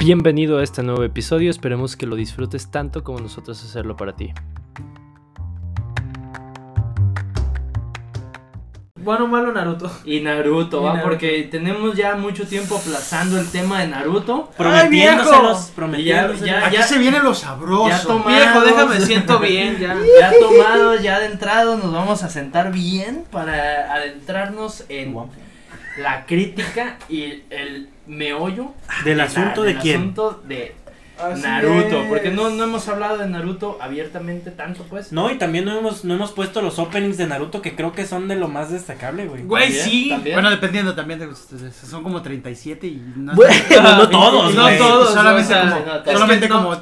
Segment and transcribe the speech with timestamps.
[0.00, 4.32] Bienvenido a este nuevo episodio, esperemos que lo disfrutes tanto como nosotros hacerlo para ti.
[8.94, 9.90] Bueno, malo Naruto.
[10.06, 10.94] Y Naruto, Y ¿va?
[10.94, 11.10] Naruto.
[11.10, 14.48] Porque tenemos ya mucho tiempo aplazando el tema de Naruto.
[14.56, 16.46] Prometiéndoselos, ya, prometiéndoselos.
[16.46, 17.90] ya, Aquí ya, se viene lo sabroso.
[17.90, 19.98] ya tomados, Viejo, déjame siento bien ya.
[20.20, 25.12] ya tomados, ya adentrados, nos vamos a sentar bien para adentrarnos en
[26.00, 28.72] la crítica y el meollo
[29.04, 29.96] ¿Del la- asunto de del quién?
[30.00, 30.74] asunto de
[31.22, 32.08] Así Naruto, es.
[32.08, 35.12] porque no, no hemos hablado de Naruto abiertamente tanto, pues.
[35.12, 38.06] No, y también no hemos, no hemos puesto los openings de Naruto que creo que
[38.06, 39.42] son de lo más destacable, güey.
[39.42, 40.08] Güey, También, sí.
[40.08, 40.36] también.
[40.36, 41.76] Bueno, dependiendo también de ustedes.
[41.76, 46.74] Son como 37 y no, Bueno, no todos, No todos, solamente como,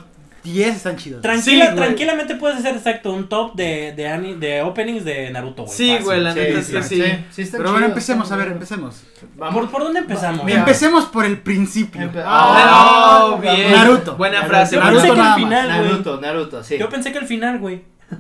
[0.43, 0.65] sí, no, todos.
[0.65, 1.23] solamente Es que no- como 10 están chidos.
[1.23, 5.65] Tranquila, Sí, tranquilamente puedes hacer exacto un top de, de, ani- de openings de Naruto,
[5.65, 5.77] güey.
[5.77, 7.03] Sí, güey, la Sí, neta es sí, que sí.
[7.03, 7.25] sí.
[7.31, 9.03] Sí, están Pero bueno, empecemos, a ver, empecemos.
[9.37, 9.55] Vamos.
[9.63, 10.45] ¿Por, ¿Por dónde empezamos?
[10.45, 10.59] Mira.
[10.61, 12.01] Empecemos por el principio.
[12.01, 13.73] Empe- Oh, Ah, bien.
[13.73, 14.17] Naruto.
[14.17, 14.55] Buena Naruto.
[14.57, 14.75] frase.
[14.77, 15.39] Yo Naruto pensé que nada más.
[15.39, 15.91] final, güey.
[15.91, 16.79] Naruto, Naruto, sí.
[16.79, 17.83] Yo pensé que al final, güey.
[18.11, 18.17] El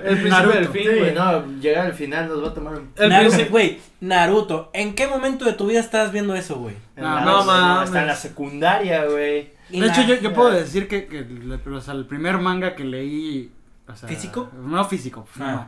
[0.00, 0.56] principio Naruto.
[0.58, 1.12] del fin, güey.
[1.14, 2.92] no, llegar al final nos va a tomar un...
[2.96, 6.76] El Naruto, principio- güey, Naruto, ¿en qué momento de tu vida estabas viendo eso, güey?
[6.96, 7.88] No, la- no mames.
[7.88, 9.50] Está en la secundaria, güey.
[9.70, 12.84] De hecho, yo, yo puedo decir que, que el, o sea, el primer manga que
[12.84, 13.50] leí.
[13.88, 14.50] O sea, ¿Físico?
[14.64, 15.26] No físico.
[15.40, 15.66] Ah.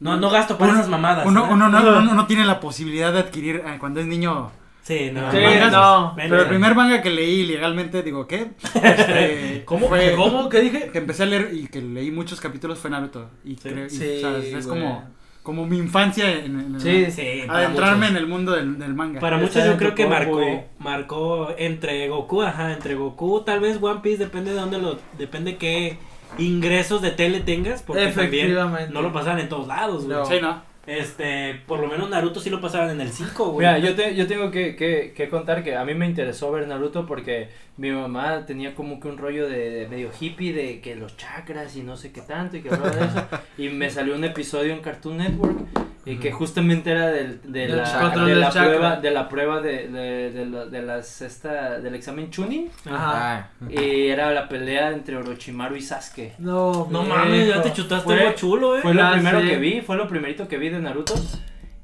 [0.00, 0.12] no.
[0.14, 1.24] No, no gasto para Uno- esas mamadas.
[1.26, 1.52] Uno, ¿no?
[1.52, 4.50] uno, no, uno no tiene la posibilidad de adquirir eh, cuando es niño.
[4.82, 5.30] Sí, no.
[5.30, 5.70] Sí, mangas.
[5.70, 6.14] no.
[6.14, 6.30] Menos.
[6.30, 8.50] Pero el primer manga que leí legalmente, digo, ¿qué?
[8.82, 9.88] Este, ¿Cómo?
[9.88, 10.48] fue- ¿Cómo?
[10.48, 10.90] ¿Qué dije?
[10.92, 13.30] Que empecé a leer y que leí muchos capítulos fue Naruto.
[13.44, 13.68] Y, Sí.
[13.68, 15.08] creo- y, Sí, o sea, es como,
[15.42, 16.80] como mi infancia en, en- en-
[17.12, 19.20] Sí, adentrarme en el mundo del, del manga.
[19.20, 23.78] Para Está muchos yo creo que marcó, marcó entre Goku, ajá, entre Goku, tal vez
[23.82, 25.98] One Piece, depende de dónde lo, depende qué
[26.38, 28.92] ingresos de tele tengas, porque también Efectivamente.
[28.94, 30.16] no lo pasaban en todos lados, güey.
[30.16, 30.24] No.
[30.24, 30.62] Sí, ¿no?
[30.86, 33.66] Este, por lo menos Naruto sí lo pasaban en el 5, güey.
[33.66, 36.66] Mira, yo, te, yo tengo que, que, que contar que a mí me interesó ver
[36.66, 40.96] Naruto porque mi mamá tenía como que un rollo de, de medio hippie de que
[40.96, 43.28] los chakras y no sé qué tanto y que hablaba de eso.
[43.58, 45.56] y me salió un episodio en Cartoon Network
[46.04, 49.60] y que justamente era del, de, Del la, control de, la prueba, de la prueba
[49.60, 52.70] de, de, de, la- de las, esta, del examen Chunin.
[52.90, 53.50] Ajá.
[53.70, 56.32] Y era la pelea entre Orochimaru y Sasuke.
[56.38, 58.80] No, no mames, ya te chutaste Fue- algo chulo, eh.
[58.82, 59.46] Fue lo Ya primero sé.
[59.48, 61.14] que vi, fue lo primerito que vi de Naruto.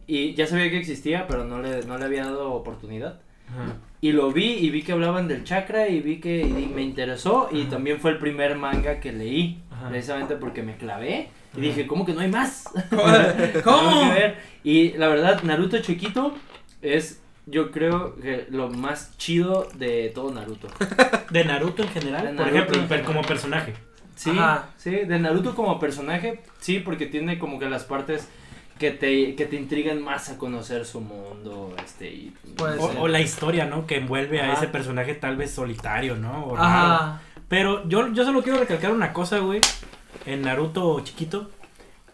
[0.07, 3.21] Y ya sabía que existía, pero no le, no le había dado oportunidad.
[3.51, 3.75] Ajá.
[4.01, 7.49] Y lo vi y vi que hablaban del chakra y vi que y me interesó
[7.51, 9.89] y también fue el primer manga que leí, Ajá.
[9.89, 12.65] precisamente porque me clavé y dije, ¿cómo que no hay más?
[13.65, 14.13] ¿Cómo?
[14.65, 16.35] Y la verdad, Naruto chiquito
[16.83, 20.69] es, yo creo que lo más chido de todo Naruto.
[21.31, 23.05] De Naruto en general, De por Naruto ejemplo, general.
[23.05, 23.75] como personaje.
[24.15, 24.71] Sí, Ajá.
[24.77, 28.29] sí, de Naruto como personaje, sí, porque tiene como que las partes
[28.77, 32.35] que te, que te intrigan más a conocer su mundo, este, y...
[32.57, 33.87] Puede O, o la historia, ¿no?
[33.87, 36.47] Que envuelve a ese personaje tal vez solitario, ¿no?
[36.47, 37.21] O raro.
[37.49, 39.61] Pero yo, yo solo quiero recalcar una cosa, güey.
[40.27, 41.51] En Naruto chiquito.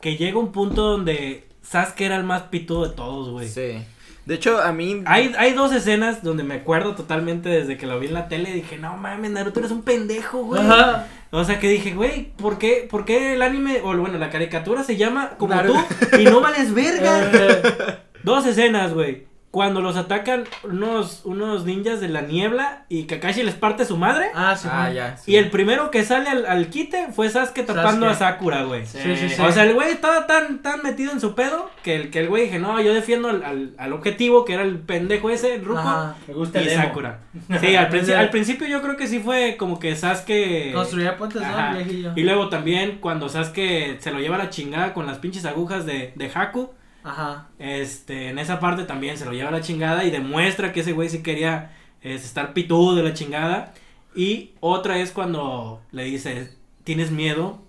[0.01, 3.49] Que llega un punto donde Sasuke era el más pitudo de todos, güey.
[3.49, 3.83] Sí.
[4.27, 5.03] De hecho, a mí.
[5.07, 8.53] Hay, hay dos escenas donde me acuerdo totalmente desde que lo vi en la tele.
[8.53, 10.63] Dije, no mames, Naruto eres un pendejo, güey.
[10.63, 11.07] Ajá.
[11.31, 14.85] O sea que dije, güey, ¿por qué, ¿por qué el anime, o bueno, la caricatura
[14.85, 15.85] se llama como Naruto.
[16.11, 18.01] tú y no vales verga?
[18.23, 19.27] Dos escenas, güey.
[19.55, 24.27] Cuando los atacan unos, unos ninjas de la niebla y Kakashi les parte su madre.
[24.35, 24.67] Ah, sí.
[24.69, 25.17] Ah, ya.
[25.17, 25.31] sí.
[25.31, 28.11] Y el primero que sale al, al quite fue Sasuke tapando Sasuke.
[28.11, 28.85] a Sakura, güey.
[28.85, 29.41] Sí, Sí, sí, sí.
[29.41, 32.29] O sea, el güey estaba tan, tan metido en su pedo que el, que el
[32.29, 35.65] güey dije, no, yo defiendo al, al, al objetivo que era el pendejo ese, el
[35.65, 35.79] ruco.
[35.79, 36.17] Ajá.
[36.27, 36.75] Me gusta Y el.
[36.75, 37.21] Sakura.
[37.61, 40.73] Sí, al, princi- al principio yo creo que sí fue como que Sasuke.
[40.75, 41.71] Construía puentes, Ajá.
[41.71, 41.77] ¿no?
[41.79, 42.13] Viejillo.
[42.17, 45.87] Y luego también cuando Sasuke se lo lleva a la chingada con las pinches agujas
[45.87, 46.71] de, de Haku.
[47.05, 47.49] Ajá.
[47.59, 50.93] Este, en esa parte también se lo lleva a la chingada y demuestra que ese
[50.93, 51.73] güey sí quería
[52.03, 53.75] es, estar pitudo de la chingada.
[54.17, 56.51] Y otra es cuando le dice,
[56.85, 57.61] ¿tienes miedo?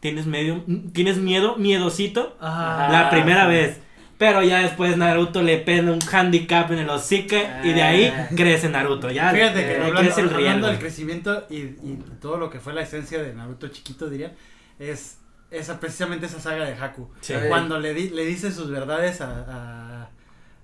[0.00, 0.62] ¿Tienes medio?
[0.92, 1.56] ¿Tienes miedo?
[1.56, 2.36] Miedosito.
[2.40, 2.90] Ajá.
[2.92, 3.80] La primera vez.
[4.18, 8.28] Pero ya después Naruto le pega un handicap en el hocique y de ahí Ah.
[8.34, 9.10] crece Naruto.
[9.10, 12.58] Ya Fíjate que eh, hablando, crece el hablando del crecimiento y, y todo lo que
[12.58, 14.32] fue la esencia de Naruto chiquito, diría,
[14.78, 15.18] es
[15.50, 17.08] esa precisamente esa saga de Haku.
[17.20, 17.34] Sí.
[17.48, 20.10] Cuando le, di- le dice sus verdades a, a,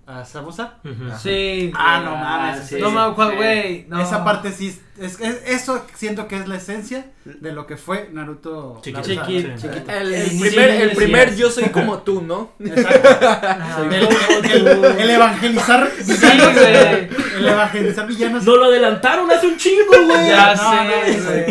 [0.06, 0.74] a Sabusa.
[0.84, 1.10] Ujú.
[1.22, 1.70] Sí.
[1.76, 2.66] Ah, no Ah, mames.
[2.68, 2.76] sí.
[2.80, 3.36] No mames, ¿cuál, Sí.
[3.36, 3.86] güey.
[3.88, 4.02] No.
[4.02, 4.68] Esa parte sí,
[4.98, 8.80] es, es- es- eso siento que es la esencia de lo que fue Naruto.
[8.82, 9.02] Chiquito.
[9.02, 9.48] Chiquito.
[9.56, 9.92] chiquito.
[9.92, 11.36] El, el Sí, primer, sí, el sí, primer sí.
[11.36, 12.50] yo soy como tú, ¿no?
[12.58, 13.08] Exacto.
[13.90, 13.92] El,
[14.50, 16.52] el- el- el evangelizar Sí, villanos.
[16.54, 17.08] güey.
[17.38, 18.44] el evangelizar villanos.
[18.44, 20.28] No lo adelantaron hace un chingo, güey.
[20.28, 20.76] Ya No, sé,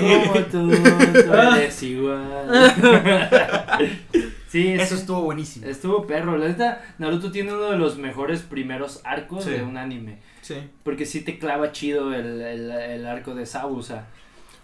[0.01, 0.27] no, güey.
[0.27, 0.71] Como tú,
[1.23, 2.21] tú eres igual.
[4.51, 5.01] Sí, Eso sí.
[5.01, 5.65] estuvo buenísimo.
[5.65, 6.37] Estuvo perro.
[6.37, 9.51] La neta, Naruto tiene uno de los mejores primeros arcos Sí.
[9.51, 10.17] de un anime.
[10.41, 10.55] Sí.
[10.83, 14.07] Porque sí te clava chido el, el, el arco de Sabusa.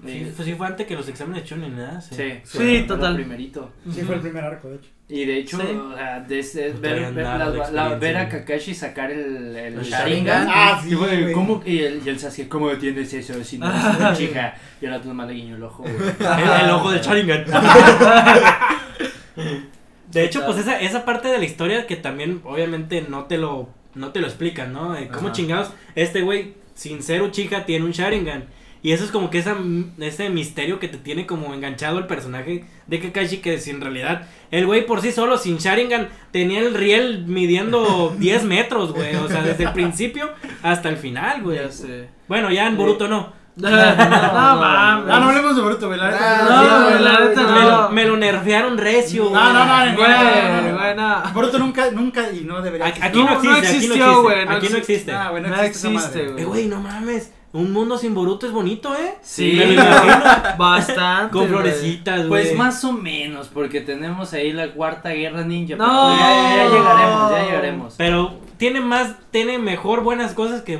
[0.06, 2.01] Sí, Eh, pues sí fue antes que los exámenes de Chunin, ¿verdad?
[2.01, 3.16] Sí, Sí, fue el total.
[3.16, 3.72] primerito.
[3.92, 4.89] Sí, fue el primer arco, de hecho.
[5.10, 5.63] Y de hecho, Sí.
[5.68, 8.28] o sea, de ese- No ver, traían ver, nada de la- la- ver a.
[8.30, 10.48] Kakashi sacar el, el, El Sharingan.
[10.51, 11.31] Ah, sí, y, fue.
[11.31, 11.63] ¿cómo?
[11.66, 14.54] Y el, y el Sasuke, ¿cómo tienes eso si no una chica?
[14.81, 15.95] Y ahora tú nomás le guiño el ojo, güey.
[16.44, 17.45] El, el ojo del Sharingan.
[20.12, 23.69] De hecho, pues esa, esa parte de la historia que también obviamente no te lo,
[23.94, 24.95] no te lo explican, ¿no?
[25.12, 25.31] ¿Cómo Ajá.
[25.33, 28.45] chingados este güey, sin ser Uchiha, tiene un Sharingan?
[28.83, 29.57] Y eso es como que esa,
[30.00, 34.27] ese misterio que te tiene como enganchado el personaje de Kakashi, que si en realidad
[34.51, 39.15] el güey por sí solo, sin Sharingan, tenía el riel midiendo 10 metros, güey.
[39.15, 40.30] O sea, desde el principio
[40.62, 41.57] hasta el final, güey.
[41.57, 42.07] Ya sé.
[42.27, 43.33] Bueno, ya en Boruto no.
[43.57, 45.13] No, mames.
[45.13, 46.00] Ah, no hablemos de Boruto, güey.
[46.00, 46.44] La neta.
[46.50, 47.89] No, güey, la neta Me lo, no.
[47.89, 50.77] me lo nerfearon recio, No, no, no, Güey, no, no, no.
[50.77, 51.33] güey, no.
[51.33, 52.88] Boruto nunca, nunca y no debería.
[52.88, 54.21] Aquí, aquí No, no, no existe, aquí no existió, existe.
[54.21, 55.12] güey, no aquí no existe.
[55.12, 56.42] Ah, güey, no, No existe, güey.
[56.44, 57.33] Eh, güey, no mames.
[57.54, 59.15] Un mundo sin Boruto es bonito, ¿eh?
[59.21, 59.54] Sí.
[59.57, 60.24] Me lo imagino.
[60.60, 61.31] Bastante.
[61.31, 62.44] Con florecitas, güey.
[62.44, 65.75] Pues más o menos, porque tenemos ahí la cuarta guerra ninja.
[65.77, 66.15] No.
[66.15, 67.94] Ya, ya llegaremos, ya llegaremos.
[67.98, 70.77] Pero tiene más, tiene mejor buenas cosas que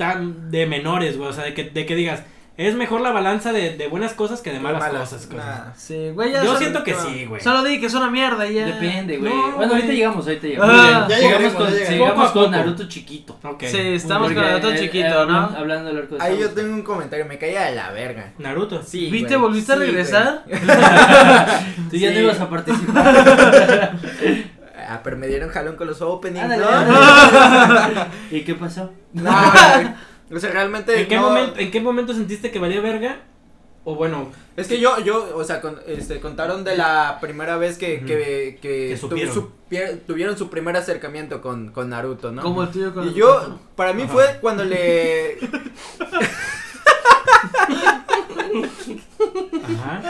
[0.00, 1.28] tan de menores, güey.
[1.28, 2.22] O sea, de que, de que digas,
[2.56, 5.26] es mejor la balanza de, de buenas cosas que de malas, cosas.
[5.28, 5.38] güey.
[5.38, 5.72] Nah.
[5.76, 7.40] Sí, güey, ya Yo solo- siento que sí, güey.
[7.40, 8.66] Solo di que es una mierda y ya.
[8.66, 9.32] Depende, güey.
[9.32, 10.76] No, bueno, ahorita llegamos, ahorita llegamos.
[10.78, 11.06] Ah.
[11.08, 12.50] Ya sigamos llegaremos, con, ya a con.
[12.50, 13.38] Naruto chiquito.
[13.44, 13.62] Ok.
[13.64, 15.38] Sí, estamos Porque, con Naruto eh, chiquito, eh, ¿no?
[15.40, 18.32] hablan- Hablando del arco de Ahí yo tengo un comentario, me caía de la verga.
[18.38, 18.82] Naruto.
[18.82, 19.36] Sí, ¿Viste?
[19.36, 20.44] ¿Volviste a regresar?
[21.90, 23.92] Tú ya no ibas a participar.
[24.92, 26.66] Ah, pero me dieron jalón con los openings, ¿no?
[28.32, 28.90] ¿Y qué pasó?
[29.12, 29.86] No, güey.
[30.36, 33.18] O sea, realmente ¿En qué, no- momento, ¿En qué momento sentiste que valía verga?
[33.84, 37.78] O bueno, Es que yo, yo, o sea, con- este, contaron de la primera vez
[37.78, 38.06] que, Ujú.
[38.06, 39.34] que, que, Que tu- supieron.
[39.34, 42.42] supie- tuvieron su primer acercamiento con, con Naruto, ¿no?
[42.42, 44.12] Como el tuyo con Y yo, para mí Ajá.
[44.12, 45.38] fue cuando le...
[49.64, 50.02] ajá.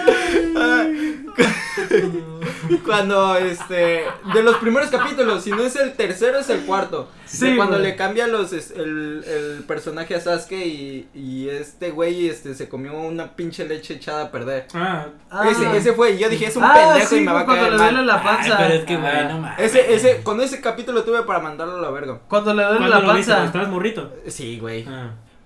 [2.84, 7.08] Cuando, este, de los primeros capítulos, si no es el tercero, es el cuarto.
[7.24, 7.90] Sí, De cuando güey.
[7.90, 12.68] le cambia los, es- el, el personaje a Sasuke y, y este güey, este, se
[12.68, 14.66] comió una pinche leche echada a perder.
[14.74, 15.48] Ah, Ah.
[15.48, 17.44] Ese, ese fue, y yo dije, es un Ah, pendejo sí, y me va a
[17.44, 17.90] cuando caer le mal.
[17.94, 18.56] duele la Ay, panza.
[18.58, 19.24] pero es que, güey, Ah.
[19.30, 19.58] no mames.
[19.60, 22.18] Ese, ese, con ese capítulo tuve para mandarlo a la verga.
[22.28, 23.30] Cuando le duele ¿Cuándo la lo viste?
[23.32, 23.46] ¿Cuando panza.
[23.46, 24.12] estabas morrito?
[24.26, 24.86] Sí, güey.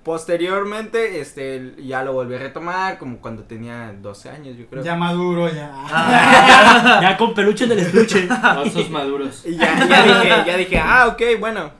[0.05, 4.85] Posteriormente, este, ya lo volví a retomar, como cuando tenía 12 años, yo creo.
[4.85, 5.71] Ya maduro, ya.
[5.73, 6.99] Ah.
[7.01, 8.29] Ya con peluche del estuche.
[8.59, 9.47] Osos maduros.
[9.47, 11.73] Y ya, ya dije, ya dije, ah, ok, bueno.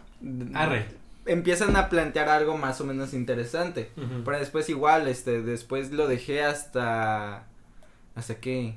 [0.55, 0.87] Arre.
[1.27, 3.91] Empiezan a plantear algo más o menos interesante.
[4.25, 7.47] Pero después igual, este, después lo dejé hasta,
[8.15, 8.77] hasta qué,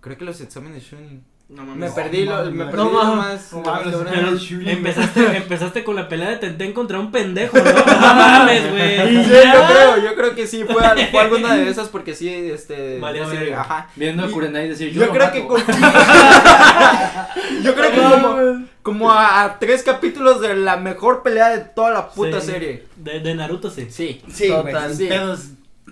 [0.00, 1.24] creo que los exámenes Shunin.
[1.48, 1.78] No mames.
[1.78, 3.82] Me perdí lo, me no, perdí no, lo no, más, no más.
[4.10, 4.68] Pero Shunin.
[4.68, 7.62] empezaste, empezaste con la pelea de Tenten contra un pendejo, ¿no?
[7.86, 9.24] No mames, güey.
[9.24, 12.28] Sí, yo creo, yo creo que sí, fue, al- fue alguna de esas porque sí,
[12.28, 13.60] este, yo verga.
[13.60, 13.88] ajá.
[13.94, 15.32] Viendo a Y- Kurenai decir, Yo, lo creo mato".
[15.34, 15.58] que como,
[17.62, 21.90] yo creo que como, como a, a tres capítulos de la mejor pelea de toda
[21.92, 22.50] la puta Sí.
[22.52, 22.84] serie.
[22.96, 23.86] De, de Naruto, sí.
[23.90, 24.94] Sí, sí, Total.
[24.94, 25.06] sí.
[25.06, 25.44] Pedos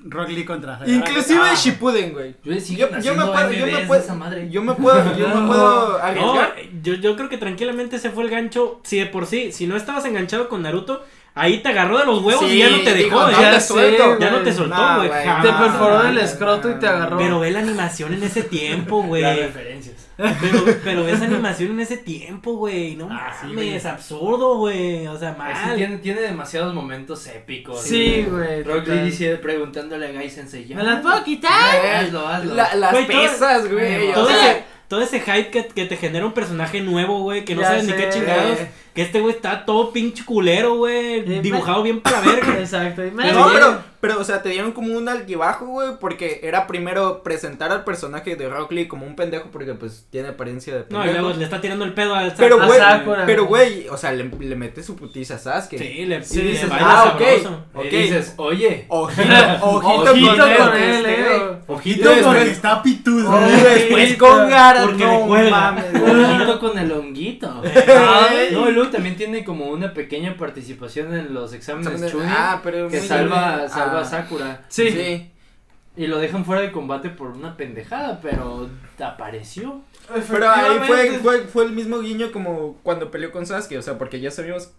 [0.06, 0.80] Rock Lee contra.
[0.86, 1.54] Inclusive Ah.
[1.54, 2.34] Shippuden, güey.
[2.44, 4.50] Yo, Yo, yo me puedo, yo me puedo, esa madre.
[4.50, 6.54] yo me puedo, yo me puedo No, arriesgar.
[6.82, 8.80] yo, yo creo que tranquilamente ese fue el gancho.
[8.82, 12.22] Si de por sí, si no estabas enganchado con Naruto, ahí te agarró de los
[12.22, 13.26] huevos y ya no te dejó.
[13.26, 14.18] digo, no ya, te sé, suelto.
[14.18, 15.10] ya no te soltó, güey.
[15.10, 17.18] Te perforó el no, escroto y te agarró.
[17.18, 19.22] Pero ve la animación en ese tiempo, güey.
[19.22, 19.96] Las referencias.
[20.16, 22.94] Pero, pero ves animación en ese tiempo, güey.
[22.94, 23.74] No Ah, sí, mames, güey.
[23.74, 25.08] es absurdo, güey.
[25.08, 25.74] O sea, sí, mal.
[25.76, 27.82] tiene, tiene demasiados momentos épicos.
[27.82, 28.62] Sí, güey.
[28.62, 28.86] Rock.
[28.86, 30.72] Lee dice preguntándole a Gai Sensei.
[30.72, 31.84] ¿Me las puedo quitar?
[31.96, 32.54] Hazlo, hazlo.
[32.54, 34.10] La- las Güey, todo- pesas, güey.
[34.10, 37.54] o Todo sea, todo ese hype que, que te genera un personaje nuevo, güey, que
[37.54, 38.58] no Ya sabes ni qué chingados.
[38.94, 41.18] Que este güey está todo pinche culero, güey.
[41.18, 42.54] Eh, dibujado bien para verga.
[42.60, 43.02] Exacto.
[43.12, 47.22] Me No, Pero- pero, o sea, te dieron como un altibajo, güey, porque era primero
[47.22, 51.00] presentar al personaje de Rock Lee como un pendejo, porque pues tiene apariencia de No,
[51.00, 51.22] y pendejo.
[51.22, 53.22] luego le está tirando el pedo al pero, a güey, Sakura.
[53.24, 55.78] pero, güey, o sea, le, le mete su putiza a Sasuke.
[55.78, 57.22] Sí, le, Sí, dices, baila ah, ok.
[57.22, 57.64] sabroso.
[57.76, 57.84] Y ok.
[57.92, 59.22] dices, oye, Ojito,
[59.62, 61.24] ojito, Ojito con él, con él, este, eh.
[61.38, 61.56] güey.
[61.78, 63.30] ojito con el está pitudo.
[63.30, 65.50] Oh, Y después Ojito, con Gara, porque no le cuelga.
[65.50, 66.24] mames, güey.
[66.24, 67.62] ojito con el honguito.
[67.64, 68.48] Ay.
[68.52, 72.88] No, y luego también tiene como una pequeña participación en los exámenes Chunin Ah, pero
[72.88, 73.68] que salva.
[74.02, 74.64] Salva a Ah, Sakura.
[74.68, 74.90] Sí.
[74.90, 75.30] sí.
[75.96, 79.80] Y lo dejan fuera de combate por una pendejada, pero apareció.
[80.28, 83.96] Pero ahí fue, fue, fue el mismo guiño como cuando peleó con Sasuke, o sea,
[83.96, 84.70] porque ya sabíamos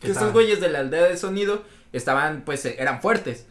[0.00, 1.62] que estos güeyes de la aldea de sonido
[1.92, 3.46] estaban, pues, eh, eran fuertes.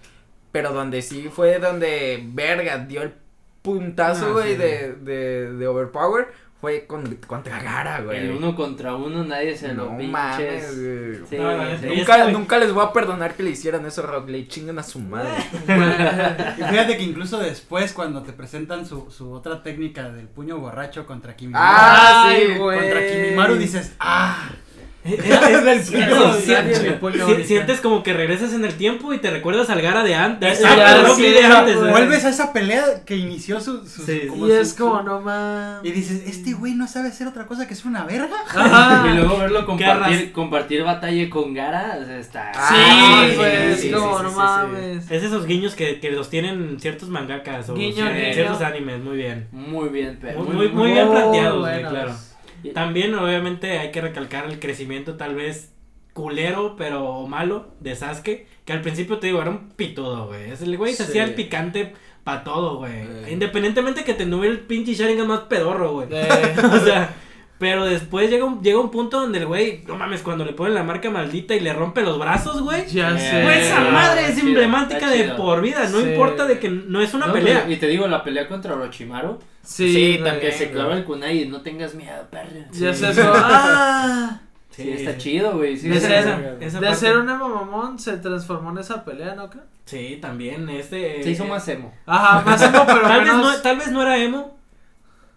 [0.52, 3.14] Pero donde sí fue donde verga dio el
[3.62, 4.58] puntazo, Ah, güey, sí.
[4.58, 6.28] de, de, de Overpower
[6.60, 8.18] fue con, contra Gara, güey.
[8.18, 10.10] El uno contra uno nadie se lo pinches.
[10.12, 11.16] mames, güey.
[11.30, 11.88] Sí, No, la neta, sí.
[11.88, 14.30] y es Nunca, que- nunca les voy a perdonar que le hicieran eso a Rock
[14.30, 14.48] Lee.
[14.48, 15.30] Chingan a su madre.
[16.58, 21.06] Y fíjate que incluso después, cuando te presentan su, su otra técnica del puño borracho
[21.06, 22.80] contra Kimimaru, Ah, sí, güey.
[22.80, 24.50] contra Kimimaru dices, ah,
[26.84, 27.48] Del puño, ahorita.
[27.48, 30.60] sientes como que regresas en el tiempo y te recuerdas al Gara de antes.
[30.60, 31.92] Exacto, sí, de antes, güey.
[31.92, 33.86] vuelves a esa pelea que inició su...
[33.88, 34.24] su- Sí.
[34.28, 35.86] como Y su- es su- como, no mames.
[35.86, 38.36] Y dices, este güey no sabe hacer otra cosa que ser una verga.
[38.56, 39.08] Ajá.
[39.10, 42.52] Y luego verlo compartir, compartir batalla con Gara, o sea, está.
[42.54, 45.12] Sí, Ah, pues, sí, como, sí, no sí, sí, mames.
[45.12, 48.34] Es esos guiños que, que los tienen ciertos mangakas o Guiño, cier- guiño.
[48.34, 49.48] ciertos animes, muy bien.
[49.52, 50.42] Muy bien, pero.
[50.42, 51.92] Muy, muy, muy bien planteados, güey, buenos.
[51.92, 52.14] claro.
[52.74, 55.74] También, obviamente, hay que recalcar el crecimiento tal vez
[56.14, 60.52] culero, pero malo, de Sasuke, que al principio te digo, era un pitudo, güey.
[60.52, 61.10] Ese güey se Sí.
[61.10, 61.94] hacía el picante
[62.24, 62.92] para todo, güey.
[62.94, 63.28] Eh.
[63.32, 66.08] Independientemente que te tuviera el pinche Sharingan más pedorro, güey.
[66.12, 67.14] Eh, o sea,
[67.60, 70.74] pero después llega un, llega un punto donde el güey, no mames, cuando le ponen
[70.76, 72.86] la marca maldita y le rompe los brazos, güey.
[72.88, 73.42] ya Eh, sé.
[73.44, 75.36] Güey, esa madre es chido, emblemática de chido.
[75.38, 76.10] por vida, no Sí.
[76.10, 77.62] importa de que no es una No, pelea.
[77.64, 79.40] pero- Y te digo, la pelea contra Orochimaru.
[79.64, 80.40] Sí, Sí, también.
[80.40, 82.50] Que se clava el kunai y no tengas miedo, perro.
[82.72, 83.00] Ya Sí.
[83.06, 83.32] sé eso.
[83.36, 84.42] Ah.
[84.70, 85.76] Sí, está chido, güey.
[85.76, 86.12] Sí, De ser-
[86.60, 89.64] esa De parte- ser un emo mamón se transformó en esa pelea, ¿no creo?
[89.86, 91.24] Sí, también, este...
[91.24, 91.92] Se hizo eh, más emo.
[92.06, 94.57] Ajá, más emo, pero tal, vez no, tal vez no era emo,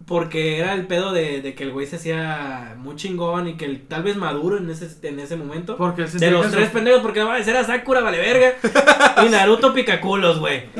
[0.05, 3.65] porque era el pedo de, de que el güey se hacía muy chingón y que
[3.65, 5.77] el- tal vez maduro en ese, en ese momento.
[5.77, 8.53] Porque se De los tres su- pendejos, porque no, era Sakura, vale verga.
[9.25, 10.63] Y Naruto picaculos, güey.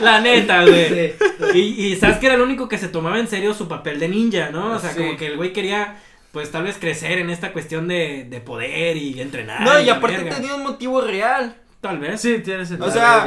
[0.00, 1.14] La neta, güey.
[1.54, 4.50] Y, y Sasuke era el único que se tomaba en serio su papel de ninja,
[4.50, 4.72] ¿no?
[4.72, 4.98] O sea, Sí.
[4.98, 5.96] como que el güey quería,
[6.32, 9.60] pues tal vez crecer en esta cuestión de, de poder y entrenar.
[9.62, 11.56] No, y la aparte tenía un motivo real.
[11.80, 12.20] Tal vez.
[12.20, 12.88] Sí, tiene sentido.
[12.88, 13.24] O sea,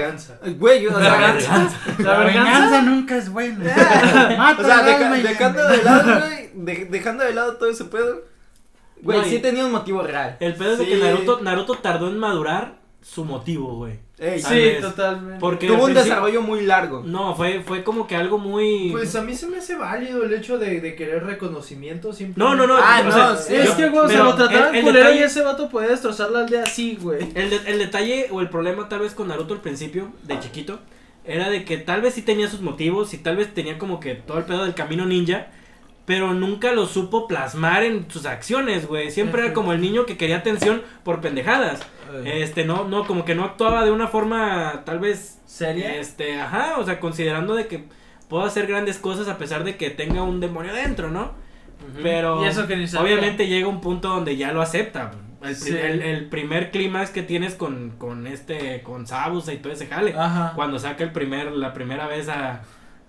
[0.58, 1.78] güey, o La sea, venganza.
[2.00, 2.82] La, La venganza venganza.
[2.82, 3.64] nunca es buena.
[4.38, 8.24] Mata o sea deja- dejando de lado, güey, de- dejando de lado todo ese pedo.
[9.02, 10.36] Güey, No, sí tenía un motivo real.
[10.42, 10.92] El pedo es de Sí.
[10.92, 13.94] que Naruto, Naruto tardó en madurar su motivo, güey.
[14.40, 14.82] Sí, vez.
[14.82, 15.40] totalmente.
[15.40, 17.02] Porque Tuvo un desarrollo muy largo.
[17.04, 18.90] No, fue, fue como que algo muy.
[18.92, 22.58] Pues a mí se me hace válido el hecho de, de querer reconocimiento no, simplemente.
[22.58, 22.78] no, no.
[22.80, 23.56] Ah, no, sea, sí.
[23.56, 26.42] Es yo- que, güey, se lo trataban el- detalle- y ese vato podía destrozar la
[26.42, 27.20] aldea así, güey.
[27.34, 30.80] El, de- el detalle o el problema tal vez con Naruto al principio, de chiquito,
[31.26, 34.14] era de que tal vez sí tenía sus motivos y tal vez tenía como que
[34.16, 35.48] todo el pedo del camino ninja,
[36.06, 39.12] pero nunca lo supo plasmar en sus acciones, güey.
[39.12, 41.82] Siempre era como el niño que quería atención por pendejadas.
[42.26, 45.96] Este, no, no, como que no actuaba de una forma tal vez, ¿Seria?
[45.96, 47.86] este, ajá, o sea, considerando de que
[48.28, 51.32] puedo hacer grandes cosas a pesar de que tenga un demonio dentro, ¿no?
[52.04, 55.12] Pero Y eso que obviamente llega un punto donde ya lo acepta.
[55.44, 55.70] El, Sí.
[55.76, 60.14] el, el primer clímax que tienes con, con este, con Sabusa y todo ese jale.
[60.16, 60.54] Ajá.
[60.56, 62.62] Cuando saca el primer, la primera vez a,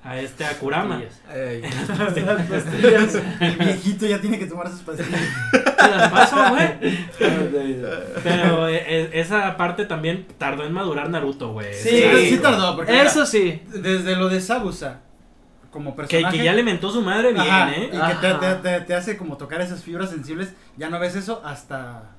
[0.04, 1.02] a este a Kurama.
[1.32, 1.62] Ey.
[2.26, 3.18] Las pastillas.
[3.40, 5.20] El viejito ya tiene que tomar sus pastillas.
[5.52, 6.98] Te las paso, güey.
[8.22, 11.72] Pero eh, eh, esa parte también tardó en madurar Naruto, güey.
[11.74, 12.02] Sí.
[12.28, 13.62] Sí, tardó, porque mira, Eso sí.
[13.68, 15.00] desde lo de Sabusa
[15.70, 16.36] como personaje.
[16.36, 17.86] que ya le mentó su madre bien, Ajá, ¿eh?
[17.86, 18.60] Y que te, Ajá.
[18.60, 20.52] te, te, te hace como tocar esas fibras sensibles.
[20.76, 22.10] Ya no ves eso hasta.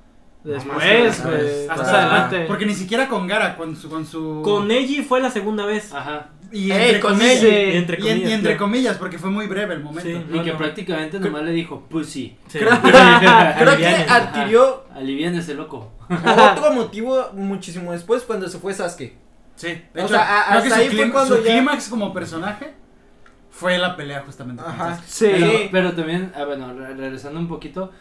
[0.43, 1.67] Después, güey.
[1.69, 2.45] hasta Más adelante.
[2.47, 3.89] Porque ni siquiera con Gara, con su.
[3.89, 5.93] Con, su, Con Neji fue la segunda vez.
[5.93, 6.29] Ajá.
[6.51, 7.43] y Ey, entre con comillas.
[7.43, 7.73] ella.
[7.73, 8.59] Y entre Y, en- y comillas, entre claro.
[8.59, 10.09] comillas, porque fue muy breve el momento.
[10.09, 10.25] Sí.
[10.31, 10.57] Y No, que no.
[10.57, 12.37] prácticamente nomás le dijo, pussy.
[12.47, 12.59] Sí.
[12.59, 12.69] Creo,
[13.57, 15.91] creo que adquirió Alivian ese loco.
[16.09, 19.15] otro motivo muchísimo después cuando se fue Sasuke.
[19.55, 22.73] Sí, de O hecho, sea, a- que ahí fue cuando su ya- clímax como personaje
[23.49, 24.61] fue la pelea justamente.
[24.63, 24.95] con Ajá.
[24.97, 25.07] Sasuke.
[25.07, 25.27] Sí.
[25.31, 25.69] Pero, Sí.
[25.71, 27.91] pero también, ah, bueno, re- regresando un poquito,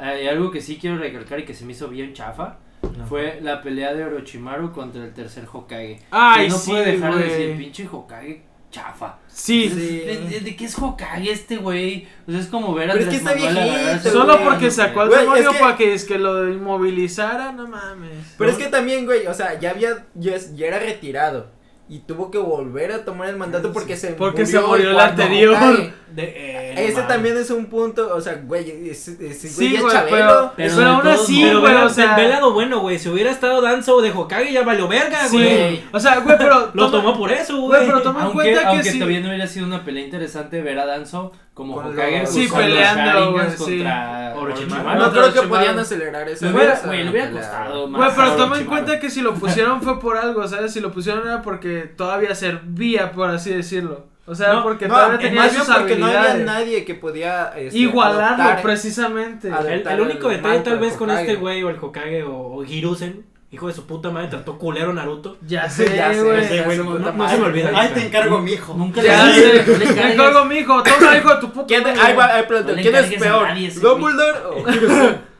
[0.00, 2.58] hay algo que sí quiero recalcar y que se me hizo bien chafa.
[2.96, 3.06] No.
[3.06, 6.00] Fue la pelea de Orochimaru contra el tercer Hokage.
[6.10, 9.18] Ay, que no sí, puede dejar de decir, pinche Hokage chafa.
[9.26, 9.68] Sí.
[9.68, 12.06] ¿De, de- de qué es Hokage este güey?
[12.26, 15.10] O sea, es como ver a Pero es que está viejito, Solo porque sacó al
[15.10, 18.34] demonio es que- para que, es que lo inmovilizara, no mames.
[18.38, 21.48] Pero es que también, güey, o sea, ya había, ya era retirado.
[21.90, 25.56] Y tuvo que volver a tomar el mandato porque se Porque se murió el anterior.
[26.10, 29.82] De- eh, Ese también es un punto, o sea, güey, ese, ese Sí, ya es
[29.82, 30.52] güey, Chabelo.
[30.56, 32.16] pero, Pero aún así, Pero güey, ve, o sea.
[32.16, 32.98] ve el lado bueno, güey.
[32.98, 35.82] Si hubiera estado Danzo de Hokage, ya valió verga, Sí, güey.
[35.92, 36.70] o sea, güey, pero.
[36.74, 37.86] Lo toma- tomó por eso, Güey, güey.
[37.86, 38.98] pero toma en Aunque, cuenta que aunque sí.
[38.98, 43.40] todavía no hubiera sido una pelea interesante ver a Danzo como Hokage Sí, usando peleando,
[43.50, 43.56] sí.
[43.78, 44.84] contra Orochimaru.
[44.84, 46.46] No No, creo que podían acelerar eso.
[46.46, 48.00] Le hubiera, esa güey, le hubiera costado más.
[48.00, 50.72] Güey, pero toma en cuenta que si lo pusieron fue por algo, ¿sabes?
[50.72, 54.06] Si lo pusieron era porque todavía servía, por así decirlo.
[54.26, 57.78] O sea, No, porque No, todavía tenía sus porque no había nadie que podía este,
[57.78, 59.48] Igualarlo, adoptar- precisamente.
[59.50, 61.22] adoptar El, el único detalle tal vez con Hokage.
[61.26, 64.92] este güey o el Hokage o, o Hiruzen, hijo de su puta madre, trató culero
[64.92, 65.36] Naruto.
[65.46, 66.44] Ya sé, Ya sé, güey.
[66.48, 67.70] sí, güey, su no- no- no se me olvida.
[67.74, 68.74] Ahí te encargo, mijo.
[68.74, 69.64] Nunca Ya le sé.
[69.66, 70.16] no le Me cargues.
[70.16, 70.82] cargo, mijo.
[70.82, 72.82] Toma, hijo de tu puta ¿Quién, madre.
[72.82, 73.48] ¿Quién es peor?
[73.48, 74.64] nadie ¿Dumbledore o?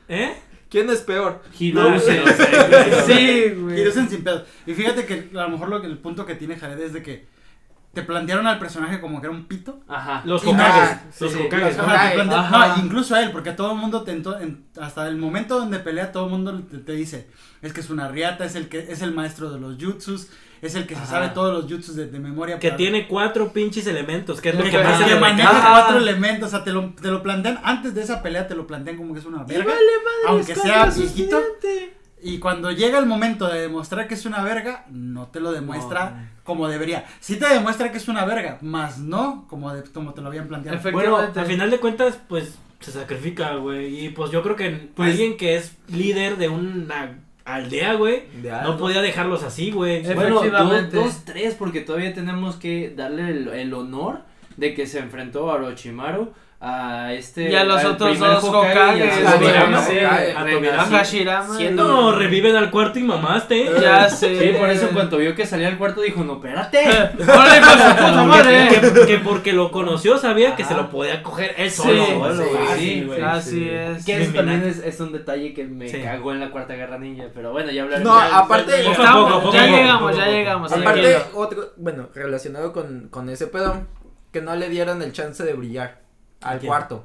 [0.09, 0.35] ¿Eh?
[0.69, 1.41] ¿Quién es peor?
[1.59, 2.23] Hiruzen.
[3.07, 3.81] Sí, güey.
[3.81, 4.45] Hiruzen sin pedo.
[4.67, 7.03] Y fíjate que a lo mejor lo que, el punto que tiene Jared es de
[7.03, 7.27] que
[7.93, 9.81] te plantearon al personaje como que era un pito.
[9.89, 10.23] Ajá.
[10.25, 11.77] Los ah, los sí, los
[12.27, 12.75] ¿no?
[12.75, 16.13] Te incluso a él, porque todo el mundo tentó, en- hasta el momento donde pelea,
[16.13, 17.29] todo el mundo te, te dice,
[17.63, 20.29] es que es una riata, es el que es el maestro de los jutsus,
[20.63, 22.61] es el que se sabe todos los jutsus de, de memoria.
[22.61, 25.99] Que para- tiene cuatro pinches elementos, que es lo Que- que más que maneja cuatro
[25.99, 28.97] elementos, o sea, te lo, te lo plantean, antes de esa pelea te lo plantean
[28.99, 31.41] como que es una Y verga, vale madres aunque sea viejito.
[32.23, 36.31] Y cuando llega el momento de demostrar que es una verga, no te lo demuestra
[36.45, 37.05] como debería.
[37.21, 40.49] Sí te demuestra que es una verga, más no como, de- como te lo habían
[40.49, 40.79] planteado.
[40.93, 44.07] Bueno, al final de cuentas, pues se sacrifica, güey.
[44.07, 48.25] Y pues yo creo que Pues- alguien que es líder de una aldea, güey,
[48.63, 50.03] no podía dejarlos así, güey.
[50.15, 54.21] Bueno, dos, dos, tres, porque todavía tenemos que darle el, el honor
[54.57, 57.51] de que se enfrentó a Orochimaru, a este...
[57.51, 59.25] Y a los otros primer dos Hokage, Hokages,
[60.91, 61.57] Hashirama.
[61.57, 63.71] Siendo- No, reviven al cuarto y mamaste.
[63.81, 64.39] Ya sé.
[64.39, 66.85] Sí, por eso en cuanto vio que salía al cuarto dijo, no, espérate.
[68.71, 72.05] Que, que porque lo conoció sabía que se lo podía coger él solo.
[72.35, 72.45] Sí,
[72.77, 73.21] sí, sí.
[73.23, 74.05] Así es.
[74.05, 76.01] Que eso también es, es un detalle que me Sí.
[76.03, 78.13] cagó en la cuarta guerra ninja, pero bueno, ya hablaremos.
[78.13, 80.73] No, ya- aparte- ya- Estamos- poco, poco ya llegamos, ya llegamos.
[80.73, 83.87] Aparte, otro, bueno, relacionado con, con ese pedo,
[84.33, 86.00] que no le dieron el chance de brillar
[86.43, 86.69] al quién?
[86.69, 87.05] cuarto.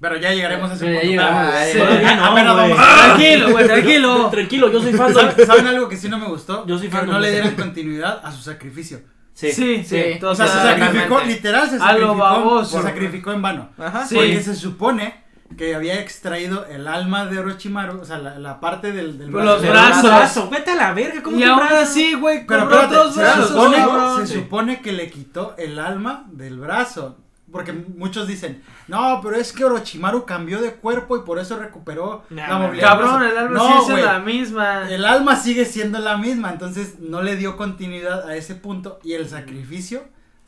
[0.00, 1.22] Pero ya llegaremos a ese punto.
[1.22, 1.78] Ah, sí.
[1.80, 3.04] Ah.
[3.16, 4.28] Tranquilo, güey, tranquilo.
[4.30, 5.14] Tranquilo, yo soy fan.
[5.14, 6.66] ¿Saben, saben algo que sí no me gustó?
[6.66, 9.00] Yo soy que fan de no le dieran continuidad a su sacrificio.
[9.32, 10.18] Sí, sí, sí.
[10.22, 12.76] O sea, se sacrificó, literal se A lo sacrificó, baboso.
[12.76, 13.68] se sacrificó en vano.
[13.78, 14.04] Ajá.
[14.06, 14.14] Sí.
[14.14, 15.24] Porque se supone
[15.56, 19.62] que había extraído el alma de Orochimaru, o sea, la, la parte del, del Los
[19.62, 20.02] del brazos.
[20.02, 21.76] Brazo, Vete a la verga, ¿cómo Y que aún brazo?
[21.76, 26.58] así, güey, Pero espérate, se, brazos, supone, se supone que le quitó el alma del
[26.58, 27.18] brazo.
[27.54, 32.24] Porque muchos dicen, no, pero es que Orochimaru cambió de cuerpo y por eso recuperó
[32.30, 32.88] Nah, la movilidad.
[32.88, 33.30] Cabrón, brazo".
[33.30, 34.90] el alma No, es güey, la misma.
[34.90, 39.12] El alma sigue siendo la misma, entonces no le dio continuidad a ese punto y
[39.12, 40.02] el sacrificio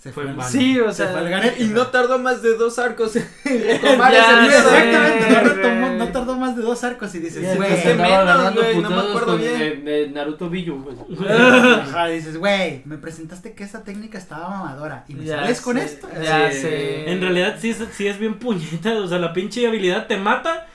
[0.06, 0.50] se Fue fue, en vano.
[0.50, 1.08] Sí, o se sea.
[1.08, 1.62] fue al garete.
[1.62, 4.62] Y no tardó más de dos arcos en retomar Ya ese sé.
[4.62, 4.76] pedo.
[4.76, 8.78] Exactamente, no, retomó- no tardó más de dos arcos y dices, güey, se menos, güey,
[8.78, 10.14] no me acuerdo con, bien.
[10.14, 10.96] Naruto Billu, güey.
[11.28, 15.76] Ajá, dices, güey, me presentaste que esa técnica estaba mamadora y me Ya sales con
[15.78, 16.08] sé, esto.
[16.22, 16.60] Ya Sí.
[16.60, 17.10] sé.
[17.10, 20.66] En realidad sí es, sí es bien puñeta, o sea, la pinche habilidad te mata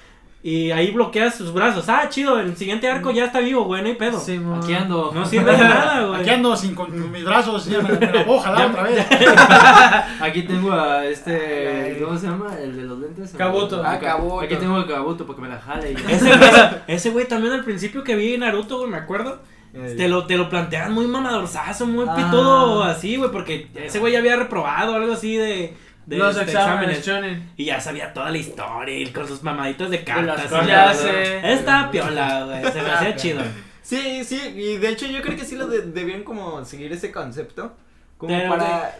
[0.43, 1.87] y ahí bloqueas sus brazos.
[1.87, 4.19] Ah, chido, el siguiente arco ya está vivo, güey, no hay pedo.
[4.19, 4.55] Sí, mo.
[4.55, 5.11] Aquí ando.
[5.13, 6.21] No sirve de nada, güey.
[6.21, 9.05] Aquí ando sin con mis brazos, ya me, me la puedo jalar otra vez.
[10.21, 11.97] Aquí tengo a este.
[12.03, 12.55] ¿Cómo se llama?
[12.61, 13.33] El de los lentes.
[13.37, 13.83] Kabuto.
[13.83, 14.41] Ah, Ah, Kabuto.
[14.41, 15.91] Aquí tengo el Kabuto para que me la jale.
[15.91, 16.49] y- Ese güey,
[16.87, 19.39] ese güey también al principio que vi en Naruto, güey, me acuerdo.
[19.73, 22.15] Te lo, te lo plantean muy mamadorzazo, muy Ah.
[22.15, 25.73] pitudo así, güey, porque ese güey ya había reprobado algo así de,
[26.11, 27.09] de Los este, exámenes.
[27.57, 30.49] Y ya sabía toda la historia y con sus mamaditas de cartas.
[30.67, 31.53] Ya sé.
[31.53, 33.41] Estaba piola, güey, se me hacía chido.
[33.81, 37.11] Sí, sí, y de hecho yo creo que sí lo de- debían como seguir ese
[37.11, 37.75] concepto.
[38.17, 38.95] Como Pero, para,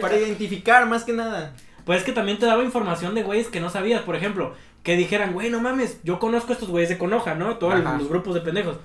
[0.00, 1.52] para identificar más que nada.
[1.84, 4.02] Pues es que también te daba información de güeyes que no sabías.
[4.02, 7.56] Por ejemplo, que dijeran, güey, no mames, yo conozco a estos güeyes de Conoja, ¿no?
[7.56, 7.96] Todos Ajá.
[7.98, 8.76] los grupos de pendejos.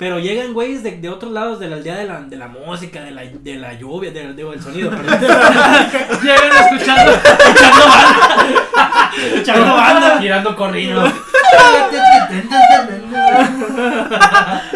[0.00, 3.02] Pero llegan güeyes de, de otros lados de la aldea de la, de la música,
[3.02, 5.20] de la, de la lluvia, de- digo, del sonido, perdón.
[6.22, 7.12] Llegan escuchando.
[9.36, 10.18] Echando banda.
[10.18, 11.04] Tirando corrido.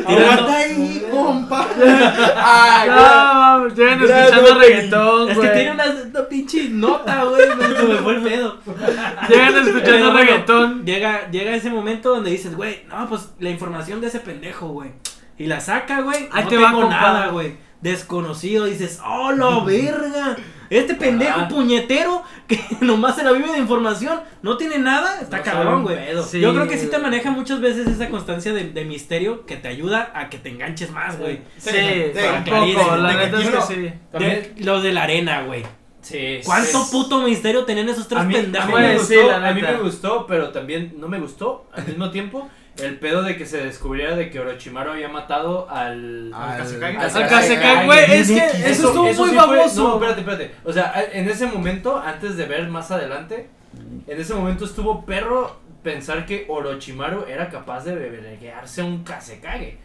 [0.07, 1.69] Tirando- ahí, compa.
[2.37, 7.83] Ah, No, llegan escuchando reggaetón, Es que tiene una, una pinche nota, güey, me- se
[7.83, 8.59] me fue el pedo.
[9.29, 10.85] Llegan escuchando reggaetón.
[10.85, 14.91] Llega, llega ese momento donde dices, güey, no, pues la información de ese pendejo, güey.
[15.39, 16.29] Y la saca, güey.
[16.33, 17.57] Ahí no te tengo nada, güey.
[17.81, 20.37] Desconocido, dices, oh, la verga.
[20.71, 21.49] Este pendejo Ah.
[21.49, 25.99] puñetero que nomás se la vive de información, no tiene nada, está No cabrón, güey.
[26.27, 29.57] Sí, Yo creo que sí te maneja muchas veces esa constancia de, de misterio que
[29.57, 31.41] te ayuda a que te enganches más, güey.
[31.59, 32.45] Sí, Sí, un
[32.75, 32.97] poco.
[32.97, 33.93] La de que neta es que quiero- sí.
[34.11, 35.63] También- De- Lo de la arena, güey.
[36.01, 36.41] Sí.
[36.45, 36.89] ¿Cuánto sí.
[36.91, 38.67] puto misterio tenían esos tres a mí, a pendejos?
[38.69, 42.49] mí me gustó, a mí me gustó, pero también no me gustó al mismo tiempo
[42.83, 46.33] el pedo de que se descubriera de que Orochimaru había matado al...
[46.35, 46.97] Al- Kazekage.
[46.99, 47.13] al
[47.61, 48.13] cae, güey.
[48.13, 49.83] Es que eso estuvo muy sí fue- baboso.
[49.89, 50.51] no, espérate, espérate.
[50.65, 53.49] O sea, en ese momento, antes de ver más adelante,
[54.07, 59.79] en ese momento estuvo perro pensar que Orochimaru era capaz de beberearse a un Kasekage.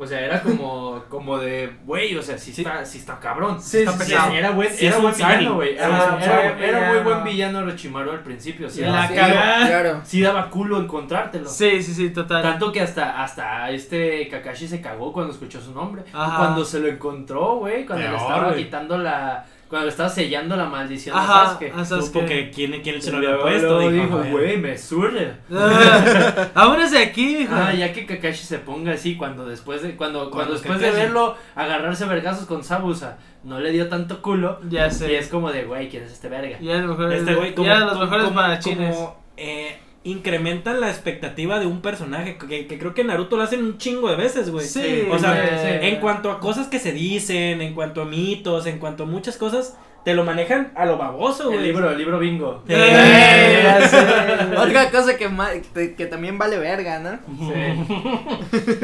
[0.00, 3.60] O sea, era como, como de, güey, o sea, sí está, sí está cabrón.
[3.60, 4.04] Sí, Está sí, sí.
[4.12, 4.32] pesado.
[4.32, 5.74] Era buen, Sí, era es buen un villano, güey.
[5.74, 6.22] Era, era- buen
[6.62, 7.02] era muy villano.
[7.04, 8.70] buen villano Orochimaru al principio.
[8.70, 9.66] Sí, La daba, Sí, cagada.
[9.66, 10.00] Claro.
[10.04, 11.48] sí daba culo encontrártelo.
[11.48, 12.42] Sí, sí, sí, total.
[12.42, 16.02] Tanto que hasta, hasta este Kakashi se cagó cuando escuchó su nombre.
[16.12, 16.36] Ajá.
[16.38, 19.44] Cuando se lo encontró, güey, cuando le estaba quitando la...
[19.68, 21.72] Cuando le estaba sellando la maldición a Ajá, Sasuke.
[21.76, 22.06] a Sasuke.
[22.06, 23.66] Supo que quién, quién se lo Y había puesto.
[23.78, 24.30] luego dijo, "Joder".
[24.32, 25.32] güey, me surre.
[25.54, 27.54] Ah, Vámonos de aquí, hijo.
[27.54, 30.90] Ah, ya que Kakashi se ponga así cuando después de cuando, cuando, Cuando después de
[30.90, 35.16] verlo agarrarse a vergazos con Sabusa no le dio tanto culo Ya y sé.
[35.18, 37.78] es como de güey quién es este verga Ya los mejores, Este güey, como, ya
[37.80, 38.96] los mejores como- parachines.
[38.96, 42.38] como, eh, incrementan la expectativa de un personaje.
[42.38, 44.66] Que, que creo que Naruto lo hacen un chingo de veces, güey.
[44.66, 45.80] Sí, O sea.
[45.86, 49.36] En cuanto a cosas que se dicen, en cuanto a mitos, en cuanto a muchas
[49.36, 51.66] cosas, te lo manejan a lo baboso, el güey.
[51.66, 52.62] libro el libro bingo.
[54.56, 57.18] Otra cosa que, ma- que que también vale verga, ¿no?
[57.38, 57.52] Sí.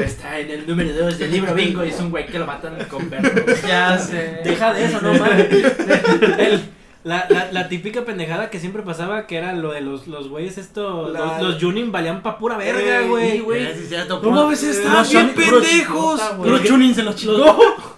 [0.03, 2.77] está en el número 2 del libro bingo y es un güey que lo matan
[2.89, 3.31] con perro
[3.67, 4.41] Ya sé.
[4.43, 5.47] Deja de eso, no mames.
[6.37, 6.61] El-
[7.05, 10.57] la, la, la típica pendejada que siempre pasaba, que era lo de los, los güeyes
[10.57, 13.41] estos, La- los, los Junin valían pa' pura verga, Eh, güey.
[14.23, 16.19] No están los bien pendejos.
[16.21, 17.37] Puro Chunin se los chingó.
[17.37, 17.55] Los,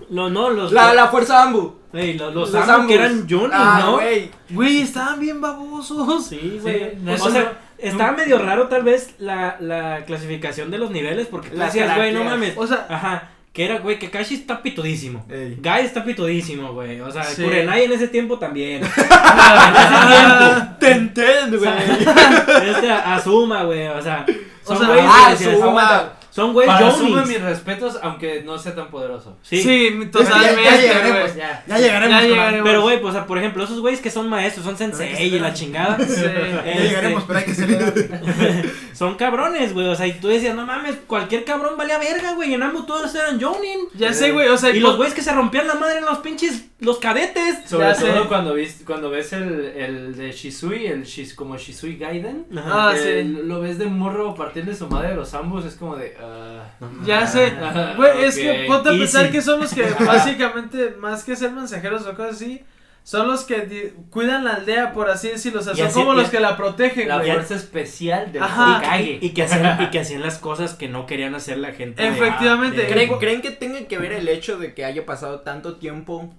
[0.10, 1.76] no, no, los, La, la fuerza Ambu.
[1.94, 3.94] Ey, los, los, Los que eran Junin, Ah, ¿no?
[3.94, 4.30] güey.
[4.50, 6.28] Güey, estaban bien babosos.
[6.28, 6.92] Sí, güey.
[6.92, 11.28] Sí, o sea, no- estaba medio raro tal vez la, la clasificación de los niveles,
[11.28, 12.54] porque tú Las decías, güey, no mames.
[12.58, 15.26] O sea, Ajá, que era, güey, Kakashi está pitudísimo.
[15.28, 15.58] Ey.
[15.60, 17.02] Guy está pitudísimo, güey.
[17.02, 17.42] O sea, Sí.
[17.42, 18.84] Kurenai en ese tiempo también.
[20.80, 21.72] Tenten, güey.
[22.70, 23.88] este Azuma, güey.
[23.88, 24.28] O sea,
[24.62, 26.14] son O sea, güeyes que ah, decías, Azuma.
[26.38, 29.62] Son güeyes asume mis respetos aunque no sea tan poderoso Sí.
[29.64, 30.64] sí, Ya- totalmente.
[30.64, 31.36] ya llegaremos.
[31.36, 32.10] ya Ya llegaremos.
[32.16, 32.70] Ya con- llegaremos.
[32.70, 35.40] Pero, güey, pues, o sea, por ejemplo, esos güeyes que son maestros, son sensei y
[35.40, 35.98] la chingada.
[36.08, 36.22] Sí.
[36.22, 37.94] Ya este, llegaremos, pero hay que acelerar.
[38.94, 39.88] Son cabrones, güey.
[39.88, 42.54] O sea, y tú decías, no mames, cualquier cabrón valía verga, güey.
[42.56, 43.82] En Amu todos eran Jonin.
[43.94, 46.18] Ya sé, güey, o sea, Y los güeyes que se rompían la madre en los
[46.20, 47.58] pinches, los cadetes.
[47.70, 48.28] sobre Ya todo sé.
[48.28, 53.24] cuando ves cuando ves el, el de Shisui el Shis, como Shisui Gaiden Ah, eh,
[53.24, 53.42] sí.
[53.44, 56.64] lo ves de morro partir de su madre de los ambos es como de ah,
[57.06, 57.54] Ya sé.
[57.62, 58.42] Ah, Güey, es ok.
[58.42, 59.34] que ponte a pensar Easy.
[59.34, 62.64] que son los que básicamente, más que ser mensajeros o cosas así,
[63.04, 65.62] son los que cuidan la aldea, por así decirlo.
[65.62, 68.44] O sea, Y son así- como y- los que la protegen, la fuerza especial del
[68.44, 68.80] Ajá.
[68.80, 72.04] Hokage Y que, hacían, y que hacían las cosas que no querían hacer la gente.
[72.04, 72.82] de- Efectivamente.
[72.82, 76.34] de- ¿Creen, ¿Creen que tenga que ver el hecho de que haya pasado tanto tiempo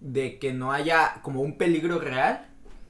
[0.00, 2.44] de que no haya como un peligro real?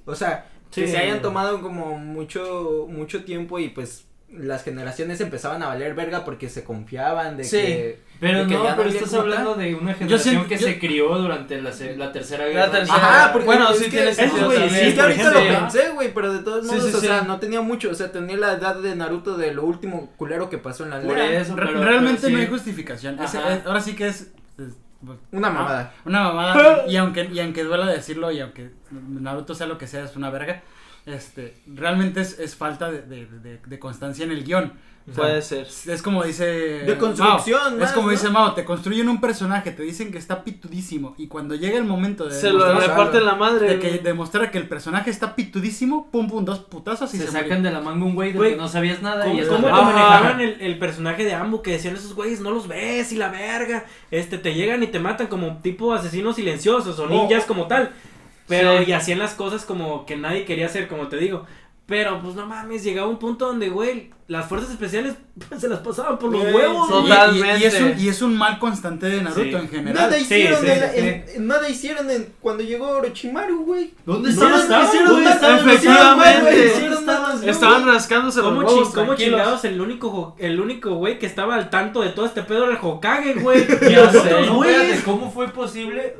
[0.07, 5.63] O sea, que se hayan tomado como mucho mucho tiempo y pues las generaciones empezaban
[5.63, 7.57] a valer verga porque se confiaban de Sí.
[7.57, 9.61] que pero de que no pero estás hablando tal.
[9.61, 13.33] de una generación que yo- se crió durante la, se- la tercera guerra tercera- Ajá,
[13.33, 15.41] porque Bueno, sí que tiene esos sentido güeyes, también, sí, que ahorita ejemplo.
[15.53, 17.95] lo pensé, güey, pero de todos Sí, modos, sí, o sea, no tenía mucho, o
[17.95, 21.19] sea, tenía la edad de Naruto de lo último culero que pasó en la por
[21.19, 21.41] aldea.
[21.41, 23.19] eso Re- realmente pero no hay justificación.
[23.21, 23.55] Ese- Ajá.
[23.55, 24.33] es- ahora sí que es.
[24.59, 24.77] es-
[25.33, 25.95] Una ah, mamada.
[26.05, 26.85] Una mamada.
[26.87, 30.29] y, aunque, y aunque duela decirlo, y aunque Naruto sea lo que sea, es una
[30.31, 30.63] verga.
[31.07, 34.73] Este, realmente es, es falta de, de, de- de constancia en el guion.
[35.11, 35.67] O sea, Puede ser.
[35.87, 36.45] Es como dice.
[36.45, 38.13] De construcción, Mao, es como ¿no?
[38.13, 41.15] dice Mao, te construyen un personaje, te dicen que está pitudísimo.
[41.17, 43.67] Y cuando llega el momento de, Se lo reparten la madre.
[43.67, 47.33] de que demostrar que el personaje está pitudísimo, pum pum, dos putazos y se se,
[47.33, 47.63] sacan murió.
[47.63, 49.73] de la manga un güey Güey, que no sabías nada ¿Cómo, y es cómo te
[49.73, 49.83] verdad.
[49.85, 53.31] manejaban el, el personaje de Ambu que decían esos güeyes no los ves y la
[53.31, 53.87] verga?
[54.11, 57.91] Este te llegan y te matan como tipo asesinos silenciosos o ninjas como tal.
[58.51, 58.85] Pero Sí.
[58.91, 61.47] y hacían las cosas como que nadie quería hacer, como te digo.
[61.87, 65.15] Pero pues no mames, llegaba un punto donde, güey, las fuerzas especiales
[65.49, 66.89] pues, se las pasaban por los Güey, huevos.
[66.89, 67.03] Y- güey.
[67.05, 67.59] y- Totalmente.
[67.59, 69.55] Y, es un, y es un mal constante de Naruto Sí.
[69.57, 69.95] en general.
[69.95, 70.99] Nada hicieron, sí, en sí, la- sí.
[71.35, 73.93] en- nada hicieron en- cuando llegó Orochimaru, güey.
[74.07, 74.53] ¿Dónde estaban?
[74.53, 75.69] ¿Dónde estaban?
[75.69, 76.91] hicieron, güey, Efectivamente.
[77.07, 77.41] nada.
[77.51, 81.71] Estaban rascándose los ¿Cómo, huevos, cómo chingados el único el único güey que estaba al
[81.71, 83.63] tanto de todo este pedo era el Hokage, güey?
[83.83, 84.61] Y Ya sé, no,
[85.05, 86.15] ¿cómo fue posible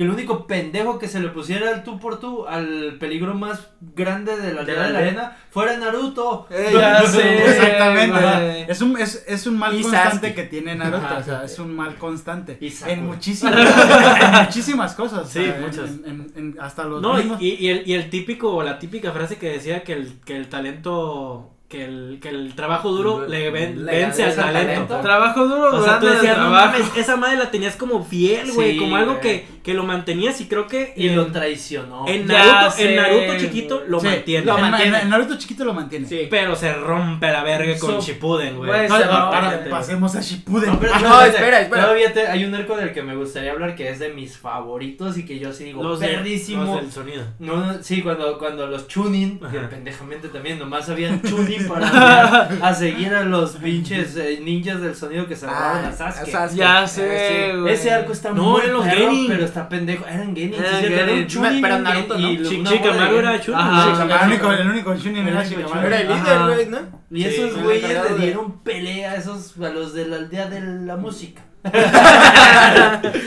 [0.00, 3.68] que el único pendejo que se le pusiera al tú por tú al peligro más
[3.94, 5.00] grande de la De aldea la de la aldea.
[5.10, 6.46] arena fuera Naruto?
[6.48, 7.44] Ey, Ya sé.
[7.44, 8.72] Exactamente.
[8.72, 10.34] Es un, es, es un mal Y constante Sasuke.
[10.34, 11.04] que tiene Naruto.
[11.04, 11.18] Ajá.
[11.18, 12.56] O sea, es un mal constante.
[12.62, 12.72] Y.
[12.86, 13.54] En muchísimas,
[14.22, 15.28] en muchísimas cosas.
[15.28, 15.90] Sí, en- muchas.
[15.90, 18.62] en- en- en- hasta los No, y, mismos- y- y el, y el típico, o
[18.62, 22.90] la típica frase que decía que el, que el talento, que el, que el trabajo
[22.90, 24.66] duro le, ven- Le vence al talento.
[24.72, 25.00] talento.
[25.02, 26.72] Trabajo duro, O sea, tú decías, no trabajo.
[26.78, 30.40] mames, esa madre la tenías como fiel, güey, Sí, como algo que, que lo mantenías
[30.40, 32.08] y creo que Y en, lo traicionó.
[32.08, 34.50] en Naruto, sé, en Naruto chiquito lo Sí, mantiene.
[34.50, 34.96] en- mantiene.
[34.96, 36.08] En, en Naruto chiquito lo mantiene.
[36.08, 36.26] Sí.
[36.28, 38.88] Pero se rompe la verga con So- Shippuden, güey.
[38.88, 39.70] No, güey.
[39.70, 40.70] pasemos a Shippuden.
[40.72, 41.82] No, pero- No, espera, espera.
[41.82, 45.16] Todavía te- hay un arco del que me gustaría hablar que es de mis favoritos
[45.18, 46.64] y que yo sí digo, los, perdísimo.
[46.64, 47.22] los del sonido.
[47.38, 52.74] No, no, sí, cuando, cuando los Chunin, que pendejamente también nomás habían Chunin Para a
[52.74, 56.30] seguir a los pinches eh, ninjas del sonido que se robaron a Sasuke.
[56.30, 56.58] Sasuke.
[56.58, 57.74] Ya Eh, sé, güey.
[57.74, 59.26] Ese arco está No, muy perro, Genin.
[59.28, 60.04] pero está pendejo.
[60.06, 61.26] Eran Genin, sí, Eran Genin.
[61.26, 62.30] Chunin, Pero Naruto, ¿no?
[62.30, 63.60] y Shikamaru era Chunin.
[63.60, 65.86] El único, el único Chunin era Shikamaru.
[65.86, 66.78] Era el líder, güey, ¿no?
[67.12, 70.96] Y esos güeyes le dieron pelea a esos, a los de la aldea de la
[70.96, 71.42] música.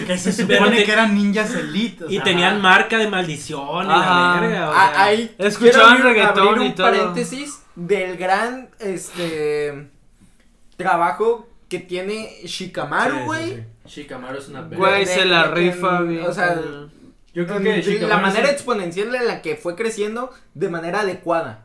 [0.07, 2.05] Que se supone te- que eran ninjas elite.
[2.05, 4.35] o Y sea, tenían marca de maldición y Ajá.
[4.35, 4.69] la verga.
[4.69, 5.03] o Ah, sea.
[5.03, 6.87] ahí Escuchaban abrir- reggaetón y un todo.
[6.87, 9.89] paréntesis del gran este
[10.77, 13.49] trabajo que tiene Shikamaru, Sí, sí, güey.
[13.53, 13.63] sí.
[14.01, 14.61] Shikamaru es una.
[14.63, 16.59] Güey, se la rifa, o sea.
[17.33, 20.69] Yo creo que de Shikamaru la manera es- exponencial en la que fue creciendo de
[20.69, 21.62] manera adecuada.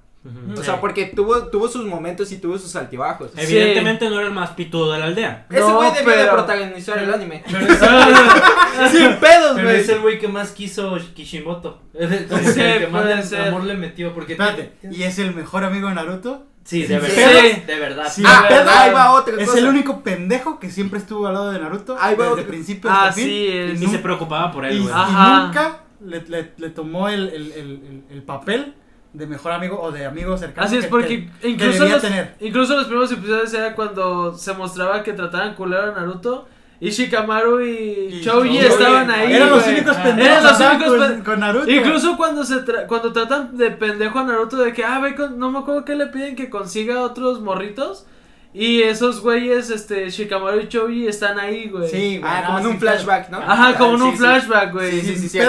[0.59, 3.31] O sea, porque tuvo, tuvo sus momentos y tuvo sus altibajos.
[3.35, 3.41] Sí.
[3.41, 5.47] Evidentemente no era el más pitudo de la aldea.
[5.49, 7.43] Ese No, güey debió de pero- protagonizar el anime.
[7.51, 7.79] Pero es,
[8.93, 9.77] Sin pedos, güey.
[9.77, 11.81] es el güey que más quiso Kishimoto.
[11.93, 12.09] Como
[12.45, 13.49] Sí, que el que más ser.
[13.49, 14.13] amor le metió.
[14.13, 16.47] Porque Espérate, tiene- ¿y es el mejor amigo de Naruto?
[16.65, 17.31] Sí, de verdad.
[17.41, 17.63] Sí.
[17.67, 18.13] De verdad.
[18.13, 18.23] Sí.
[18.27, 18.79] Ah, de verdad.
[18.83, 19.59] ahí va otra Es cosa.
[19.61, 22.47] el único pendejo que siempre estuvo al lado de Naruto Ahí va desde otro.
[22.49, 23.25] principio hasta Ah, fin.
[23.25, 24.91] sí, y es- Ni se preocupaba por y, él, güey.
[24.93, 25.45] y Ajá.
[25.47, 28.75] nunca le, le- le tomó el, el, el, el- el papel
[29.12, 30.66] de mejor amigo o de amigo cercano.
[30.66, 32.35] Así es, que- porque que- incluso, que los, tener.
[32.40, 36.47] incluso los primeros episodios era cuando se mostraba que trataban culero a Naruto
[36.81, 37.71] y Shikamaru y,
[38.12, 39.33] Y Choji estaban ahí.
[39.33, 41.71] Eran los únicos pendejos Eran los andaban únicos con, Naruto.
[41.71, 45.38] Incluso cuando se tra- cuando tratan de pendejo a Naruto de que, ah, ve, con-
[45.38, 48.07] no me acuerdo que le piden que consiga otros morritos.
[48.55, 51.89] Y esos güeyes, este, Shikamaru y Choji están ahí, güey.
[51.89, 52.23] Sí, güey.
[52.25, 53.39] Ah, como en sí, un flashback, ¿no?
[53.39, 54.17] Ajá, como en Sí, un sí.
[54.19, 54.91] flashback, güey.
[55.03, 55.41] Sí, Sí, sí,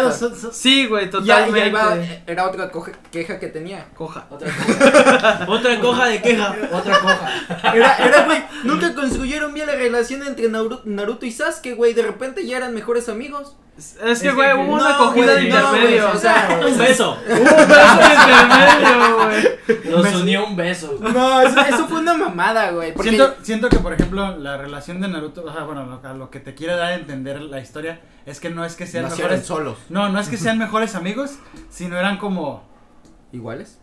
[0.51, 1.61] sí, güey, totalmente.
[1.61, 3.85] ahí va, era otra coja- queja que tenía.
[3.95, 4.27] Coja.
[4.29, 5.45] Otra cosa.
[5.47, 6.55] Otra coja de queja.
[6.73, 7.31] Otra cosa.
[7.73, 11.93] Era, era, güey, nunca construyeron bien la relación entre Naru- Naruto y Sasuke, güey.
[11.93, 13.55] De repente ya eran mejores amigos.
[14.05, 16.11] Es que, güey, hubo una no, acogida de intermedio.
[16.13, 17.17] o sea, Un beso.
[17.25, 19.59] hubo un beso de intermedio, güey.
[19.85, 20.97] Los unió un beso.
[20.99, 22.88] No, eso, eso fue una mamada, güey.
[22.93, 26.13] Porque Siento, siento que, por ejemplo, la relación de Naruto, o sea, bueno, lo, a
[26.13, 29.05] lo que te quiere dar a entender la historia es que no es que sean
[29.05, 29.47] nacieron mejores.
[29.47, 29.77] solos.
[29.89, 32.63] No, no es que sean mejores amigos, sino eran como
[33.31, 33.79] ¿Iguales?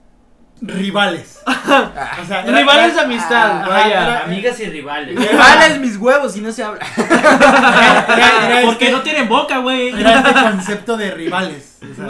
[0.63, 1.41] rivales.
[1.47, 2.19] Ah.
[2.23, 4.03] O sea, era- Rivales de era- amistad, Ajá, vaya.
[4.03, 5.17] era- Amigas y rivales.
[5.31, 6.81] Rivales mis huevos y no se habla.
[6.97, 9.89] era- era Porque este- no tienen boca, güey.
[9.99, 11.79] Era este concepto de rivales.
[11.83, 12.05] o sea,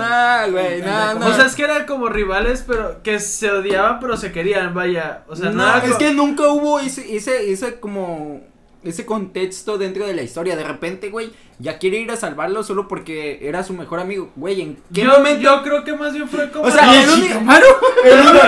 [0.46, 1.26] No, güey, no, no.
[1.26, 5.22] O sea, es que eran como rivales, pero que se odiaban, pero se querían, vaya.
[5.28, 8.40] O sea, no, es co- que nunca hubo ese, ese, ese como
[8.85, 10.54] ese contexto dentro de la historia.
[10.56, 14.31] De repente, güey, ya quiere ir a salvarlo solo porque era su mejor amigo.
[14.37, 15.40] Güey, ¿en qué yo, momento?
[15.42, 16.66] yo creo que más bien fue como.
[16.66, 17.38] o sea, ¿Y el, único,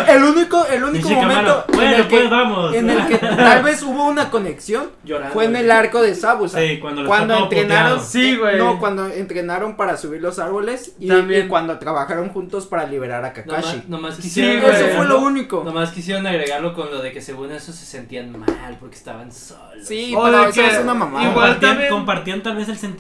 [0.09, 2.75] el, único, el único, momento en Bueno, el que, pues vamos.
[2.75, 5.33] en el que tal vez hubo una conexión Llorando.
[5.35, 6.59] fue en el arco de Zabuza.
[6.61, 8.01] Sí, cuando entrenaron, puteado.
[8.01, 8.59] Sí, güey.
[8.59, 11.47] No, cuando entrenaron para subir los árboles y, También.
[11.47, 13.85] y cuando trabajaron juntos para liberar a Kakashi.
[13.89, 14.71] Nomás, nomás Sí, quisieron.
[14.71, 15.63] Eso fue lo agregarlo- único.
[15.65, 19.65] Nomás quisieron agregarlo con lo de que según eso se sentían mal porque estaban solos.
[19.87, 21.25] Sí, O pero de eso que es una mamada.
[21.31, 22.98] igual Compartían, también- compartían tal vez el sentimiento,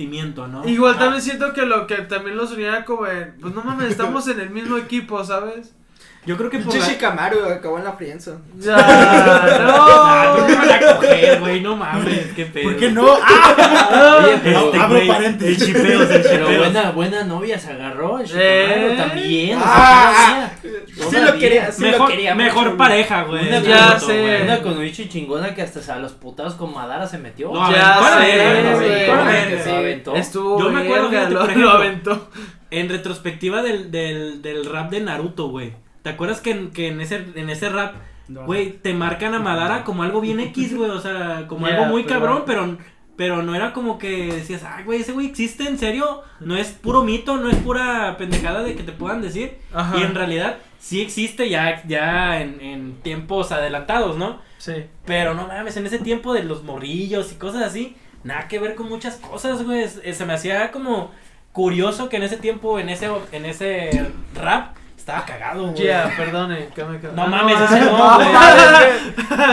[0.48, 0.66] ¿no?
[0.68, 1.04] Igual Ajá.
[1.04, 4.40] también siento que lo que también los unía como en, pues no mames, estamos en
[4.40, 5.74] el mismo equipo, ¿sabes?
[6.26, 6.86] Yo creo que por la...
[6.86, 8.38] Shikamaru acabó en la friendzone.
[8.58, 10.46] Ya, Ah, no.
[10.46, 12.64] me van a coger, güey, no mames, qué pedo.
[12.64, 13.06] ¿Por qué no?
[13.22, 14.20] ¡Ah!
[14.24, 15.60] Oye, pero, Este, Abro güey, paréntesis.
[15.62, 16.58] El chipeo, el pero chipeo.
[16.58, 18.18] buena, buena novia se agarró.
[18.18, 18.66] El Eh.
[18.68, 19.58] Shikamaru también.
[19.58, 23.48] o Ah, sea, todavía- Sí lo quería, sí lo Mejor, quería mejor mucho, pareja, güey.
[23.48, 24.40] Una, Ya con- sé.
[24.42, 27.50] una con Uichi chingona que hasta a los putados con Madara se metió.
[27.52, 30.14] No, Ya sé, se aventó.
[30.14, 32.28] Estuvo Yo me acuerdo, fíjate, lo, aventó.
[32.70, 35.72] En retrospectiva del, del, del rap de Naruto, güey.
[36.08, 37.96] ¿Te acuerdas que, en- que en, ese, en ese rap,
[38.28, 40.90] güey, te marcan a Madara como algo bien X, güey?
[40.90, 42.78] O sea, como algo muy pero- cabrón, pero,
[43.14, 46.22] pero no era como que decías, ay, güey, ese güey existe, en serio.
[46.40, 49.58] No es puro mito, no es pura pendejada de que te puedan decir.
[49.74, 49.98] Ajá.
[49.98, 54.40] Y en realidad sí existe ya, ya en, en tiempos adelantados, ¿no?
[54.56, 54.86] Sí.
[55.04, 58.74] Pero no mames, en ese tiempo de los morrillos y cosas así, nada que ver
[58.76, 59.86] con muchas cosas, güey.
[59.88, 61.10] Se me hacía como
[61.52, 64.76] curioso que en ese tiempo, en ese, en ese rap,
[65.08, 65.84] estaba cagado, güey.
[65.86, 68.28] Ya, perdone, que me No mames, ese no, güey.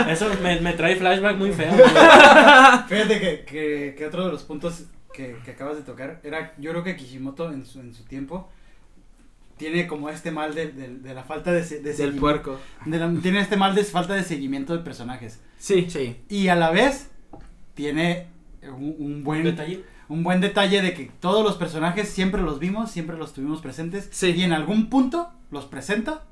[0.12, 1.84] Eso me, me trae flashback muy feo, güey.
[2.88, 6.70] Fíjate que, que, que otro de los puntos que, que acabas de tocar era, yo
[6.72, 8.50] creo que Kishimoto en su, en su tiempo
[9.56, 12.60] tiene como este mal de, de, de la falta de, de Del puerco.
[12.84, 15.40] de la- tiene este mal de falta de seguimiento de personajes.
[15.58, 15.86] Sí.
[15.88, 16.20] Sí.
[16.28, 17.10] Y a la vez
[17.74, 18.26] tiene
[18.62, 19.82] un, un buen Detalle.
[20.08, 24.08] un buen detalle de que todos los personajes siempre los vimos, siempre los tuvimos presentes.
[24.12, 24.32] Sí.
[24.36, 26.22] Y en algún punto los presenta,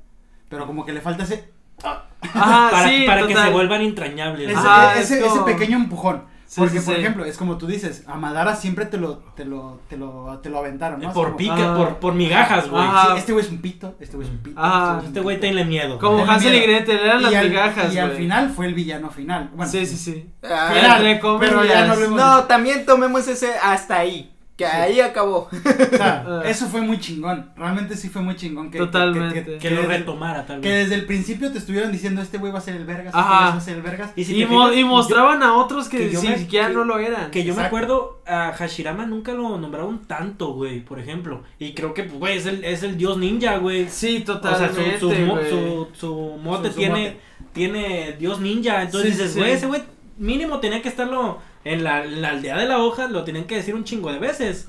[0.48, 2.05] pero como que le falta ese, Ajá,
[2.70, 4.48] para sí, para que se vuelvan entrañables.
[4.50, 4.59] ese.
[4.59, 6.33] Ajá, ese, es ese como- pequeño empujón.
[6.46, 7.00] Sí, Porque, sí, por sí.
[7.00, 10.50] ejemplo, es como tú dices, a Madara siempre te lo, te lo, te lo, te
[10.50, 11.09] lo aventaron, ¿no?
[11.09, 11.74] Así Por como, Ah.
[11.77, 12.83] por, por migajas, güey.
[12.87, 13.09] Ah.
[13.12, 14.57] sí, este güey es un pito, este güey es un pito.
[14.62, 15.00] Ah.
[15.05, 15.98] Este güey tenle miedo.
[15.98, 16.61] Como Tenle Hansel y.
[16.61, 19.50] Gretel, eran las al, migajas, y al final fue el villano final.
[19.55, 20.31] Bueno, Sí, sí, sí.
[20.44, 24.33] Ah, Final, pero ya no hablemos No, también tomemos ese hasta ahí.
[24.57, 25.49] Que ahí acabó.
[25.51, 26.43] O sea, Ah.
[26.45, 27.51] eso fue muy chingón.
[27.57, 28.71] Realmente sí fue muy chingón.
[28.71, 29.45] Que, que- Totalmente.
[29.45, 30.79] Que, Que lo desde- retomara tal que vez.
[30.88, 33.51] desde el principio te estuvieron diciendo este güey va a ser el vergas, este Ajá.
[33.51, 34.12] va a ser el vergas.
[34.14, 36.75] Y si Y, te mo- fijas, y mostraban a otros que, que me- siquiera que-
[36.75, 37.33] no lo eran.
[37.33, 41.43] Que yo me acuerdo, a Hashirama nunca lo nombraron tanto, güey, por ejemplo.
[41.59, 43.88] Y creo que, pues, güey, es el, es el dios ninja, güey.
[43.88, 47.21] Sí, O sea, totalmente, su, su, mo- su, su mote Su- su tiene, mote.
[47.53, 48.83] tiene dios ninja.
[48.83, 49.40] Entonces Sí, dices, sí.
[49.40, 49.83] güey, ese güey
[50.17, 53.57] mínimo tenía que estarlo en la, en la aldea de la hoja, lo tenían que
[53.57, 54.66] decir un chingo de veces.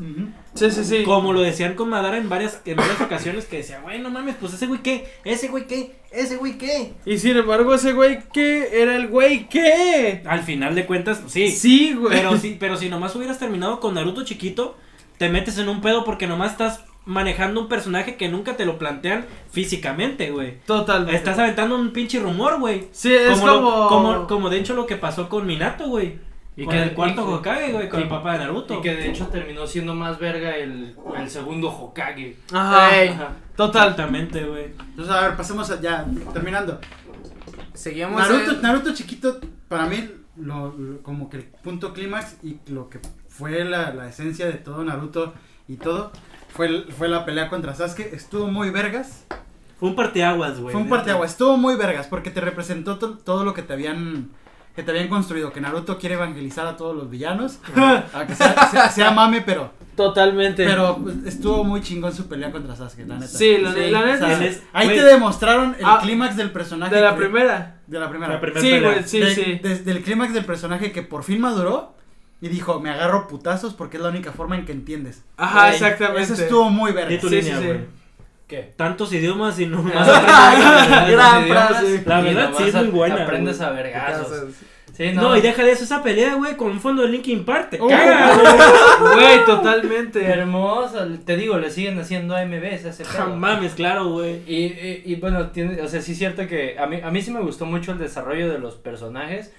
[0.53, 1.03] Sí, sí, sí.
[1.03, 4.36] Como lo decían con Madara en varias, en varias ocasiones que decía, güey, no mames,
[4.39, 6.93] pues ese güey qué, ese güey qué, ese güey qué.
[7.05, 8.81] Y sin embargo, ese güey, ¿qué?
[8.81, 10.23] Era el güey, ¿qué?
[10.25, 11.49] Al final de cuentas, sí.
[11.49, 12.15] Sí, güey.
[12.17, 14.77] Pero si, pero si nomás hubieras terminado con Naruto chiquito,
[15.17, 18.79] te metes en un pedo porque nomás estás manejando un personaje que nunca te lo
[18.79, 20.60] plantean físicamente, güey.
[20.65, 21.15] Totalmente.
[21.15, 22.88] Estás aventando un pinche rumor, güey.
[22.91, 23.88] Sí, es Como, lo- como...
[23.89, 26.19] como, como de hecho lo que pasó con Minato, güey.
[26.58, 28.76] Y con que- el cuarto Hokage, güey, con y- el papá de Naruto.
[28.80, 32.38] Y que de hecho terminó siendo más verga el, el segundo Hokage.
[32.54, 32.98] Ajá.
[33.02, 33.10] Ey.
[33.10, 33.34] Ajá.
[33.56, 33.89] Total.
[33.89, 34.65] Exactamente, güey.
[34.89, 36.80] Entonces, a ver, pasemos a- ya, terminando.
[37.74, 38.20] Seguimos.
[38.22, 43.00] Naruto, Naruto chiquito, para mí, lo, lo- como que el punto clímax y lo que
[43.28, 45.34] fue la, la esencia de todo Naruto
[45.68, 46.12] y todo,
[46.50, 48.13] fue, el- fue la pelea contra Sasuke.
[48.13, 49.26] Estuvo muy vergas.
[49.78, 50.72] Fue un parteaguas, güey.
[50.72, 54.30] Fue un parteaguas, estuvo muy vergas porque te representó to- todo lo que te habían
[54.76, 57.60] que te habían construido, que Naruto quiere evangelizar a todos los villanos,
[58.14, 60.66] a que sea, sea- sea mame, pero Totalmente.
[60.66, 63.28] pero pues, estuvo muy chingón su pelea contra Sasuke, la neta.
[63.28, 64.46] Sí, la, Sí, la O sea, neta.
[64.46, 67.80] Es- ahí te demostraron el Ah, clímax del personaje de la que- primera.
[67.88, 68.34] de la primera.
[68.34, 69.60] La primera Sí, güey, sí, De- sí.
[69.64, 71.96] Desde el clímax del personaje que por fin maduró
[72.42, 75.24] y dijo, me agarro putazos porque es la única forma en que entiendes.
[75.38, 76.22] Ajá, exactamente.
[76.24, 77.18] Eso estuvo muy verga.
[77.22, 77.80] tu Sí, línea, sí, sí.
[78.47, 78.73] ¿Qué?
[78.75, 80.08] Tantos idiomas y no más.
[81.10, 82.03] Gran frase.
[82.05, 84.53] La verdad, sí, es muy a- buena, Aprendes a vergazos.
[84.93, 85.23] Sí, No.
[85.23, 85.36] no.
[85.38, 87.71] y deja de eso, esa pelea, güey, con un fondo de Linkin Park.
[87.71, 87.88] Te Oh.
[87.88, 88.38] cagas,
[89.01, 89.13] güey.
[89.15, 90.23] Güey, totalmente.
[90.23, 91.05] Hermoso.
[91.25, 93.36] Te digo, le siguen haciendo AMVs a ese pedo.
[93.36, 94.41] Mames, claro, güey.
[94.47, 97.21] Y, y, y bueno, tiene, o sea, sí es cierto que a mí, a mí
[97.21, 99.51] sí me gustó mucho el desarrollo de los personajes.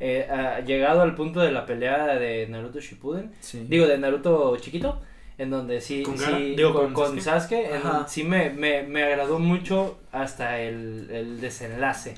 [0.00, 3.32] eh, ah, llegado al punto de la pelea de Naruto Shippuden.
[3.68, 5.02] Digo, de Naruto chiquito.
[5.38, 6.54] En donde sí, ¿Con sí?
[6.56, 7.88] Digo, con, con Sasuke, en Ajá.
[7.92, 12.16] donde sí me, me, me agradó mucho hasta el, el desenlace.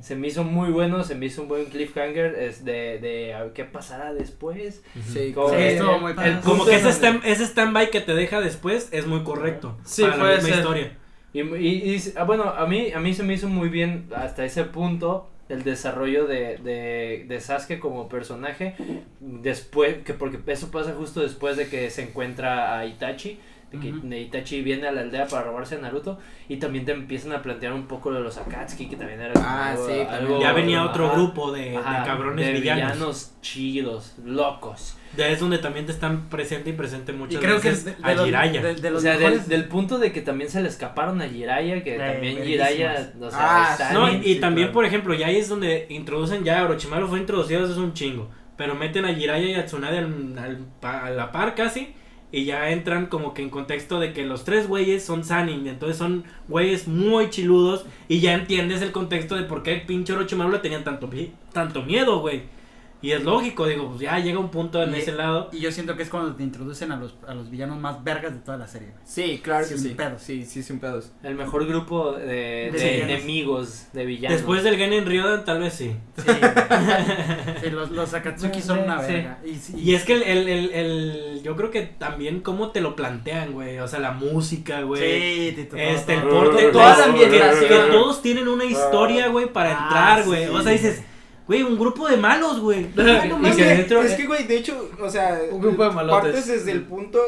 [0.00, 3.42] Se me hizo muy bueno, se me hizo un buen cliffhanger es de, de a
[3.42, 4.82] ver qué pasará después.
[5.12, 6.32] Sí, Como Sí, el- estuvo muy el padre.
[6.42, 9.76] Como punto que ese, stand, ese stand-by que te deja después es muy correcto.
[9.84, 10.58] Sí, para puede la misma ser.
[10.58, 10.92] historia.
[11.34, 14.44] Y, y- y- ah, bueno, a mí, a mí se me hizo muy bien hasta
[14.46, 18.74] ese punto el desarrollo de, de, de Sasuke como personaje.
[19.20, 23.38] Después, que porque eso pasa justo después de que se encuentra a Itachi.
[23.72, 24.06] De que Ujú.
[24.14, 26.18] Itachi viene a la aldea para robarse a Naruto.
[26.48, 29.72] Y también te empiezan a plantear un poco de los Akatsuki, que también era Ah,
[29.72, 33.32] algo- sí, algo- Ya venía otro ajá, grupo de, de ajá, cabrones de villanos.
[33.40, 34.96] chidos, locos.
[35.16, 37.90] Ya es donde también te están presente y presente Y muchas creo que veces de,
[37.94, 38.62] de a los, Jiraiya.
[38.62, 41.26] de- de O los sea, del, del punto de que también se le escaparon a
[41.28, 42.44] Jiraiya, que Eh, también.
[42.44, 44.74] Jiraiya, o sea, Ah, No, y, y sí, también, claro.
[44.74, 48.74] por ejemplo, ya ahí es donde introducen ya, Orochimaru fue introducido desde un chingo, pero
[48.76, 51.94] meten a Jiraiya y a Tsunade al, al a la par casi,
[52.32, 55.96] y ya entran como que en contexto de que los tres güeyes son Sanin, entonces
[55.96, 60.50] son güeyes muy chiludos, y ya entiendes el contexto de por qué el pinche Orochimaru
[60.50, 61.08] le tenían tanto,
[61.52, 62.42] tanto miedo, güey.
[63.02, 65.50] Y es lógico, digo, pues ya llega un punto en Y- ese lado.
[65.52, 68.32] Y yo siento que es cuando te introducen a los, a los villanos más vergas
[68.32, 68.88] de toda la serie.
[68.88, 69.00] güey.
[69.04, 69.94] Sí, claro que Sin sí.
[69.94, 70.22] pedos.
[70.22, 71.12] Sí, sí, sin pedos.
[71.22, 72.68] El mejor grupo de,
[73.02, 74.38] enemigos, de villanos.
[74.38, 75.94] Después del Genin Ryodan, tal vez sí.
[76.16, 76.24] Sí,
[77.62, 79.12] Sí, los, los Akatsuki son una Sí.
[79.12, 79.38] verga.
[79.44, 82.80] Y, sí- Y es que el, el, el, el- yo creo que también cómo te
[82.80, 83.78] lo plantean, güey.
[83.78, 85.02] O sea, la música, güey.
[85.02, 87.68] Sí, Este, el porte, Toda la que- ambientación.
[87.68, 90.44] Que, todos tienen una historia, güey, para Ah, entrar, güey.
[90.46, 90.50] sí.
[90.50, 91.02] O sea, dices,
[91.46, 92.88] güey, un grupo de malos, güey.
[92.94, 96.22] No dentro- es que, güey, de hecho, o sea, Un grupo de malotes.
[96.32, 97.18] partes desde el punto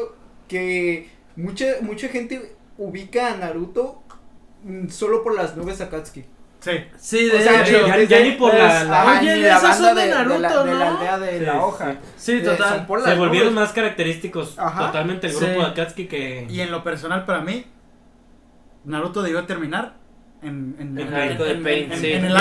[0.47, 4.03] que mucha, mucha gente ubica a Naruto
[4.89, 6.25] solo por las nubes Akatsuki.
[6.59, 6.71] Sí.
[6.97, 7.87] Sí, de O sea, hecho.
[8.09, 10.13] ya- ni por la- la- ajá, Oye, ni la esas banda son de de, de
[10.13, 10.97] la, Naruto, de la ¿no?
[10.97, 11.95] aldea de Sí, la hoja.
[12.17, 12.87] Sí, total.
[13.05, 14.87] Se volvieron más característicos Ajá.
[14.87, 15.59] totalmente el grupo Sí.
[15.59, 16.47] de Akatsuki que...
[16.49, 17.65] Y en lo personal, para mí,
[18.83, 19.95] Naruto debió terminar
[20.41, 22.11] en, en, En en- el arco de en- Pain, sí.
[22.13, 22.35] en el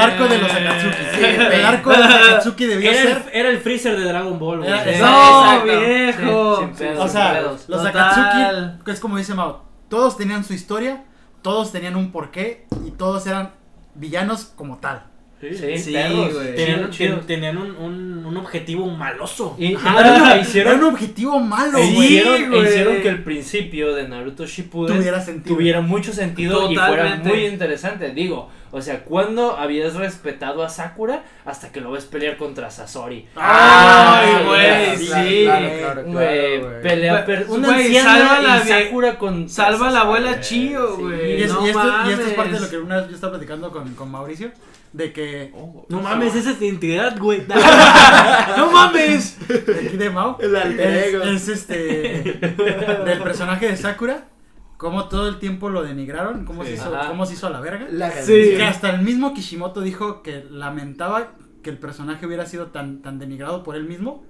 [0.00, 0.96] arco, de los Akatsuki.
[1.14, 3.22] Sí, el arco de los Akatsuki debió Era ser.
[3.32, 4.64] el, era el freezer de Dragon Ball.
[4.64, 4.90] Era- Sí.
[5.00, 5.64] No, Exacto.
[5.64, 6.56] viejo.
[6.56, 7.64] Sí, sin pedos, O sin sea, pedos.
[7.68, 7.96] los Total.
[8.10, 11.04] Akatsuki, que es como dice Mao, todos tenían su historia,
[11.42, 13.52] todos tenían un porqué y todos eran
[13.94, 15.04] villanos como tal.
[15.52, 16.32] Sí, Sí, perros.
[16.34, 16.54] güey.
[16.54, 17.16] Tenían, Chido, chido.
[17.18, 19.54] ten- tenían un, un, un objetivo maloso.
[19.58, 22.06] Y, Ajá, y- era, hicieron, era un objetivo malo, e güey.
[22.06, 22.64] hicieron, e güey.
[22.64, 25.56] hicieron que el principio de Naruto Shippuden Tuviera sentido.
[25.56, 28.10] tuviera mucho sentido y fuera muy interesante.
[28.10, 33.26] Digo, o sea, ¿cuándo habías respetado a Sakura hasta que lo ves pelear contra Sasori?
[33.36, 35.42] Ay, Ah, güey, sí, sí.
[35.44, 36.82] Claro, claro, Güey, claro, güey.
[36.82, 40.40] pelea per- Güey, una salva anciana la Sakura con Salva a la abuela güey.
[40.40, 41.02] Chio, Sí.
[41.02, 41.38] güey.
[41.38, 43.14] Y, es- No y esto, y esto es parte de lo que una vez yo
[43.14, 44.50] estaba platicando con, con Mauricio,
[44.94, 45.52] de que
[45.88, 47.42] No mames, esa es identidad, güey.
[48.56, 49.36] ¡No mames!
[49.48, 51.22] de aquí de Mao El alter es, ego.
[51.24, 52.38] es este
[53.04, 54.28] del personaje de Sakura,
[54.76, 56.70] cómo todo el tiempo lo denigraron, cómo, Sí.
[56.70, 57.86] se, hizo, cómo se hizo a la verga.
[57.90, 58.54] La Sí.
[58.56, 61.32] Que hasta el mismo Kishimoto dijo que lamentaba
[61.62, 64.24] que el personaje hubiera sido tan, tan denigrado por él mismo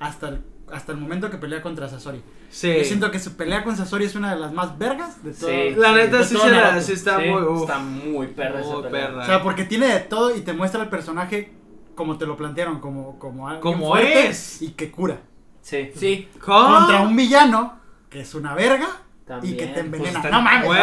[0.00, 0.40] hasta el,
[0.72, 2.22] hasta el momento que pelea contra Sasori.
[2.50, 2.74] Sí.
[2.78, 5.50] Yo siento que su pelea con Sasori es una de las más vergas de todo.
[5.50, 5.74] Sí.
[5.76, 7.42] La neta sí, se la, sí está Sí, muy.
[7.42, 7.62] uf.
[7.62, 9.06] está muy perra esa Muy pelea.
[9.08, 9.22] perra.
[9.22, 11.52] O sea, porque tiene de todo y te muestra el personaje
[11.94, 14.60] como te lo plantearon, como, como alguien Como fuerte es.
[14.62, 15.18] y que cura.
[15.62, 16.28] Sí, Sí.
[16.44, 16.76] ¿Cómo?
[16.78, 17.78] Contra un villano
[18.10, 18.88] que es una verga
[19.26, 20.20] También, y que te envenena.
[20.20, 20.64] pues, no mames.
[20.66, 20.80] Güey.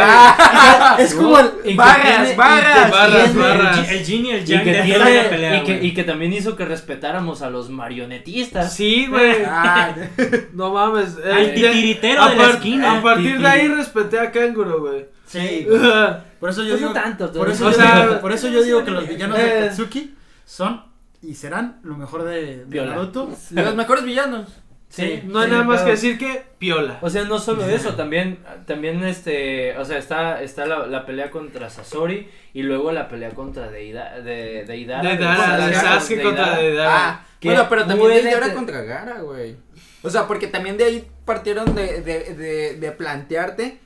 [1.00, 1.52] Es como el.
[1.64, 2.86] Y que Barras, tiene- y barras.
[2.86, 3.89] que Barras, tiene- barras.
[3.89, 6.04] El Jin y el Y Yang que, de tiene- la pelea, y, que, y que
[6.04, 8.74] también hizo que respetáramos a los marionetistas.
[8.76, 9.44] Sí, güey.
[9.48, 9.96] Ah,
[10.54, 11.16] No mames.
[11.24, 12.98] Al Eh, de- titiritero a de la esquina.
[13.00, 15.06] A partir de ahí respeté a Kanguro, güey.
[15.26, 15.66] Sí.
[15.72, 15.74] O
[16.41, 16.91] Por eso yo Pues digo.
[16.94, 19.48] tanto, por eso, o yo sea, digo, por eso yo digo que los villanos de
[19.48, 19.68] eh.
[19.70, 20.14] Katsuki
[20.46, 20.84] son
[21.22, 22.86] y serán lo mejor de, de.
[22.86, 23.30] Naruto.
[23.52, 24.50] los mejores villanos.
[24.96, 27.00] Sí, no hay sí, nada más que decir que piola.
[27.02, 28.38] O sea, no solo eso, también,
[28.68, 33.32] también este, o sea, está, está la, la pelea contra Sasori y luego la pelea
[33.32, 35.02] contra Deida, de, Deidara.
[35.10, 36.91] De de Dara, de Sasuke contra Deidara.
[37.10, 39.56] Ah, Que bueno, pero también puede de ahora te- contra Gara, güey.
[40.04, 43.80] O sea, porque también de ahí partieron de, de, de, de plantearte.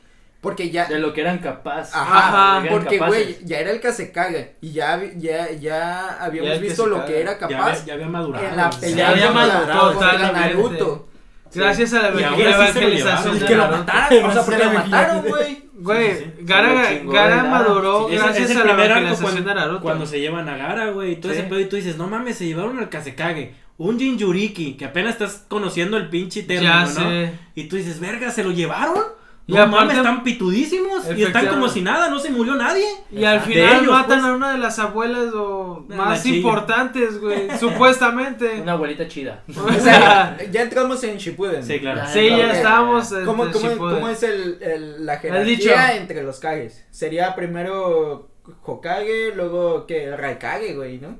[0.48, 0.86] Porque ya.
[0.86, 1.94] De lo que eran capaces.
[1.94, 4.56] Ajá, eran porque, güey, ya era el Kazekage.
[4.62, 8.46] Y ya, ya, ya habíamos Ya visto lo que era capaz ya había madurado.
[8.48, 10.32] en la pelea Ya había madurado, contra.
[10.32, 11.08] Naruto.
[11.54, 13.38] Gracias a la se evangelización.
[13.38, 15.68] Y que lo mataron, o sea, porque lo mataron, güey.
[15.80, 16.44] Güey, Sí, sí, sí.
[16.46, 19.82] Gara, Se Gara maduró gracias a la evangelización cuando, de Naruto.
[19.82, 21.40] cuando se llevan a Gara, güey, y todo Sí.
[21.40, 25.12] ese pedo y tú dices, no mames, se llevaron al Kazekage, un Jinjuriki, que apenas
[25.14, 26.88] estás conociendo el pinche término, Ya ¿no?
[26.90, 27.32] sé.
[27.56, 29.04] Y tú dices, verga, ¿se lo llevaron?
[29.50, 32.86] Y No aparte- mames, están pitudísimos y están como si nada, no se murió nadie.
[33.10, 34.24] Y al final ellos, matan pues.
[34.32, 38.62] a una de las abuelas o más importantes, güey, supuestamente.
[38.62, 39.44] Una abuelita chida.
[39.58, 41.64] O sea, ya entramos en Shippuden.
[41.64, 42.02] Sí, claro.
[42.02, 42.54] Ya, Sí, ya claro.
[42.54, 43.12] estábamos.
[43.14, 43.46] en- ¿Cómo,
[43.78, 46.86] cómo, es el, el- la jerarquía entre los Kages?
[46.92, 48.30] Sería primero
[48.64, 51.20] Hokage, luego que Raikage, güey, ¿no?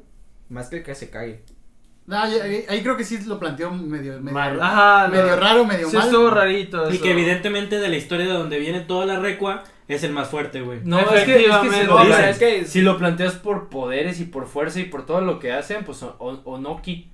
[0.50, 1.44] Más que el Kazekage.
[2.08, 4.60] No, ahí, ahí- ahí creo que sí lo planteó medio, medio, Mal.
[4.62, 6.06] Ajá, medio raro, medio Sí, mal.
[6.06, 6.90] estuvo rarito.
[6.92, 10.30] Y que evidentemente de la historia de donde viene toda la recua es el más
[10.30, 10.80] fuerte, güey.
[10.86, 11.86] No, es que, es que si Efectivamente.
[11.86, 12.26] lo, Dicen.
[12.30, 15.52] es que si lo planteas por poderes y por fuerza y por todo lo que
[15.52, 17.12] hacen, pues o- o- Onoki.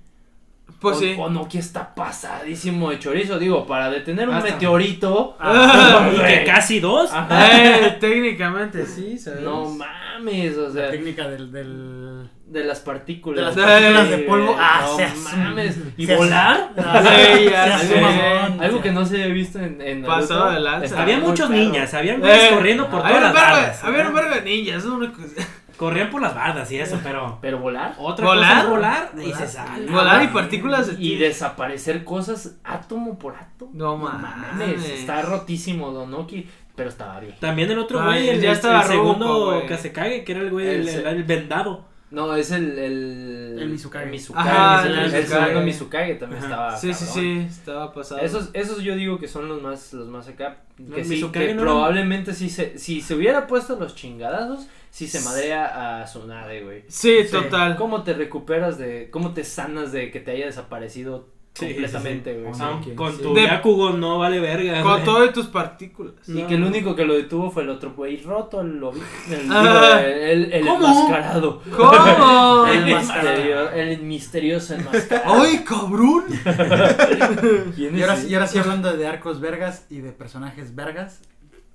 [0.83, 1.15] Pues O- sí.
[1.17, 3.39] Onoki está pasadísimo de chorizo.
[3.39, 5.35] Digo, para detener un Hasta- meteorito.
[5.39, 7.09] Ah, y que casi dos.
[7.11, 7.57] Ajá.
[7.87, 9.39] Eh, técnicamente sí, ¿sabes?
[9.41, 12.29] No mames, o La sea, técnica del, del...
[12.47, 13.55] de las partículas.
[13.55, 14.55] De las partículas de Sí, polvo.
[14.59, 15.77] Ah, no seas- mames.
[15.97, 16.69] ¿Y seas- volar?
[16.75, 18.01] Sí, ya Seas sé.
[18.01, 18.61] mamón.
[18.61, 20.03] Algo que no se había visto en, en.
[20.03, 21.01] Pasado de lanza.
[21.01, 23.83] Había muchos ninjas, habían güeyes Eh, corriendo por todas las.
[23.85, 25.47] Había un vergo de ninjas, es una cosa.
[25.83, 27.95] Corrían por las bardas y eso, pero Pero volar.
[27.97, 28.51] otra ¿Volar?
[28.53, 29.91] cosa es volar y se sale.
[29.91, 33.71] Volar y partículas de Y desaparecer cosas átomo por átomo.
[33.73, 34.21] No mames.
[34.57, 34.89] mames.
[34.89, 37.35] Está rotísimo Donoki, pero estaba bien.
[37.39, 39.67] También el otro güey, el, ya estaba el segundo ruco, güey.
[39.67, 41.91] Kazekage, que era el güey, el, El el- se- el vendado.
[42.11, 42.77] No, es el.
[42.77, 44.05] El, El Mizukage.
[44.05, 45.27] El Mizukage, Ajá, es el, el el Mizukage.
[45.45, 46.51] segundo Mizukage también Ajá.
[46.51, 46.77] estaba.
[46.77, 47.23] Sí, sí, cabrón.
[47.23, 48.21] sí, estaba pasado.
[48.21, 50.57] Esos, esos yo digo que son los más, los más acá.
[50.77, 53.95] No, Que sí, Mizukage que no era- probablemente sí se, si se hubiera puesto los
[53.95, 56.83] chingadazos, sí se madrea a Tsunade, güey.
[56.87, 57.75] Sí, total.
[57.77, 62.51] ¿Cómo te recuperas de, cómo te sanas de que te haya desaparecido Sí, completamente, güey?
[62.53, 62.91] sí.
[62.95, 64.81] Con tu De- Yakugo no vale verga.
[64.81, 66.13] Con y tus partículas.
[66.27, 66.47] Y No.
[66.47, 70.01] que el único que lo detuvo fue el otro güey roto, el lobi- el, Ah.
[70.03, 70.87] el, el ¿Cómo?
[70.87, 71.61] enmascarado.
[71.75, 72.65] ¿Cómo?
[72.73, 75.41] El, misterio- el misterioso enmascarado.
[75.41, 76.23] ¡Ay, cabrón!
[77.75, 81.21] ¿Quién Y ahora, y ahora sí hablando de arcos vergas y de personajes vergas,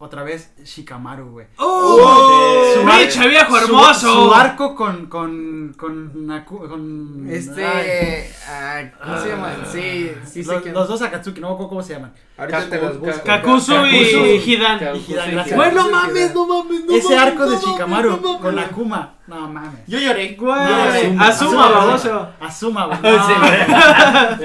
[0.00, 1.46] otra vez Shikamaru, güey.
[1.56, 2.72] ¡Oh!
[2.74, 4.24] Su ¡Pinche viejo su- hermoso!
[4.28, 8.32] Su, arco con, con, con, Naku- con ay, Este.
[8.48, 9.56] ah, ¿Cómo se llama?
[9.72, 10.74] Sí, sí sé los, quién.
[10.74, 12.12] los dos Akatsuki, no me acuerdo cómo se llaman.
[12.36, 13.22] Ahorita te los busco.
[13.24, 14.24] Kakuzu y Kakuzu.
[14.50, 14.78] Hidan.
[14.78, 15.46] Kakuzu Y Hidan, gracias.
[15.48, 15.56] Hidan.
[15.58, 18.40] Güey, no mames, no mames, no Ese mames, arco de no mames, Shikamaru no mames.
[18.40, 19.80] con Akuma No mames.
[19.86, 20.34] Yo lloré.
[20.38, 21.26] Güey, Asuma.
[21.28, 22.28] asuma, baboso.
[22.40, 23.12] Asuma, güey.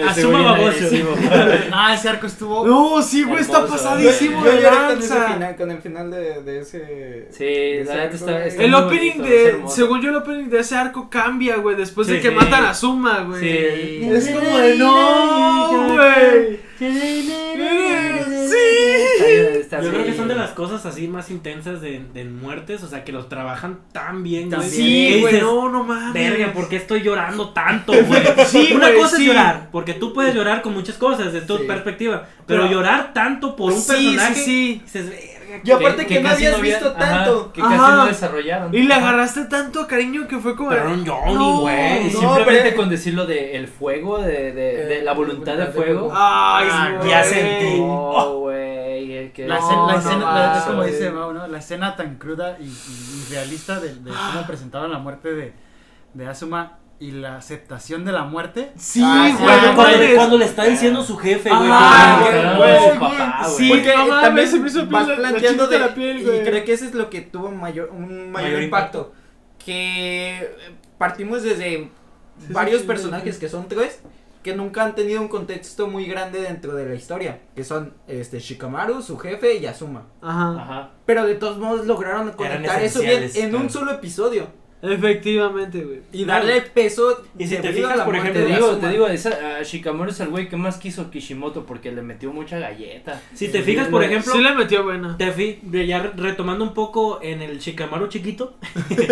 [0.10, 0.80] Asuma baboso.
[1.72, 2.68] No, ese arco estuvo.
[2.68, 5.34] No, sí, güey, está pasadísimo Yo de lloré con ese lanza.
[5.34, 7.28] final, con el final de, de ese.
[7.32, 10.76] Sí, de la neta está- El opening bonito, de, según yo, el opening de ese
[10.76, 12.36] arco cambia, güey, después de Sí, que sí.
[12.36, 13.40] matan a Suma, güey.
[13.40, 14.10] Sí.
[14.12, 16.60] Es como de no, güey.
[18.84, 22.88] Está Yo creo que son de las cosas así más intensas de, de muertes, o
[22.88, 24.70] sea, que los trabajan tan bien, güey.
[24.70, 26.14] Sí, que güey, dices, no, no mames.
[26.14, 28.22] Verga, ¿por qué estoy llorando tanto, güey?
[28.46, 29.24] Sí, Una güey, cosa sí.
[29.24, 31.64] es llorar, porque tú puedes llorar con muchas cosas desde tu Sí.
[31.66, 34.82] perspectiva, pero, Pero- llorar tanto por un Sí, personaje, sí, sí.
[34.84, 37.54] dices, verga, Y aparte que, no casi habías había- visto ajá, tanto.
[37.54, 37.96] que casi Ajá.
[37.96, 38.74] no desarrollaron.
[38.76, 40.70] Y le agarraste tanto cariño que fue como.
[40.70, 41.60] pero era un Johnny, No.
[41.62, 42.08] güey.
[42.08, 45.54] Y No, simplemente pero- con decirlo de el fuego, de, de, de Eh, la voluntad
[45.54, 46.12] de voluntad de fuego.
[46.14, 47.80] Ay, Ah, ya sentí.
[47.80, 48.83] No, güey.
[49.28, 50.58] Es que- La No, escena, la no escena mames.
[50.60, 51.48] la- como dice Mau, ¿no?
[51.48, 55.54] La escena tan cruda y, y- y realista de, de cómo presentaban la muerte de,
[56.14, 58.72] de Asuma y la aceptación de la muerte.
[58.78, 60.16] Sí, Ah, güey.
[60.16, 61.70] cuando- le está diciendo su jefe, güey.
[61.70, 63.58] Ah, güey, su güey, papá, güey.
[63.58, 63.70] sí.
[63.70, 66.44] Porque no mames, también se me hizo vas planteando de, la piel, y güey.
[66.46, 69.14] creo que eso es lo que tuvo mayor, un mayor, Mayor impacto.
[69.66, 70.56] Que eh,
[70.98, 71.90] partimos desde
[72.50, 73.42] varios sí, personajes sí.
[73.42, 74.02] que son tres
[74.44, 78.40] que nunca han tenido un contexto muy grande dentro de la historia, que son este
[78.40, 80.08] Shikamaru, su jefe y Asuma.
[80.22, 80.62] Ajá.
[80.62, 80.92] Ajá.
[81.06, 86.02] Pero de todos modos lograron conectar eso bien en un solo episodio Efectivamente, güey.
[86.12, 89.58] y darle peso Y si te fijas, la por ejemplo, Te digo, te digo, esa,
[89.60, 93.22] a Shikamaru es el güey que más quiso Kishimoto porque le metió mucha galleta.
[93.34, 95.16] Si te fijas, por ejemplo, Sí le metió buena.
[95.18, 98.58] Te fi- ya re- retomando un poco en el Shikamaru chiquito,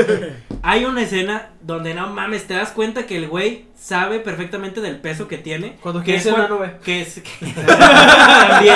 [0.61, 4.97] hay una escena donde no mames, te das cuenta que el güey sabe perfectamente del
[4.97, 5.77] peso que tiene.
[5.81, 6.73] Cuando quiere ser una nube.
[6.83, 7.21] Que es.
[7.21, 7.45] que-
[8.49, 8.75] también.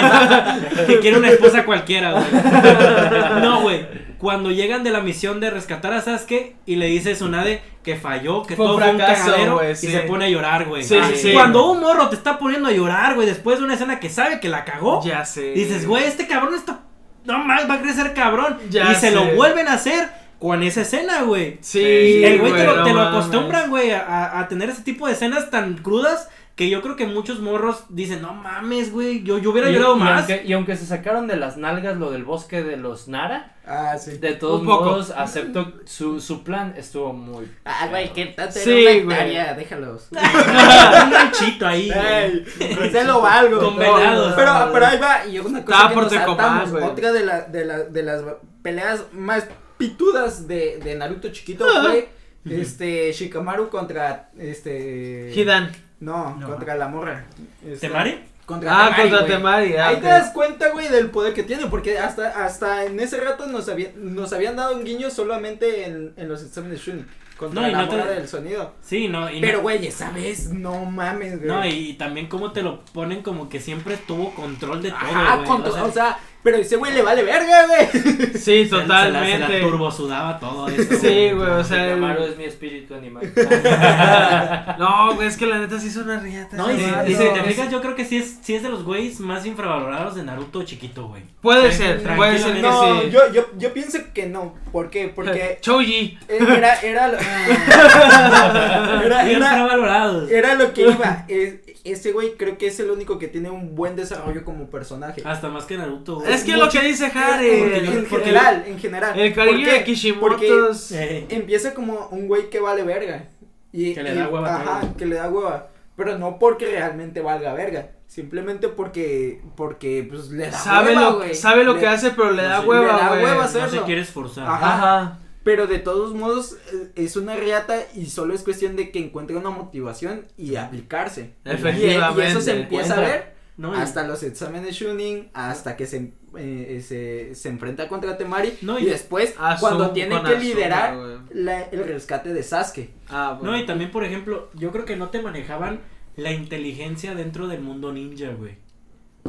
[0.87, 2.25] que quiere una esposa cualquiera, güey.
[3.41, 4.04] No, güey.
[4.17, 8.43] Cuando llegan de la misión de rescatar a Sasuke y le dice Tsunade que falló,
[8.43, 10.83] que Fue todo fue un cagadero y se pone a llorar, güey.
[10.83, 11.33] Sí, sí, sí.
[11.33, 14.39] Cuando un morro te está poniendo a llorar, güey, después de una escena que sabe
[14.39, 15.51] que la cagó, Ya sé.
[15.51, 16.81] Dices, güey, este cabrón está.
[17.25, 18.57] No más, va a crecer cabrón.
[18.69, 20.09] Ya y se lo vuelven a hacer
[20.39, 21.57] con esa escena, güey.
[21.61, 25.07] Sí, el güey te lo, no te lo acostumbran, güey, a, a tener ese tipo
[25.07, 29.37] de escenas tan crudas que yo creo que muchos morros dicen, no mames, güey, yo,
[29.39, 30.17] yo hubiera Y, llorado y más.
[30.19, 33.97] aunque, y aunque se sacaron de las nalgas lo del bosque de los Nara, Ah,
[33.97, 34.19] sí.
[34.19, 34.85] de todos Un poco.
[34.85, 37.51] modos acepto su, su plan estuvo muy.
[37.65, 40.07] Ah, güey, que tanto Sí, era una hectárea, déjalos.
[40.11, 42.45] un ranchito ahí, güey.
[42.91, 43.59] Se lo valgo.
[43.59, 44.35] Con No.
[44.35, 46.83] Pero, pero ahí va, y una cosa que por nos güey.
[46.85, 48.23] otra de, la, de, la, de las
[48.61, 49.45] peleas más
[49.77, 52.07] pitudas de, de Naruto chiquito fue
[52.49, 55.71] este Shikamaru contra este Hidan.
[55.99, 56.47] No, No.
[56.49, 57.25] contra la morra.
[57.65, 58.23] Esta- ¿Temari?
[58.45, 59.31] Contra Ah, Temari, contra güey.
[59.31, 59.75] Temari.
[59.77, 63.19] ah, Ahí te das cuenta, güey, del poder que tiene, porque hasta, hasta en ese
[63.19, 67.61] rato nos, había, nos habían dado un guiño solamente en, en los exámenes Shunin, contra
[67.61, 68.73] No, y la no te- morra del sonido.
[68.83, 71.47] Sí, no, y no- Pero, güey, esa vez, no mames, güey.
[71.47, 75.37] No, y también como te lo ponen como que siempre tuvo control de todo, Ajá,
[75.37, 75.47] güey.
[75.47, 77.87] con o sea, o sea, pero ese güey le vale verga, güey.
[78.35, 79.59] Sí, se la- Se totalmente.
[79.59, 80.95] la, turbo sudaba todo eso.
[81.01, 81.91] Sí, güey, o sea.
[81.93, 83.33] El- es mi espíritu animal.
[84.77, 86.55] No, güey, es que la neta sí son una riata.
[86.57, 88.83] No, y, y si te fijas, yo creo que sí es, sí es de los
[88.83, 91.23] güeyes más infravalorados de Naruto chiquito, güey.
[91.41, 93.09] Puede Sí, ser, puede ser que No, sí.
[93.11, 94.53] yo, yo, yo pienso que no.
[94.71, 95.11] ¿Por qué?
[95.13, 96.17] Porque Choji.
[96.27, 97.17] era, era, lo-
[99.03, 100.29] era, Bien era, infravalorados.
[100.31, 101.25] era lo que iba.
[101.27, 105.21] Es- ese güey creo que es el único que tiene un buen desarrollo como personaje.
[105.25, 106.33] Hasta más que Naruto, güey.
[106.33, 107.47] Es que lo que dice Harry.
[107.49, 109.17] En, general, en general.
[109.19, 110.27] El cariño de Kishimoto.
[110.27, 110.49] Porque
[110.91, 113.25] Eh, empieza como un güey que vale verga.
[113.71, 115.67] Y, Que le y- da hueva Ajá, que le da hueva.
[115.95, 117.91] Pero no porque realmente valga verga.
[118.07, 121.33] Simplemente porque, porque pues le da Sabe hueva, lo, güey.
[121.35, 123.23] sabe lo Le- que hace, pero le da hueva, le da güey.
[123.23, 123.85] hueva no se hacerlo.
[123.85, 124.45] quiere esforzar.
[124.47, 124.73] Ajá.
[124.75, 125.19] Ajá.
[125.45, 129.37] Pero de todos modos eh, es una riata y solo es cuestión de que encuentre
[129.37, 131.35] una motivación y aplicarse.
[131.45, 132.23] Y- Efectivamente.
[132.23, 136.11] Y, eso se empieza a ver No, y- hasta los exámenes Shunin, hasta que se,
[136.35, 140.97] eh, se, se enfrenta contra Temari No, y, y- después cuando tiene que liderar
[141.31, 142.89] la- el rescate de Sasuke.
[143.07, 143.53] Ah, bueno.
[143.55, 145.79] No, y también, por ejemplo, yo creo que no te manejaban
[146.17, 148.57] la inteligencia dentro del mundo ninja, güey.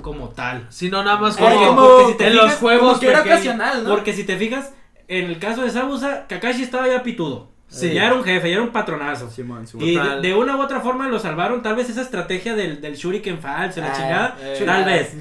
[0.00, 0.66] Como tal.
[0.70, 3.08] Si no, nada más Porque- como, porque si te en fijas, los juegos Como que
[3.08, 3.90] era ocasional, ¿no?
[3.90, 4.72] Porque si te fijas,
[5.08, 7.48] en el caso de Sabusa, Kakashi estaba ya pitudo.
[7.68, 7.92] Sí.
[7.92, 9.28] Ya era un jefe, ya era un patronazo.
[9.28, 11.62] Simón, Y de, una u otra forma lo salvaron.
[11.62, 14.36] Tal vez esa estrategia del, del Shuriken falso, la Ah, chingada.
[14.40, 14.62] eh.
[14.64, 15.14] Tal vez.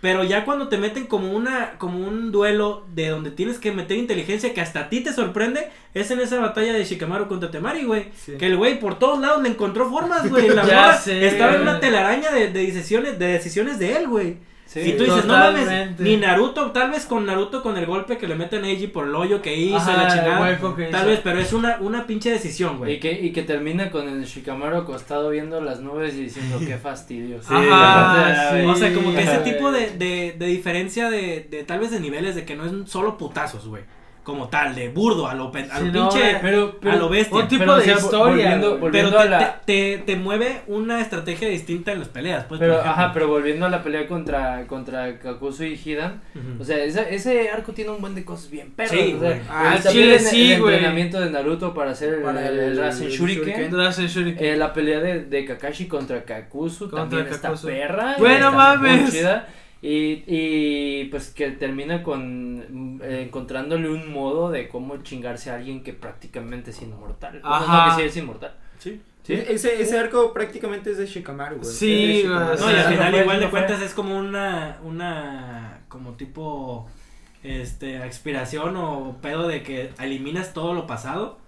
[0.00, 3.96] Pero ya cuando te meten como una como un duelo de donde tienes que meter
[3.96, 7.84] inteligencia que hasta a ti te sorprende, es en esa batalla de Shikamaru contra Temari,
[7.84, 8.08] güey.
[8.14, 8.32] Sí.
[8.36, 10.48] Que el güey por todos lados le encontró formas, güey.
[10.54, 11.26] La Ya sé.
[11.26, 14.36] estaba en una telaraña de, de decisiones, de decisiones de él, güey.
[14.82, 16.02] Sí, y tú dices, no mames, totalmente.
[16.02, 19.06] ni Naruto, tal vez con Naruto con el golpe que le meten a Eiji por
[19.06, 20.58] el hoyo que hizo, Ajá, la chingada.
[20.76, 21.06] que Tal hizo.
[21.06, 23.00] vez, pero es una, una pinche decisión, Y güey.
[23.00, 27.40] que, y que termina con el Shikamaru acostado viendo las nubes y diciendo qué fastidio.
[27.42, 28.66] Sí, Ajá, sí.
[28.66, 32.00] O sea, como que ese tipo de, de, de diferencia de, de tal vez de
[32.00, 33.82] niveles de que no es solo putazos, güey.
[34.24, 37.08] Como tal, de burdo, a lo, a lo Sí, no, pinche, Pero, pero a lo
[37.10, 37.36] bestia.
[37.42, 38.80] un tipo pero, de o sea, historia, Volviendo, güey.
[38.80, 42.44] volviendo pero a te, la, te, te, te mueve una estrategia distinta en las peleas,
[42.44, 42.58] pues.
[42.58, 46.22] pero, ajá, volviendo a la pelea contra, contra Kakuzu y Hidan,
[46.58, 48.92] o sea, ese, ese arco tiene un buen de cosas bien perras.
[48.92, 49.40] Sí, o sea, güey.
[49.50, 50.74] Ah, el- Chile el- sí, el güey.
[50.76, 53.42] entrenamiento de Naruto para hacer el, Para el, el- Rasen el Shuriken.
[53.44, 53.70] Shuriken.
[53.72, 54.44] Drazen Shuriken.
[54.46, 57.68] Eh, la pelea de, de Kakashi contra Kakuzu Contra también Kakuzu.
[57.68, 58.14] está perra.
[58.18, 59.12] Bueno, está muy mames.
[59.12, 59.48] chida.
[59.86, 65.56] Y, y pues que termina con mm, eh, encontrándole un modo de cómo chingarse a
[65.56, 67.40] alguien que prácticamente es inmortal.
[67.44, 67.90] Ajá.
[67.90, 68.54] no, que sí es inmortal.
[68.78, 69.00] Sí.
[69.24, 69.34] ¿Sí?
[69.34, 71.70] Ese, ese arco prácticamente es de Shikamaru, güey.
[71.70, 72.58] Sí, Shikamaru.
[72.60, 76.88] No, y al final igual de cuentas es como una, una, como tipo,
[77.42, 81.38] este, expiración o pedo de que eliminas todo lo pasado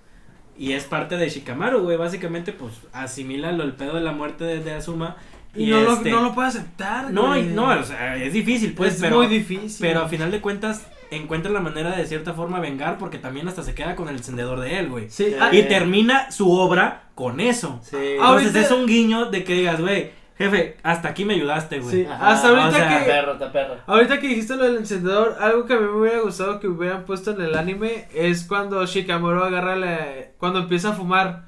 [0.58, 4.44] y es parte de Shikamaru, güey, básicamente pues asimila lo- el pedo de la muerte
[4.44, 5.16] de, de Asuma
[5.56, 7.48] Y no, este, lo, no lo puede aceptar, no, güey.
[7.50, 9.78] y- no, o sea, es difícil pues, es pero, muy difícil.
[9.86, 13.62] pero a final de cuentas encuentra la manera de cierta forma vengar porque también hasta
[13.62, 15.08] se queda con el encendedor de él, güey.
[15.08, 17.80] Sí, ah, Y termina su obra con eso.
[17.82, 17.96] Sí.
[18.20, 21.94] Ahorita- Entonces es un guiño de que digas, güey, jefe, hasta aquí me ayudaste, güey.
[22.02, 22.06] Sí.
[22.10, 23.74] Ajá, hasta ahorita o sea, que- Está perro, está perro.
[23.86, 27.04] Ahorita que dijiste lo del encendedor, algo que a mí me hubiera gustado que hubieran
[27.04, 29.98] puesto en el anime es cuando Shikamaru agarra la,
[30.38, 31.44] cuando empieza a fumar,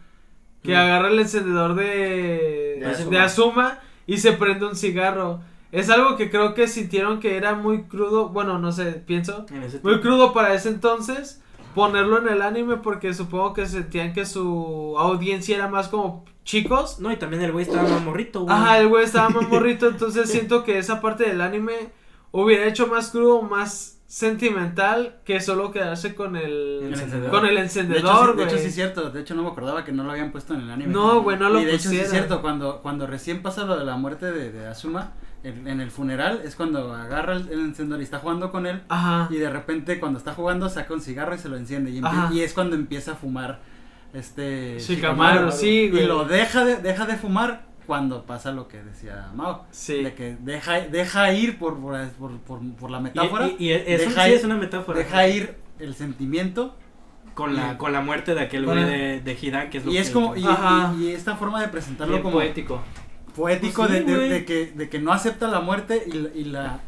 [0.63, 0.77] que Mm.
[0.77, 3.25] agarra el encendedor de, De de, Asuma.
[3.25, 3.79] Asuma
[4.09, 5.41] y se prende un cigarro.
[5.71, 9.45] Es algo que creo que sintieron que era muy crudo, bueno, no sé, pienso,
[9.83, 11.43] muy crudo para ese entonces
[11.75, 16.99] ponerlo en el anime porque supongo que sentían que su audiencia era más como chicos.
[17.01, 18.57] No, y también el güey estaba más morrito, güey.
[18.57, 21.93] Ajá, el güey estaba más morrito, entonces siento que esa parte del anime
[22.33, 27.31] hubiera hecho más crudo, más sentimental que solo quedarse con el, El encendedor.
[27.31, 29.11] con el De hecho, encendedor, sí, de hecho, sí es cierto.
[29.11, 30.93] De hecho, no me acordaba que no lo habían puesto en el anime.
[30.95, 32.41] No, güey, no lo Y de hecho, sí es cierto.
[32.41, 35.13] Cuando, cuando recién pasa lo de la muerte de, de Asuma,
[35.45, 38.83] en, en el funeral, es cuando agarra el, el encendedor y está jugando con él.
[38.89, 39.29] Ajá.
[39.31, 41.91] Y de repente, cuando está jugando, saca un cigarro y se lo enciende.
[42.33, 43.61] Y es cuando empieza a fumar
[44.15, 46.05] este Shikamaru, sí, güey.
[46.05, 49.64] Y lo deja de, deja de fumar cuando pasa lo que decía Mao.
[49.72, 50.05] Sí.
[50.05, 52.09] De que deja, deja ir por, por,
[52.47, 53.49] por, por- la metáfora.
[53.59, 54.99] Y, y eso deja sí ir- es una metáfora.
[55.01, 56.76] deja ir el sentimiento
[57.34, 59.95] Con la, con la muerte de aquel güey de, de Hidan, que es lo y
[59.95, 60.45] que es como y,
[61.01, 62.82] y- esta forma de presentarlo Bien como poético.
[63.34, 64.28] poético Pues sí, de, de- güey.
[64.28, 66.80] de que, de que no acepta la muerte y, la- y la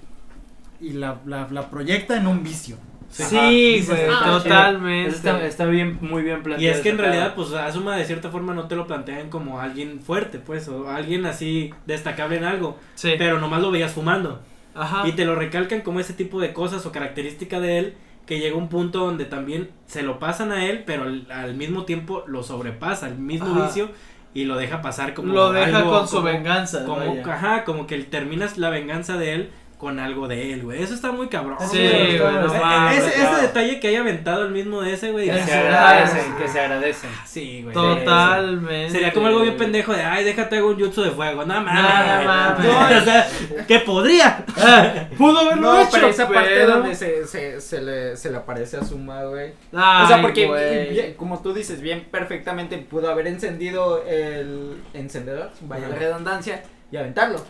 [0.83, 2.77] y la, la, la proyecta en un vicio.
[3.11, 5.11] Sí, güey, ah, totalmente.
[5.11, 6.77] Está, está bien, muy bien Y planteado.
[6.77, 10.01] es que en realidad, pues Asuma de cierta forma no te lo plantean como alguien
[10.01, 13.15] fuerte, pues, o alguien así destacable en algo, Sí.
[13.19, 14.41] pero nomás lo veías fumando.
[14.75, 15.07] Ajá.
[15.09, 17.95] Y te lo recalcan como ese tipo de cosas o característica de él
[18.27, 21.85] que llega un punto donde también se lo pasan a él, pero al, al mismo
[21.85, 23.67] tiempo lo sobrepasa, el mismo Ajá.
[23.67, 23.91] vicio
[24.33, 26.85] y lo deja pasar como lo deja algo con su venganza.
[26.85, 27.35] como vaya.
[27.35, 29.51] ajá, como que terminas la venganza de él
[29.81, 30.83] con algo de él, güey.
[30.83, 31.57] Eso está muy cabrón.
[31.71, 32.19] Sí, güey.
[32.19, 33.41] güey, no Ese- mames, ese, ese claro.
[33.41, 35.31] detalle que haya aventado el mismo de ese, güey.
[35.31, 36.33] Que se Ah, agradecen, sí.
[36.43, 37.11] que se agradecen.
[37.25, 37.73] Sí, güey.
[37.75, 38.91] Totalmente.
[38.91, 41.47] Sería como algo bien pendejo de, ay, déjate hago un jutsu de fuego.
[41.47, 41.75] No mames.
[41.75, 42.67] No, mames.
[42.67, 43.29] No, o sea,
[43.67, 44.45] que podría.
[45.17, 48.37] Pudo haberlo No, hecho, pero esa parte pero- donde se, se, se, le, se le
[48.37, 49.55] aparece a Suma, güey.
[49.73, 50.91] Ay, o sea, porque, güey.
[50.91, 56.63] bien, como tú dices, bien perfectamente pudo haber encendido el encendedor, vaya la redundancia,
[56.93, 57.43] y aventarlo.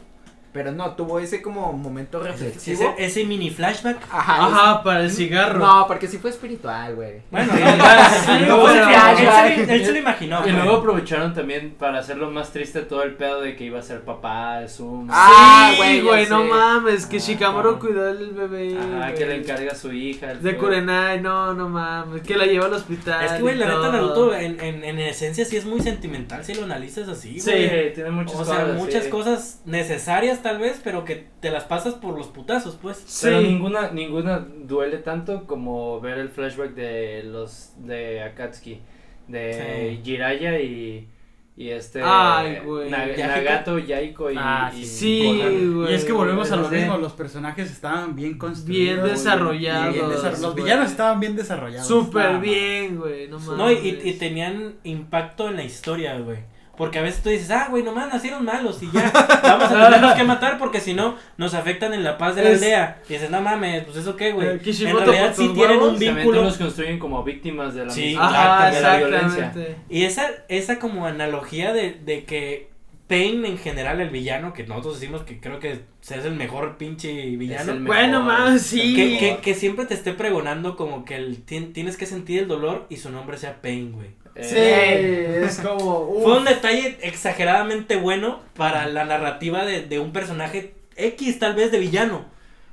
[0.53, 2.95] Pero no, tuvo ese como momento reflexivo.
[2.99, 3.99] Ese, ese mini flashback.
[4.11, 4.47] Ajá.
[4.47, 5.61] Ajá, para el cigarro.
[5.61, 7.23] No, porque sí fue espiritual, güey.
[7.31, 8.37] Bueno, Sí, él, sí,
[8.77, 10.47] se- él se- él se lo imaginó.
[10.47, 13.83] Y luego aprovecharon también para hacerlo más triste todo el pedo de que iba a
[13.83, 15.13] ser papá de Suma.
[15.17, 16.49] Ah, sí, güey, no sé.
[16.49, 17.79] mames, que Ah, Shikamaru no.
[17.79, 18.77] cuidó del bebé.
[18.77, 20.33] Ajá, que le encarga a su hija.
[20.33, 20.57] el De.
[20.57, 23.25] Kurenai, no, no mames, que la lleva al hospital.
[23.25, 23.93] Es que, güey, la neta.
[23.93, 27.51] Naruto en, en, en esencia sí es muy sentimental si lo analizas así, Sí.
[27.51, 27.69] güey.
[27.69, 28.57] Sí, tiene muchas O cosas.
[28.57, 29.11] sea, muchas sí.
[29.11, 33.03] cosas necesarias tal vez, pero que te las pasas por los putazos, pues.
[33.07, 33.27] Sí.
[33.27, 38.81] Pero ninguna, ninguna duele tanto como ver el flashback de los de Akatsuki,
[39.29, 40.03] de Sí.
[40.05, 41.09] Jiraiya y,
[41.57, 42.91] y este Ay, güey.
[42.91, 43.27] Na- Yahiko.
[43.29, 45.75] Nagato, Yaiko y, Ah, y Sí, Konan.
[45.75, 45.93] güey.
[45.93, 46.77] Y es que volvemos a lo Sí.
[46.77, 48.85] mismo, los personajes estaban bien construidos.
[48.87, 50.55] Bien güey, desarrollados, bien los güey.
[50.65, 51.87] villanos estaban bien desarrollados.
[51.87, 53.57] Súper bien, güey, no mames.
[53.59, 56.39] No, y, y- y tenían impacto en la historia, güey.
[56.81, 59.13] Porque a veces tú dices, ah, güey, nomás nacieron malos y ya,
[59.43, 62.49] vamos a tenerlos que matar porque si no nos afectan en la paz de la
[62.49, 63.03] Es- aldea.
[63.07, 64.49] Y dices, no mames, pues eso qué, güey.
[64.49, 65.93] Eh, En realidad sí tienen huevos.
[65.93, 66.43] un vínculo.
[66.43, 69.29] los construyen como víctimas de la Sí, misma Ajá, de la violencia.
[69.49, 69.77] exactamente.
[69.91, 72.71] Y esa, esa como analogía de, de que
[73.09, 77.13] Pain en general, el villano, que nosotros decimos que creo que es el mejor pinche
[77.37, 77.73] villano.
[77.73, 78.51] el Bueno, mejor.
[78.53, 78.95] más, sí.
[78.95, 82.49] Que, que, que siempre te esté pregonando como que el, tien- tienes que sentir el
[82.49, 84.09] dolor y su nombre sea Pain, güey.
[84.43, 86.01] Sí, Eh, es como.
[86.01, 86.23] uf.
[86.25, 91.71] Fue un detalle exageradamente bueno para la narrativa de, de un personaje X, tal vez
[91.73, 92.25] de villano.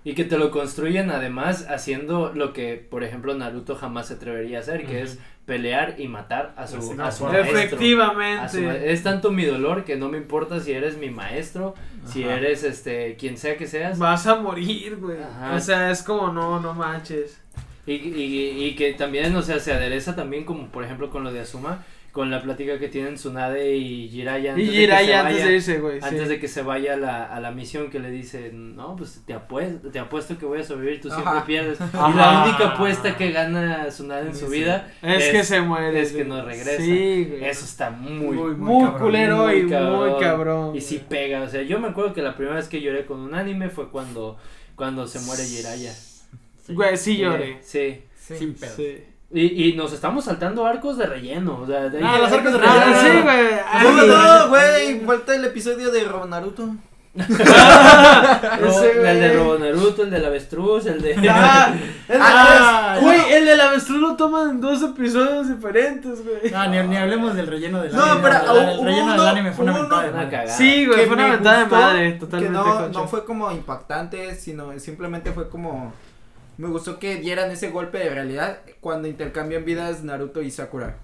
[0.03, 4.59] Y que te lo construyen además haciendo lo que, por ejemplo, Naruto jamás se atrevería
[4.59, 7.57] a hacer, que es pelear y matar a su, Sí, a su maestro.
[7.57, 8.41] Efectivamente.
[8.41, 11.73] A su ma- es tanto mi dolor que no me importa si eres mi maestro,
[12.05, 13.99] si eres este quien sea que seas.
[13.99, 15.17] Vas a morir, güey.
[15.21, 15.55] Ajá.
[15.55, 17.41] O sea, es como, no, no manches.
[17.87, 21.31] Y, y, y que también, o sea, se adereza también como por ejemplo con lo
[21.33, 24.81] de Asuma, con la plática que tienen Tsunade y Jiraiya antes Y de que se
[24.81, 25.99] Jiraiya antes vaya- de irse, güey.
[26.01, 26.27] antes sí.
[26.29, 29.33] de que se vaya a la, a la misión que le dice, no, pues te
[29.33, 31.45] apuesto, te apuesto que voy a sobrevivir, tú siempre Ajá.
[31.45, 31.79] pierdes.
[31.79, 32.09] Y Ajá.
[32.15, 34.59] la única apuesta que gana Tsunade en su Sí.
[34.61, 36.01] vida Es, que se muere.
[36.01, 36.81] es que no regresa.
[36.81, 37.45] Sí, güey.
[37.45, 40.19] Eso está muy, Muy, muy, culero muy y muy cabrón.
[40.19, 40.75] cabrón.
[40.75, 43.19] Y sí pega, o sea, yo me acuerdo que la primera vez que lloré con
[43.19, 44.37] un anime fue cuando,
[44.75, 45.93] cuando se muere Jiraiya.
[46.69, 47.59] Güey, sí lloré.
[47.63, 48.03] Sí.
[48.37, 48.73] Sin pedo.
[48.75, 49.03] Sí.
[49.33, 51.59] Y, y nos estamos saltando arcos de relleno.
[51.61, 53.01] O sea, de ahí- Ah, los arcos de Ah, relleno.
[53.01, 53.43] sí, güey.
[53.83, 56.69] No, Ay, no, güey, falta el episodio de Robo Naruto.
[57.17, 61.15] Ro- el de Robo Naruto, el del avestruz, el de...
[61.29, 61.73] Ah,
[62.07, 66.51] el- Ah, güey, el del avestruz lo toman en dos episodios diferentes, güey.
[66.51, 68.21] No, ni, ni hablemos del relleno del No, anime.
[68.21, 70.47] pero el, relleno del uno- anime fue una mentada de madre.
[70.49, 72.57] Sí, güey, fue una me mentada de madre, totalmente.
[72.57, 75.93] Que no, no fue como impactante, sino simplemente fue como.
[76.57, 80.99] Me gustó que dieran ese golpe de realidad cuando intercambian vidas Naruto y Sakura.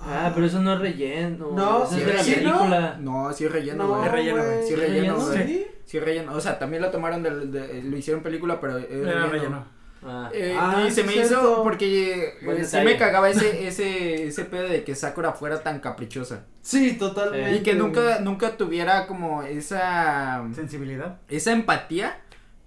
[0.00, 1.50] Ah, pero eso no es relleno.
[1.52, 2.96] No, eso sí, es de la sí, película.
[3.00, 4.06] No, sí es relleno, No, güey.
[4.06, 4.58] Es relleno, güey.
[4.62, 5.26] Sí es ¿Es relleno, relleno?
[5.26, 5.66] güey.
[5.84, 6.32] Sí es relleno.
[6.34, 9.28] O sea, también lo tomaron del, de, lo hicieron película, pero es Era relleno.
[9.28, 9.78] relleno.
[10.04, 10.30] Ah.
[10.32, 11.34] Eh, Ah, y se me cierto.
[11.34, 15.80] hizo porque eh, sí me cagaba ese, ese, ese pedo de que Sakura fuera tan
[15.80, 16.44] caprichosa.
[16.62, 17.56] Sí, totalmente.
[17.56, 21.18] Y que nunca, nunca tuviera como esa, Sensibilidad.
[21.28, 22.20] esa empatía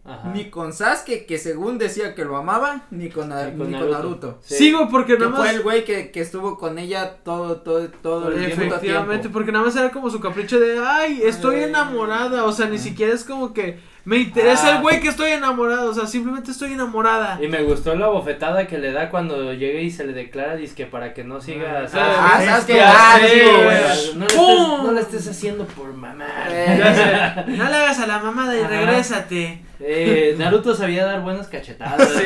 [0.03, 0.31] Ajá.
[0.33, 3.91] Ni con Sasuke, que según decía que lo amaba, ni con, Ni con ni con
[3.91, 4.39] Naruto.
[4.41, 4.71] Sí.
[4.71, 5.55] Güey, porque Que nada fue más.
[5.55, 8.63] el güey que, que estuvo con ella todo, todo, todo el tiempo.
[8.63, 11.63] Efectivamente, porque nada más era como su capricho de, ay, estoy Ay.
[11.65, 14.75] enamorada, o sea, ni siquiera es como que me interesa Ah.
[14.77, 17.37] el güey que estoy enamorado, o sea, simplemente estoy enamorada.
[17.41, 20.85] Y me gustó la bofetada que le da cuando llega y se le declara que
[20.85, 21.85] para que no siga.
[21.93, 22.39] Ah.
[22.41, 23.19] Ah, ah.
[23.19, 24.85] No le, estés, ¡Pum!
[24.85, 26.25] no le estés haciendo por mamá.
[26.49, 28.69] Eh, no le hagas a la mamada y Ajá.
[28.69, 29.61] regrésate.
[29.79, 32.07] Eh, Naruto sabía dar buenas cachetadas.
[32.09, 32.23] Sí,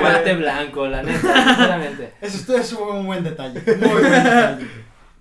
[0.00, 0.36] Guante güey.
[0.36, 2.12] blanco, la neta, sinceramente.
[2.20, 3.60] Eso, eso fue un buen detalle.
[3.66, 4.66] Muy buen detalle.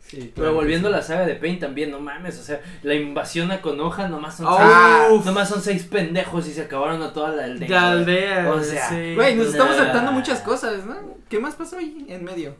[0.07, 3.51] Sí, Pero volviendo a la saga de Pain también, no mames, o sea, la invasión
[3.51, 7.31] a Konoha nomás son Ah, seis, nomás son seis pendejos y se acabaron a toda
[7.35, 7.67] la aldea.
[7.67, 9.15] De aldea, O sea, sí.
[9.15, 10.95] Güey, nos estamos saltando muchas cosas, ¿no?
[11.27, 12.55] ¿Qué más pasó ahí en medio?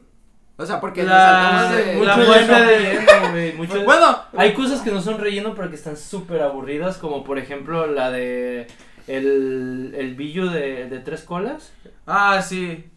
[0.57, 1.25] O sea, porque nos La-
[1.69, 2.05] saltamos de...
[2.05, 5.69] la Mucho muerte de- relleno, güey, mucho- Bueno, Hay cosas que no son relleno pero
[5.69, 8.67] que están súper aburridas, como por ejemplo la de
[9.07, 11.71] el, el billo de, de tres colas.
[12.05, 12.89] Ah, sí.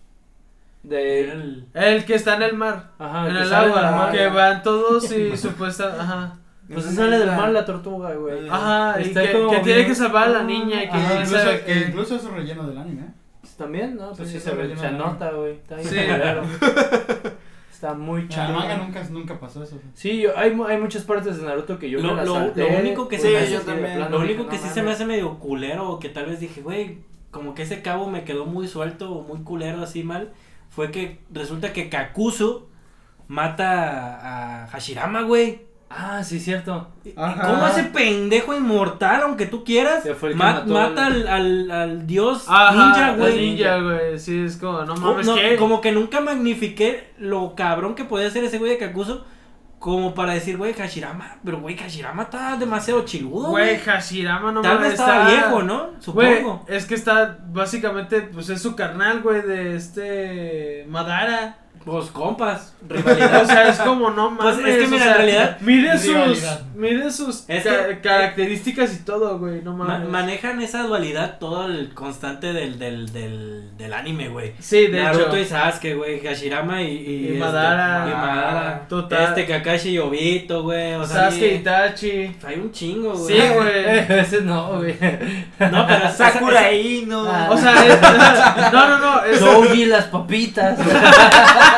[0.83, 2.93] De, El- El que está en el mar.
[2.99, 3.91] ajá, en que el agua.
[3.91, 4.13] mar.
[4.13, 5.95] Que van todos y supuesta.
[6.01, 6.37] Ajá.
[6.73, 8.49] Pues se sale del mar la tortuga, güey.
[8.49, 10.85] Ajá, y Está que, como que tiene que salvar a la niña.
[10.85, 13.07] Y que Ajá, Incluso, que- incluso eso es relleno del anime.
[13.41, 14.13] Pues también, ¿no?
[14.13, 14.55] Pues Sí, se, se
[15.33, 15.53] güey.
[15.57, 15.97] Está bien Sí.
[15.97, 16.43] culero.
[17.73, 18.49] Está muy En el chido.
[18.49, 19.79] manga nunca, nunca pasó eso.
[19.95, 22.35] Sí, yo, hay, mu- hay muchas partes de Naruto que yo Lo- me las lo-
[22.35, 23.97] salté, lo único que sí, yo también.
[23.97, 26.41] plano Lo único que no sí se me hace medio culero, o que tal vez
[26.41, 26.99] dije, güey,
[27.31, 30.31] como que ese cabo me quedó muy suelto o muy culero así mal,
[30.71, 32.69] fue que resulta que Kakuzu
[33.29, 35.69] mata a, Hashirama, güey.
[35.93, 36.89] Ah, sí, cierto.
[37.05, 37.49] ¿Y Ajá.
[37.49, 41.27] ¿Cómo ese pendejo inmortal, aunque tú quieras, Se fue el que ma- mató mata al-
[41.27, 43.51] al, al, dios Ajá, ninja, güey?
[43.51, 44.19] ninja, güey.
[44.19, 45.57] Sí, es como, no Como, mames, no, ¿qué?
[45.57, 49.21] como que nunca magnifiqué lo cabrón que podía ser ese güey de Kakuzu.
[49.81, 51.37] Como para decir, güey, Hashirama.
[51.43, 53.79] Pero, güey, Hashirama está demasiado chiludo, Güey.
[53.79, 55.91] Hashirama no Tal vez estaba está- viejo, ¿no?
[56.01, 56.65] Supongo.
[56.69, 61.57] es que está, básicamente, pues es su carnal, güey, de este Madara.
[61.85, 63.47] Pues compas, O rivalidad.
[63.47, 64.75] sea, es como, no Pues, mames.
[64.75, 68.93] es que o mira, sea, en realidad- Mide sus, mide sus Es ca- que- características
[68.95, 70.09] y todo, güey, no Ma- mames.
[70.11, 74.53] manejan esa dualidad todo el constante del, del, del, del anime, güey.
[74.59, 75.39] sí, de Naruto hecho.
[75.39, 78.07] y Sasuke, güey, Hashirama y, y, Y este, Madara.
[78.11, 78.87] y Madara.
[78.89, 79.25] Total.
[79.29, 80.95] Este Kakashi y Obito, güey.
[80.97, 82.37] O sea, Sasuke sí, Itachi.
[82.47, 83.41] hay un chingo, güey.
[83.41, 83.99] Sí, güey.
[84.21, 84.97] Ese no, güey.
[85.59, 87.25] No, pero Sakura Ino.
[87.27, 87.49] Ah.
[87.51, 88.01] O sea, es-
[88.73, 90.79] no, no, no, es, las papitas.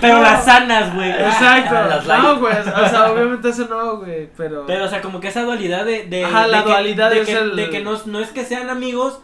[0.00, 1.10] Pero las sanas, güey.
[1.10, 1.74] exacto.
[2.10, 2.18] Ah.
[2.22, 5.42] No, güey, o sea, obviamente eso no, güey, pero Pero, o sea, como que esa
[5.42, 6.04] dualidad de.
[6.04, 8.44] de Ajá, la que- dualidad de es que, el- de que no, no es que
[8.44, 9.20] sean amigos,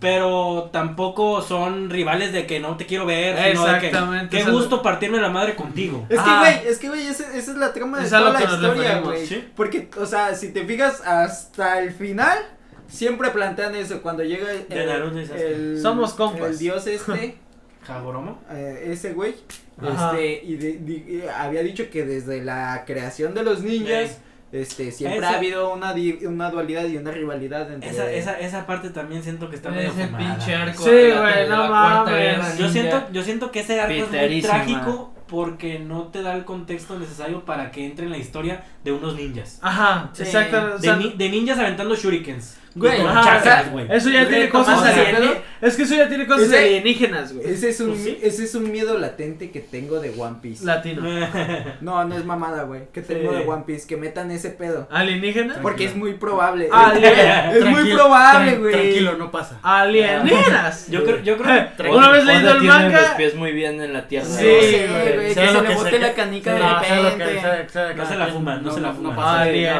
[0.00, 4.50] pero tampoco son rivales de que no te quiero ver, sino de que Exactamente, qué
[4.50, 6.06] gusto partirme la madre contigo.
[6.08, 6.38] Es que, Ah.
[6.40, 9.26] güey, es que, güey, esa, esa es la trama de Es toda la historia, güey.
[9.26, 9.48] ¿sí?
[9.56, 12.38] Porque, o sea, si te fijas hasta el final,
[12.86, 14.00] siempre plantean eso.
[14.02, 15.40] Cuando llega el, De Naruto y Sasuke.
[15.42, 16.50] el- Somos compas.
[16.50, 17.38] el dios este,
[17.88, 18.38] Jagoromo.
[18.50, 19.34] eh, ese güey,
[19.82, 20.12] Ajá.
[20.12, 24.18] este, y de- di- eh, había dicho que desde la creación de los ninjas,
[24.52, 27.90] este, siempre Esa- ha habido una, di- una dualidad y una rivalidad entre...
[27.90, 30.36] Esa, esa, esa parte también siento que está medio Ese fumada.
[30.36, 30.82] pinche arco.
[30.84, 32.58] Sí, de la- güey, no mames.
[32.58, 36.46] Yo siento, yo siento que ese arco es muy trágico porque no te da el
[36.46, 39.58] contexto necesario para que entre en la historia de unos ninjas.
[39.60, 40.22] Ajá, Sí.
[40.22, 40.74] exactamente.
[40.76, 42.56] o De, sea, ni- de ninjas aventando shurikens.
[42.78, 43.86] Güey, ajá, sea, güey.
[43.90, 45.36] Eso ya Güey, tiene ¿cómo cosas alienígenas.
[45.60, 47.50] Es que eso ya tiene cosas Ese- alienígenas, güey.
[47.50, 48.18] Ese es, un, Pues sí.
[48.22, 50.64] ese es un miedo latente que tengo de One Piece.
[50.64, 51.02] Latino.
[51.80, 52.82] No, no es mamada, güey.
[52.92, 53.38] Que tengo Sí.
[53.38, 53.86] de One Piece.
[53.86, 54.86] Que metan ese pedo.
[54.90, 55.58] ¿Alienígenas?
[55.62, 56.68] Porque es muy probable.
[56.70, 57.04] Alien-
[57.52, 58.72] es muy Tranquilo, probable, güey.
[58.72, 59.58] Tranquilo, no pasa.
[59.62, 60.88] Alienígenas.
[60.90, 63.16] Yo creo, yo creo que Una vez leído el tiene los manga.
[63.16, 64.26] pies muy bien en la tierra.
[64.26, 65.34] Sí, güey.
[65.34, 67.94] Que se le bote la canica de repente.
[67.96, 69.16] No se la fuman, no se la fuman.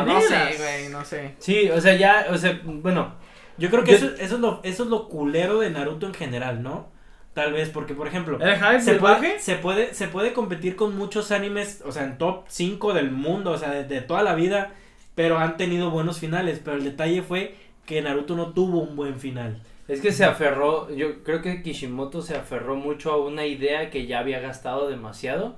[0.07, 1.35] No sé, güey, no sé.
[1.39, 2.59] Sí, o sea, ya, o sea,
[2.93, 3.15] bueno.
[3.59, 6.15] Yo creo que Yo- eso, eso, es lo, eso es lo culero de Naruto en
[6.15, 6.89] general, ¿no?
[7.35, 9.39] Tal vez, porque por ejemplo, ¿El hype se puede, baje?
[9.41, 13.53] se, puede, se puede competir con muchos animes, o sea, en top 5 del mundo,
[13.53, 14.73] o sea, de, de toda la vida,
[15.15, 16.61] pero han tenido buenos finales.
[16.65, 17.55] Pero el detalle fue
[17.87, 19.63] que Naruto no tuvo un buen final.
[19.89, 24.07] Es que se aferró, yo creo que Kishimoto se aferró mucho a una idea que
[24.07, 25.57] ya había gastado demasiado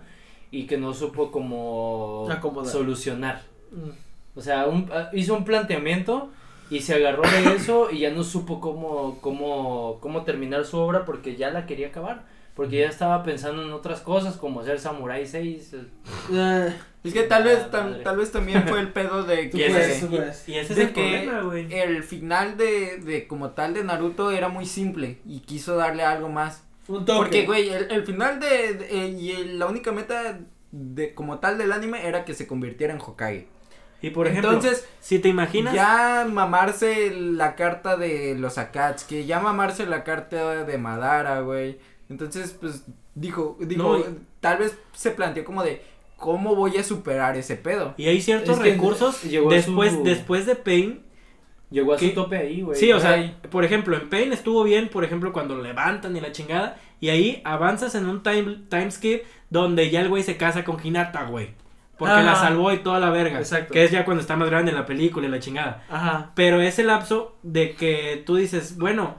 [0.51, 2.71] y que no supo cómo Acomodar.
[2.71, 3.43] solucionar.
[4.35, 6.31] O sea, un- ah, hizo un planteamiento
[6.71, 11.05] y se agarró de eso y ya no supo cómo, cómo, cómo terminar su obra
[11.05, 12.25] porque ya la quería acabar.
[12.55, 15.73] Porque ya estaba pensando en otras cosas como hacer Samurai 6.
[16.33, 18.03] eh, Es que tal vez, madre.
[18.03, 19.69] tal vez también fue el pedo de que...
[19.71, 20.49] puedes, puedes.
[20.49, 21.73] Y ese es de el que problema, güey.
[21.73, 26.29] el final de, de como tal de Naruto era muy simple y quiso darle algo
[26.29, 26.65] más.
[26.89, 27.19] Un toque.
[27.19, 30.41] Porque, güey, el, el final de, de- eh, y el- la única meta
[30.73, 33.47] de como tal del anime era que se convirtiera en Hokage.
[34.03, 39.41] Y por ejemplo, Entonces, si te imaginas, ya mamarse la carta de los Akatsuki, ya
[39.41, 41.79] mamarse la carta de Madara, güey.
[42.09, 42.85] Entonces, pues,
[43.15, 44.05] dijo, dijo, No,
[44.41, 45.83] tal vez se planteó como de,
[46.17, 47.95] ¿cómo voy a superar ese pedo?
[47.97, 51.03] y hay ciertos Es que recursos después, su- después de Pain.
[51.71, 52.09] Llegó a ¿Qué?
[52.09, 52.77] su tope ahí, güey.
[52.77, 56.21] Sí, o sea, por ejemplo, en Pain estuvo bien, por ejemplo, cuando lo levantan y
[56.21, 56.77] la chingada.
[56.99, 60.85] Y ahí avanzas en un time, time skip donde ya el güey se casa con
[60.85, 61.51] Hinata, güey.
[62.01, 62.23] Porque Ajá.
[62.25, 63.39] la salvó y toda la verga.
[63.39, 63.73] Exacto.
[63.73, 65.85] Que es ya cuando está más grande en la película y la chingada.
[65.89, 66.33] Ajá.
[66.35, 69.15] Pero ese lapso de que tú dices, bueno,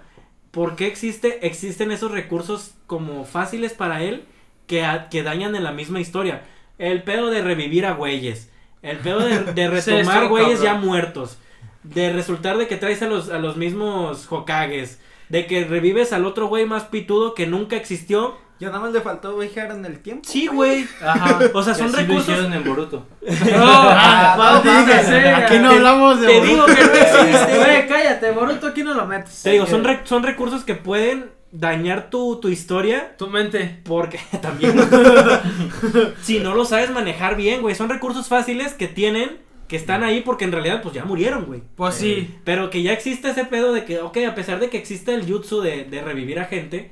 [0.51, 4.25] ¿por qué existe, existen esos recursos como fáciles para él
[4.67, 6.41] que, a- que dañan en la misma historia?
[6.77, 8.51] El pedo de revivir a güeyes.
[8.81, 11.37] El pedo de, retomar güeyes ya muertos.
[11.83, 14.99] De resultar de que traes a los, a los mismos Hokages.
[15.29, 18.37] De que revives al otro güey más pitudo que nunca existió.
[18.61, 20.21] Ya nada más le faltó viajar en el tiempo.
[20.25, 20.87] Sí, güey.
[21.03, 21.39] Ajá.
[21.53, 22.29] O sea, son así lo recursos.
[22.29, 23.07] hicieron en Boruto.
[23.21, 23.27] No,
[23.63, 25.37] Ah, maldita no, sea.
[25.39, 26.53] Aquí no hablamos de Te Boruto.
[26.53, 27.57] digo que no existe.
[27.57, 29.41] Güey, cállate, Boruto aquí no lo metes.
[29.41, 33.81] Te digo, son, re- son recursos que pueden dañar tu, tu historia Tu mente.
[33.83, 34.75] Porque también.
[36.21, 37.75] si no lo sabes manejar bien, güey.
[37.75, 41.61] Son recursos fáciles que tienen, que están ahí porque en realidad, pues ya murieron, güey.
[41.75, 42.37] Pues sí.
[42.43, 45.25] Pero que ya existe ese pedo de que, ok, a pesar de que existe el
[45.29, 46.91] jutsu de, de revivir a gente,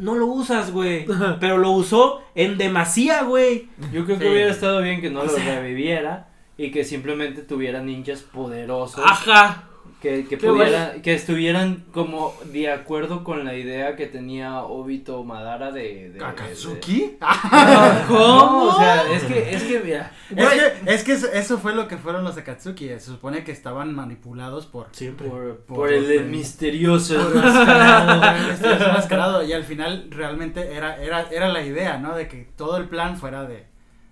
[0.00, 1.06] no lo usas, güey.
[1.40, 3.68] Pero lo usó en demasía, güey.
[3.92, 4.30] Yo creo que Sí.
[4.30, 9.04] hubiera estado bien que no O lo sea- reviviera y que simplemente tuviera ninjas poderosos
[9.04, 9.64] Ajá.
[10.00, 15.72] Que, que pudiera, que estuvieran como de acuerdo con la idea que tenía Obito Madara
[15.72, 17.00] de, de- ¿Akatsuki?
[17.00, 17.18] de-
[18.06, 18.18] ¿Cómo?
[18.18, 21.74] No, o sea, es que, es que mira, Es que, es que eso, eso fue
[21.74, 22.88] lo que fueron los Akatsuki.
[22.90, 24.86] Se supone que estaban manipulados por.
[24.92, 25.28] Siempre.
[25.28, 27.16] por, Por- por el misterioso.
[27.20, 31.98] por enmascarado, güey, este es enmascarado, y al final realmente era, era, era la idea,
[31.98, 32.14] ¿no?
[32.14, 33.66] De que todo el plan fuera de,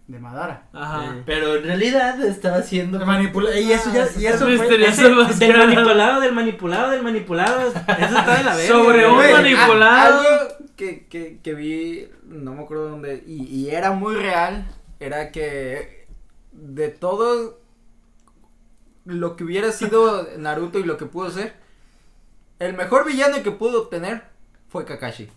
[0.08, 0.68] de Madara.
[0.72, 1.16] Ajá.
[1.26, 4.92] Pero en realidad estaba haciendo Manipula y eso ya, y Es eso fue, misterioso.
[4.92, 7.60] Ese- más del manipulado, del manipulado, del manipulado.
[7.68, 8.72] Eso está de la verga.
[8.74, 9.82] Sobre un manipulado.
[9.82, 10.06] a-
[10.38, 14.66] algo que, que, que vi, no me acuerdo dónde, y, y era muy real,
[15.00, 16.06] era que
[16.52, 17.60] de todo
[19.04, 21.54] lo que hubiera sido Naruto y lo que pudo ser,
[22.58, 24.22] el mejor villano que pudo obtener
[24.68, 25.28] fue Kakashi.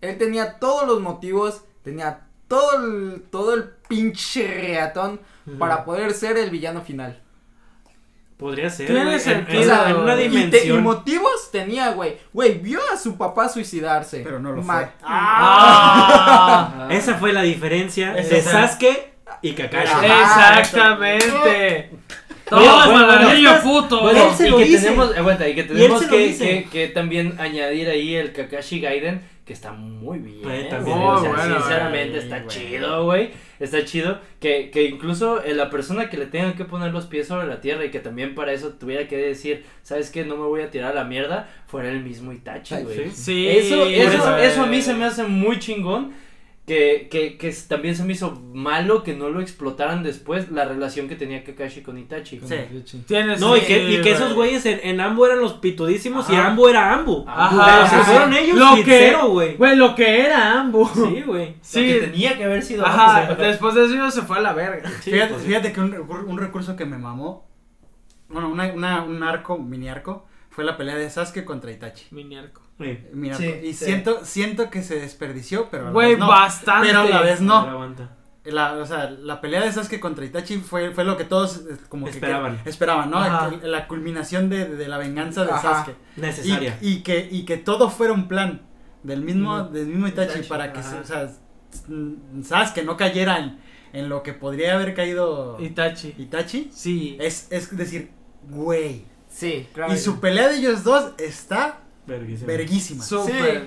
[0.00, 5.20] Él tenía todos los motivos, tenía todo el, todo el pinche reatón
[5.58, 7.20] para poder ser el villano final.
[8.36, 8.86] Podría ser.
[8.86, 10.26] Tiene en- sentido, En, una- en una güey.
[10.26, 10.82] Y, te- y dimensión.
[10.82, 12.18] motivos tenía, güey.
[12.32, 14.20] Güey, vio a su papá suicidarse.
[14.22, 14.88] pero no lo Ma- fue.
[15.02, 16.88] Ah.
[16.90, 19.92] Esa fue la diferencia Esa de Sasuke y Kakashi.
[20.06, 20.60] Ajá.
[20.60, 21.90] Exactamente.
[22.48, 24.00] Toma, bueno, puto.
[24.02, 24.84] Bueno, Él se y lo que dice.
[24.84, 29.54] tenemos, aguanta, y que tenemos que, que, que también añadir ahí el Kakashi Gaiden, que
[29.54, 30.42] está muy bien.
[30.42, 30.98] Pues, también.
[30.98, 33.30] o Muy sea, bueno, sinceramente está chido, güey.
[33.58, 37.28] Está chido que, que incluso eh, la persona que le tenga que poner los pies
[37.28, 40.26] sobre la tierra y que también para eso tuviera que decir, ¿sabes qué?
[40.26, 43.10] No me voy a tirar a la mierda, fuera el mismo Itachi, güey.
[43.10, 43.48] Sí.
[43.48, 44.44] Eso, eso, güey.
[44.44, 46.12] eso a mí se me hace muy chingón.
[46.68, 51.08] Que, que, que también se me hizo malo que no lo explotaran después la relación
[51.08, 52.40] que tenía Kakashi con Itachi.
[52.40, 53.02] Sí.
[53.06, 54.50] Tienes No, y que, y que esos güey.
[54.50, 56.48] güeyes en, en Ambo eran los pitudísimos y Ajá.
[56.48, 57.24] Ambo era Ambo.
[57.26, 57.64] Ajá.
[57.64, 58.04] Pero se Ajá.
[58.04, 59.56] fueron ellos Lo y que- cero, güey.
[59.56, 60.86] Güey, lo que era Ambu.
[60.94, 61.54] Sí, güey.
[61.62, 61.80] Sí.
[61.80, 62.84] Lo que tenía que haber sido.
[62.84, 64.90] Ajá, después de eso se fue a la verga.
[65.00, 65.94] Sí, fíjate, pues, fíjate que un,
[66.26, 67.48] un recurso que me mamó,
[68.28, 72.08] bueno, una, una- un arco, mini arco, fue la pelea de Sasuke contra Itachi.
[72.10, 72.60] Mini arco.
[72.78, 72.98] Sí.
[73.12, 73.84] Mini Sí, y sí.
[73.86, 76.28] siento, siento que se desperdició, pero a la Güey, vez no.
[76.28, 76.86] bastante.
[76.88, 77.54] Pero a la vez no.
[77.56, 78.14] aguanta.
[78.44, 81.76] La, o sea, la pelea de Sasuke contra Itachi fue, fue lo que todos eh,
[81.90, 82.62] como que- Esperaban.
[82.62, 83.18] que, esperaban, ¿no?
[83.18, 83.50] Ajá.
[83.62, 85.60] La culminación de, de la venganza de Ajá.
[85.84, 85.96] Sasuke.
[86.16, 86.78] Necesaria.
[86.80, 88.62] Y, y que, y que todo fuera un plan
[89.02, 91.28] del mismo, del mismo Itachi, Itachi, para que, o sea,
[92.42, 93.58] Sasuke no cayera en,
[93.92, 96.14] en lo que podría haber caído Itachi.
[96.16, 96.70] Itachi.
[96.72, 97.16] Sí.
[97.20, 98.10] Es, es decir,
[98.48, 99.04] güey.
[99.28, 99.92] Sí, claro.
[99.92, 101.80] Y su pelea de ellos dos está
[102.46, 103.04] Verguísima.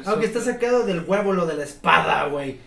[0.05, 2.59] Aunque está sacado del huevo lo de la espada, güey.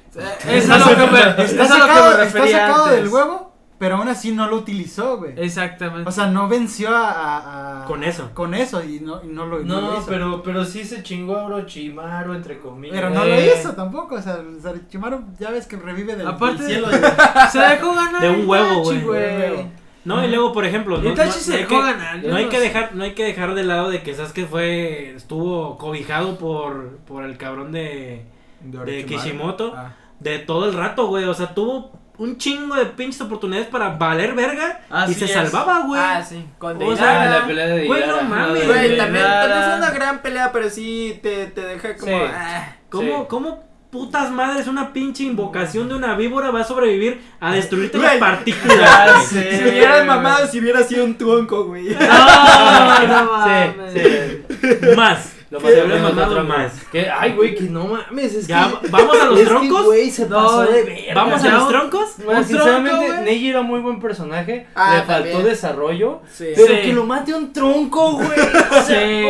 [0.49, 2.97] Es a lo que me, Está es a lo que sacado, me está sacado antes.
[3.03, 5.35] del huevo, pero aún así no lo utilizó, güey.
[5.37, 6.09] Exactamente.
[6.09, 8.31] O sea, no venció a, a- a- Con eso.
[8.33, 10.07] Con eso y no, y no lo, no lo No, hizo.
[10.07, 12.95] pero, pero sí se chingó a Orochimaru, entre comillas.
[12.95, 13.55] Pero no lo Eh.
[13.59, 16.89] hizo tampoco, o sea, el Sarichimaru ya ves que revive del, Aparte- del cielo.
[17.53, 18.23] se dejó ganar.
[18.23, 19.67] De un huevo, güey.
[20.05, 22.21] No, y luego, por ejemplo, no, Itachi no- se no hay dejó que- ganar.
[22.21, 22.63] yo No hay no que sé.
[22.63, 27.25] dejar, no hay que dejar de lado de que Sasuke fue, estuvo cobijado por, por
[27.25, 28.25] el cabrón de,
[28.61, 29.05] de.
[29.07, 29.93] Kishimoto Ah.
[30.21, 31.25] de todo el rato, güey.
[31.25, 35.33] O sea, tuvo un chingo de pinches oportunidades para valer verga y Así se es.
[35.33, 36.01] salvaba, güey.
[36.01, 36.45] Ah, sí.
[36.59, 38.63] Con O Ah, sea, la pelea de güey, no mames.
[38.63, 42.13] Ah, Güey, también, también fue una gran pelea, pero sí te, te deja como.
[42.13, 42.23] Sí.
[42.33, 42.77] ah.
[42.91, 43.27] ¿Cómo, Sí.
[43.29, 43.65] ¿Cómo
[43.95, 49.27] putas madres una pinche invocación de una víbora va a sobrevivir a destruirte las partículas?
[49.31, 51.95] Si hubieras mamado, si hubiera sido un tronco, güey.
[51.95, 54.97] No, no Sí.
[54.97, 55.31] Más.
[55.51, 56.73] Lo habrá hablando mamado otro más.
[56.91, 58.35] Que, ay, güey, que no mames.
[58.35, 59.85] Es Ya, que, ¿Vamos a los es que, troncos?
[59.85, 61.15] güey, se No, pasó de verga.
[61.15, 62.11] ¿Vamos a los troncos?
[62.25, 63.23] Bueno, sinceramente, tronco.
[63.23, 64.67] Neji era muy buen personaje.
[64.75, 65.45] Ah, le faltó también.
[65.45, 66.23] desarrollo.
[66.33, 66.47] Sí.
[66.57, 66.81] Pero Sí.
[66.83, 68.31] que lo mate un tronco, güey.
[68.31, 69.23] O sea, Sí,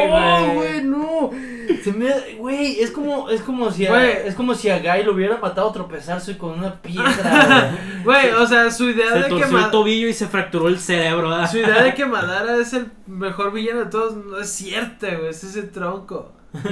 [0.55, 1.31] güey, no.
[1.83, 4.13] Se me, güey, es como, es como si a, Güey.
[4.27, 7.77] es como si a Guy lo hubiera matado a tropezarse con una piedra.
[8.05, 10.69] Güey, o sea, su idea Se de que torció el Ma- tobillo y se fracturó
[10.69, 11.31] el cerebro.
[11.31, 11.51] ¿verdad?
[11.51, 15.29] su idea de que Madara es el mejor villano de todos no es cierta, güey,
[15.31, 16.33] es ese tronco.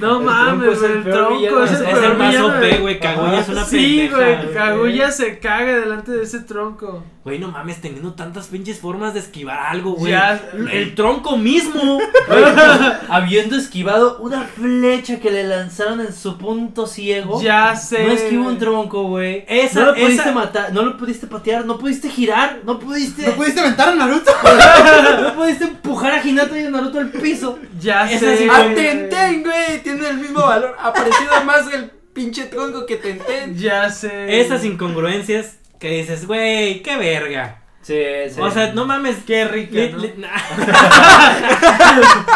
[0.00, 2.28] No El mames, tronco es güey, el el tronco es el Es peor el más
[2.30, 3.00] villano OP, güey.
[3.00, 4.16] Kaguya es una Sí, pendeja.
[4.42, 7.02] güey, Kaguya se caga delante de ese tronco.
[7.28, 10.12] Güey, no mames, teniendo tantas pinches formas de esquivar algo, güey.
[10.12, 10.40] Ya-
[10.72, 11.98] El tronco mismo.
[13.10, 17.42] Habiendo esquivado una flecha que le lanzaron en su punto ciego.
[17.42, 18.04] Ya sé.
[18.06, 19.44] No esquivó un tronco, güey.
[19.46, 23.26] Esa- no lo pudiste esa- matar, no lo pudiste patear, no pudiste girar, no pudiste.
[23.26, 24.30] ¿No pudiste aventar a Naruto?
[25.22, 27.58] no pudiste empujar a Hinata y a Naruto al piso.
[27.78, 28.36] Ya Esa sé.
[28.38, 29.82] sí A fue- Tenten, güey.
[29.82, 30.76] Tiene el mismo valor.
[30.80, 33.54] Aparecido más el pinche tronco que Tenten.
[33.56, 34.40] Ya sé.
[34.40, 37.62] Esas incongruencias que dices, güey, qué verga.
[37.82, 37.94] Sí,
[38.28, 38.40] sí.
[38.40, 39.16] O sea, no mames.
[39.26, 39.98] Qué rica, le- ¿no?
[39.98, 40.28] le- nah.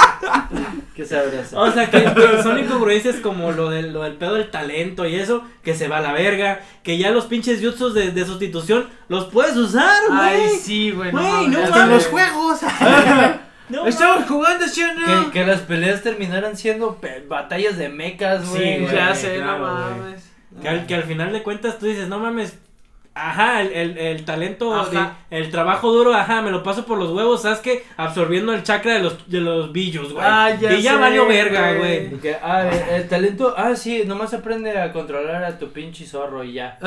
[0.97, 1.61] qué sabroso.
[1.61, 5.17] O sea, que, que son incongruencias como lo del, lo del pedo del talento y
[5.17, 8.89] eso, que se va a la verga, que ya los pinches jutsus de, de sustitución
[9.09, 10.21] los puedes usar, güey.
[10.21, 11.11] Ay, sí, güey.
[11.11, 11.49] Güey, mames.
[11.51, 11.89] no mames.
[11.89, 12.61] los juegos.
[13.69, 15.31] No Estamos jugando, ¿sí o no?
[15.31, 18.81] Que, que las peleas terminaran siendo pe- batallas de mechas, Sí, güey.
[18.83, 18.95] güey.
[18.95, 20.31] ya sé, claro, no mames.
[20.61, 22.59] Que al, que al final de cuentas tú dices, no mames.
[23.15, 25.17] Ajá, el, el, el talento, Ajá.
[25.31, 27.85] de- el trabajo duro, ajá, me lo paso por los huevos, ¿sabes qué?
[27.99, 30.25] Absorbiendo el chakra de los, de los billos, güey.
[30.27, 32.07] Ah, ya y ya valió verga, güey.
[32.07, 32.15] güey.
[32.15, 36.07] Y que, ah, el, el talento, ah, sí, nomás aprende a controlar a tu pinche
[36.07, 36.79] zorro y ya.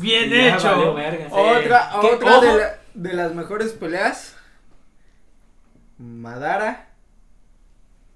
[0.00, 0.94] Bien Y ya valió hecho.
[0.94, 1.28] verga.
[1.30, 4.36] Otra, Que, otra de, la- de las mejores peleas.
[5.96, 6.88] Madara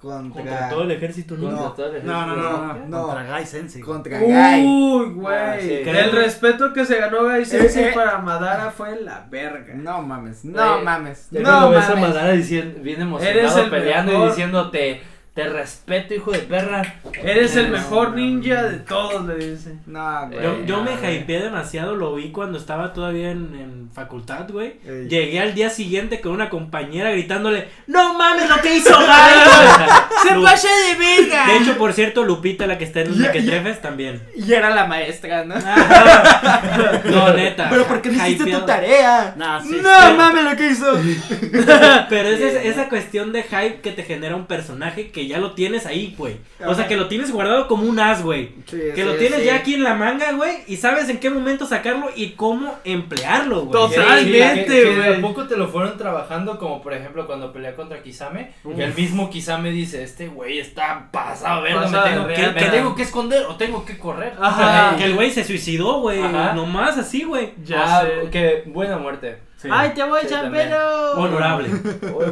[0.01, 1.51] contra Contra todo el ejército No.
[1.51, 1.75] ninja.
[1.75, 2.87] Todo el No, no, no, no.
[2.87, 3.03] No.
[3.07, 3.83] Contra Gai Sensei.
[3.83, 4.65] contra Gai.
[4.65, 5.61] Uy, Ah, güey.
[5.61, 5.73] sí.
[5.89, 7.93] El respeto que se ganó Gai Sensei Eh, eh.
[7.95, 9.75] para Madara fue la verga.
[9.75, 11.27] No mames, no Güey, mames.
[11.33, 12.09] No cuando ves a mames.
[12.09, 14.27] Madara diciendo, bien Eres emocionado el peleando mejor.
[14.27, 15.03] y diciéndote,
[15.39, 16.83] Te respeto, hijo de perra.
[17.23, 19.75] Eres el mejor ninja de todos, le dice.
[19.87, 20.43] No, güey.
[20.43, 24.81] Yo, yo me Ah, hypeé demasiado, lo vi cuando estaba todavía en, en facultad, güey.
[24.85, 25.07] Ey.
[25.09, 29.47] Llegué al día siguiente con una compañera gritándole, ¡No mames lo que hizo Gaio!
[30.29, 31.47] ¡Se Lu- pasa de verga!
[31.47, 34.21] De hecho, por cierto, Lupita, la que está en los Ya, mequetrefes, también.
[34.35, 35.55] Y era la maestra, ¿no?
[35.55, 37.69] No, neta.
[37.71, 39.35] Pero ¿por qué no hiciste tu tarea?
[39.37, 39.79] Nah, sí.
[39.81, 40.93] no mames lo que hizo.
[42.11, 45.53] Pero es esa, esa cuestión de hype que te genera un personaje que ya lo
[45.53, 46.37] tienes ahí, güey.
[46.61, 46.89] O sea, Ajá.
[46.89, 48.49] que lo tienes guardado como un as, güey.
[48.67, 52.09] Que lo tienes ya aquí en la manga, güey, y sabes en qué momento sacarlo
[52.17, 53.73] y cómo emplearlo, güey.
[53.73, 53.95] Total.
[54.05, 55.15] Totalmente, que- que de güey.
[55.15, 58.53] a poco te lo fueron trabajando, como por ejemplo cuando pelea contra Kisame.
[58.77, 62.61] Y el mismo Kisame dice: Este güey está pasado, verga, Pasado me tengo, que, reata.
[62.61, 64.33] me tengo que esconder o tengo que correr.
[64.41, 64.97] Ajá.
[64.97, 66.23] Que el güey se suicidó, güey.
[66.23, 66.53] Ajá.
[66.55, 67.51] Nomás así, güey.
[67.65, 68.31] Ya Ah, sé.
[68.31, 69.39] que buena muerte.
[69.61, 69.67] Sí.
[69.73, 71.13] Ay, te voy, Sí, champero.
[71.15, 71.69] Honorable.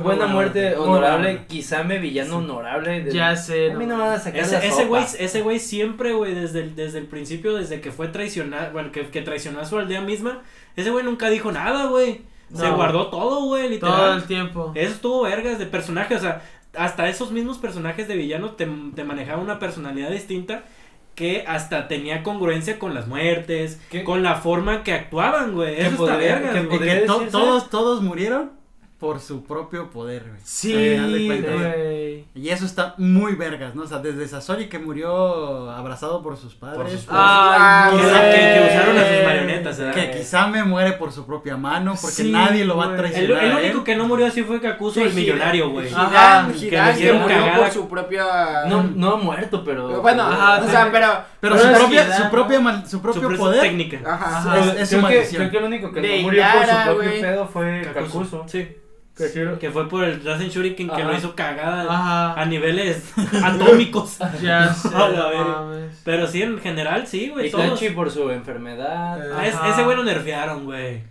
[0.00, 1.30] Buena muerte, Muy honorable.
[1.32, 1.46] buena.
[1.48, 3.02] Quizame, villano honorable.
[3.02, 3.72] de- Ya sé.
[3.72, 6.34] A mí no me van a sacar Ese, la ese güey, ese güey siempre, güey,
[6.34, 9.76] desde el, desde el principio, desde que fue traicionado, bueno, que, que traicionó a su
[9.76, 10.42] aldea misma,
[10.76, 12.22] ese güey nunca dijo nada, güey.
[12.54, 13.96] Se guardó todo, güey, literal.
[13.96, 14.72] Todo el tiempo.
[14.76, 16.42] Eso estuvo vergas de personaje, o sea,
[16.78, 20.62] hasta esos mismos personajes de villano te, te manejaban una personalidad distinta
[21.16, 24.04] que hasta tenía congruencia con las muertes, ¿Qué?
[24.04, 25.74] con la forma que actuaban, güey.
[25.74, 28.52] Que Eso está vergas, que que to- todos, todos murieron
[28.98, 30.40] por su propio poder, güey.
[30.42, 32.24] Sí, güey.
[32.34, 33.82] Y eso está muy vergas, ¿no?
[33.82, 36.78] O sea, desde Sasori que murió abrazado por sus padres.
[36.78, 39.94] Por sus que- Ay, Que, que- que usaron a sus marionetas, ¿verdad?
[39.94, 42.90] que quizá me muere por su propia mano, porque Sí, nadie lo va a.
[42.92, 43.44] El, traicionar.
[43.44, 45.92] el a único que no murió así fue Kakuzu, el millonario, güey.
[45.92, 47.58] Ajá, que que murió cagada.
[47.58, 48.64] por su propia...
[48.66, 50.00] No, no ha muerto, pero.
[50.00, 50.88] Bueno, Ajá, o sea, sí.
[50.92, 51.08] pero...
[51.38, 52.30] Pero Pero su propia, su ¿no?
[52.30, 54.00] propio, mal- su Su propio propia poder técnica.
[54.06, 54.38] Ajá.
[54.38, 54.58] Ajá.
[54.58, 55.36] es, es su que, maldición.
[55.42, 57.90] creo que el único que no murió por su propio pedo fue.
[57.94, 58.42] Kakuzu.
[58.46, 58.68] Sí.
[59.16, 61.04] Que fue por el Rasen Shuriken que Ajá.
[61.10, 62.38] lo hizo cagada Ajá.
[62.40, 63.02] a niveles
[63.42, 64.18] atómicos.
[64.42, 64.90] Ya sé.
[66.04, 67.50] Pero sí, en general, sí, güey.
[67.50, 67.64] Todos.
[67.66, 69.18] Itachi por su enfermedad.
[69.26, 71.02] Eh, Ah, es- ese güey lo nerfearon, güey.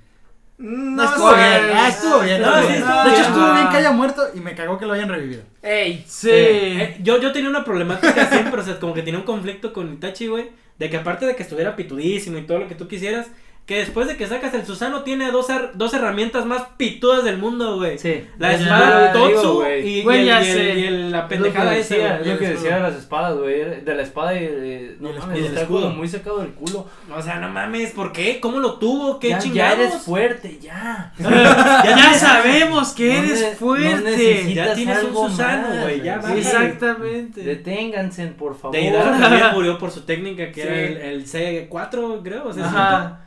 [0.58, 2.42] No, estuvo bien, ah, estuvo bien.
[2.42, 4.94] No, sí, estuvo de hecho, estuvo bien que haya muerto y me cagó que lo
[4.94, 5.42] hayan revivido.
[5.62, 6.06] Ey.
[6.08, 6.30] Sí.
[6.32, 9.92] Eh, yo, yo tenía una problemática siempre, o sea, como que tenía un conflicto con
[9.92, 10.52] Itachi, güey.
[10.78, 13.28] De que aparte de que estuviera pitudísimo y todo lo que tú quisieras,
[13.66, 17.40] que después de que sacas el Susano tiene dos, ar- dos herramientas más pitudas del
[17.40, 17.98] mundo, güey.
[17.98, 18.24] Sí.
[18.38, 20.74] La Ya, espada Totsu y, y el- ya y el- sé.
[20.80, 23.82] y el- la pendejada esa, es lo que decía de las espadas, güey.
[23.82, 24.44] De la espada y.
[24.44, 25.90] y- no Y el mames, escudo.
[25.90, 26.86] muy sacado del culo.
[27.12, 28.40] O sea, no mames, ¿por qué?
[28.40, 29.20] ¿Cómo lo tuvo?
[29.20, 31.12] ¿Qué ya, ya eres fuerte, ya.
[31.18, 34.54] Ya, sabemos que No eres no fuerte.
[34.54, 36.22] Ya tienes un Susano, güey, ya.
[36.22, 36.34] Sí.
[36.38, 37.42] Exactamente.
[37.42, 38.76] Deténganse, por favor.
[38.78, 40.68] Deidara también murió por su técnica que Sí.
[40.68, 43.22] era el, el C4, creo, o sea, Ajá.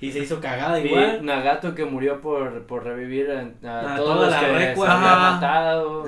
[0.00, 1.24] Y se hizo cagada Y igual.
[1.24, 4.82] Nagato que murió por, por revivir a, a A todos toda los la que se
[4.82, 6.04] habían matado.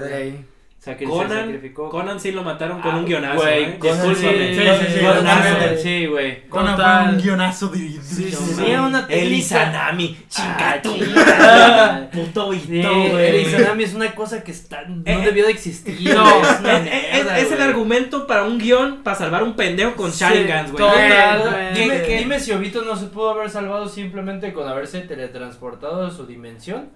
[0.86, 1.88] Sacri- se Conan, sacrificó.
[1.90, 3.78] Conan sí lo mataron con Ah, un guionazo, güey, ¿eh?
[3.82, 4.14] Discúlpame.
[4.14, 6.46] sí, sí, sí, güey.
[6.48, 7.04] Conan Total.
[7.06, 8.02] fue un guionazo dirigido.
[8.04, 8.62] Sí, sí, sí.
[8.72, 9.96] una El Ah,
[10.28, 10.94] chingato.
[10.96, 12.08] chinga.
[12.12, 13.40] Puto Sí, Ito, el güey.
[13.46, 16.14] Izanami es una cosa que está, no Eh, debió de existir.
[16.14, 20.70] no, es Es, el argumento para un guion para salvar un pendejo con Sí, Sharingans,
[20.72, 20.84] güey.
[20.84, 21.80] totalmente.
[21.80, 26.26] Dime, dime si Obito no se pudo haber salvado simplemente con haberse teletransportado a su
[26.26, 26.90] dimensión.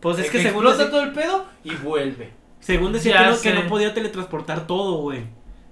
[0.00, 2.32] Pues es Eh, que según, explota todo el pedo y vuelve.
[2.64, 5.24] Según decía que no, que no podía teletransportar todo, güey.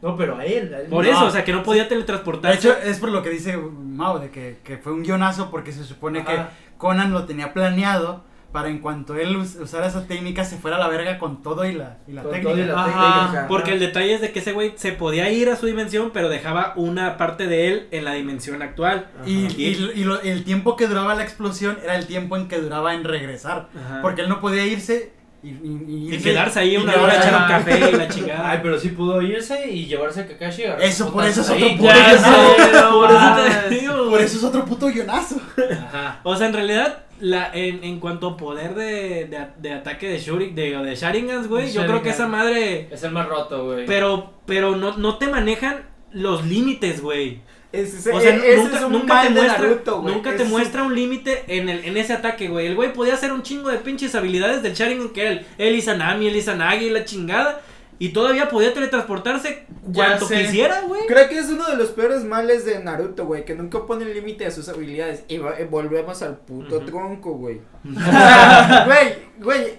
[0.03, 0.75] No, pero a él.
[0.75, 1.11] a él Por no.
[1.11, 2.55] eso, o sea, que no podía De teletransportar.
[2.55, 5.85] hecho, es por lo que dice Mao, de que, que fue un guionazo porque se
[5.85, 6.31] supone Ajá.
[6.31, 6.43] que
[6.77, 10.81] Conan lo tenía planeado para en cuanto él us- usara esa técnica se fuera a
[10.81, 12.51] la verga con todo y la, y la Con técnica.
[12.53, 13.21] todo y la Ajá.
[13.23, 13.47] técnica.
[13.49, 16.29] Porque el detalle es de que ese güey se podía ir a su dimensión, pero
[16.29, 19.07] dejaba una parte de él en la dimensión actual.
[19.25, 22.59] Y, y- y lo- el tiempo que duraba la explosión era el tiempo en que
[22.59, 23.69] duraba en regresar.
[23.75, 24.01] Ajá.
[24.03, 25.13] Porque él no podía irse
[25.43, 27.49] y, y- y Y irse- quedarse ahí una hora echando Ajá.
[27.59, 28.51] café y la chingada.
[28.51, 30.65] Ay, pero sí pudo irse y llevarse a Kakashi.
[30.65, 31.77] a Eso, por eso es otro ahí.
[31.77, 32.31] puto guionazo.
[32.73, 33.71] no Por eso te mames.
[33.71, 35.37] digo, Por eso es otro puto guionazo.
[35.73, 36.21] Ajá.
[36.23, 40.19] O sea, en realidad, la, en, en cuanto a poder de, de, de ataque de
[40.19, 42.89] Shuri, de, de Sharingans, güey, yo creo que esa madre.
[42.91, 43.87] Es el más roto, güey.
[43.87, 47.41] Pero, pero no, no te manejan los límites, güey.
[47.73, 50.15] Ese, O sea, ese nunca, es un nunca mal te de muestra, Naruto, güey.
[50.15, 52.67] nunca te es muestra un límite en, el, en ese ataque, güey.
[52.67, 56.27] El güey podía hacer un chingo de pinches habilidades del Sharingan que era el, Izanami,
[56.29, 57.61] el Izanagi la chingada.
[57.99, 59.65] Y todavía podía teletransportarse
[59.95, 61.03] cuanto quisiera, güey.
[61.07, 64.13] Creo que es uno de los peores males de Naruto, güey, que nunca pone el
[64.13, 65.23] límite a sus habilidades.
[65.29, 66.87] Y eh, volvemos al puto Ujú.
[66.87, 67.61] tronco, güey.
[68.87, 69.79] Güey, güey,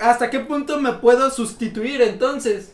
[0.00, 2.72] ¿hasta qué punto me puedo sustituir entonces?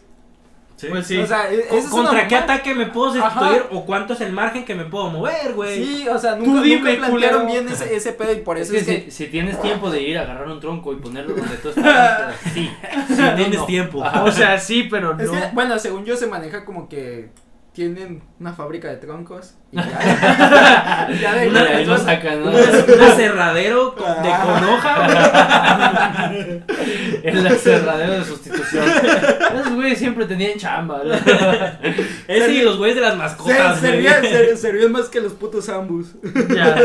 [0.76, 0.88] Sí.
[0.90, 1.18] Pues sí.
[1.18, 4.32] O sea, e- es una ¿Contra qué ataque me puedo sustituir o cuánto es el
[4.32, 5.84] margen que me puedo mover, güey?
[5.84, 7.62] Sí, o sea, nunca, dime, nunca plantearon culero.
[7.62, 9.10] bien ese, ese pedo y por Es eso que, es que...
[9.10, 12.34] si, si tienes tiempo de ir a agarrar un tronco y ponerlo donde tú estás,
[12.52, 12.70] sí.
[13.06, 13.66] Si no, tienes no.
[13.66, 14.04] tiempo.
[14.04, 14.24] Ajá.
[14.24, 15.32] O sea, sí, pero Es no.
[15.32, 17.28] que, bueno, según yo se maneja como que
[17.74, 22.50] tienen una fábrica de troncos y ya, ya de ahí lo sacan, ¿no?
[22.52, 26.62] Un aserradero con- de con hoja, güey.
[27.24, 28.84] El aserradero de sustitución.
[29.60, 31.02] Esos güeyes siempre tenían chamba.
[31.04, 31.14] ¿no?
[32.28, 36.14] Ese y los güeyes de las mascotas, servían, ser- servían más que los putos ambus.
[36.54, 36.76] Ya.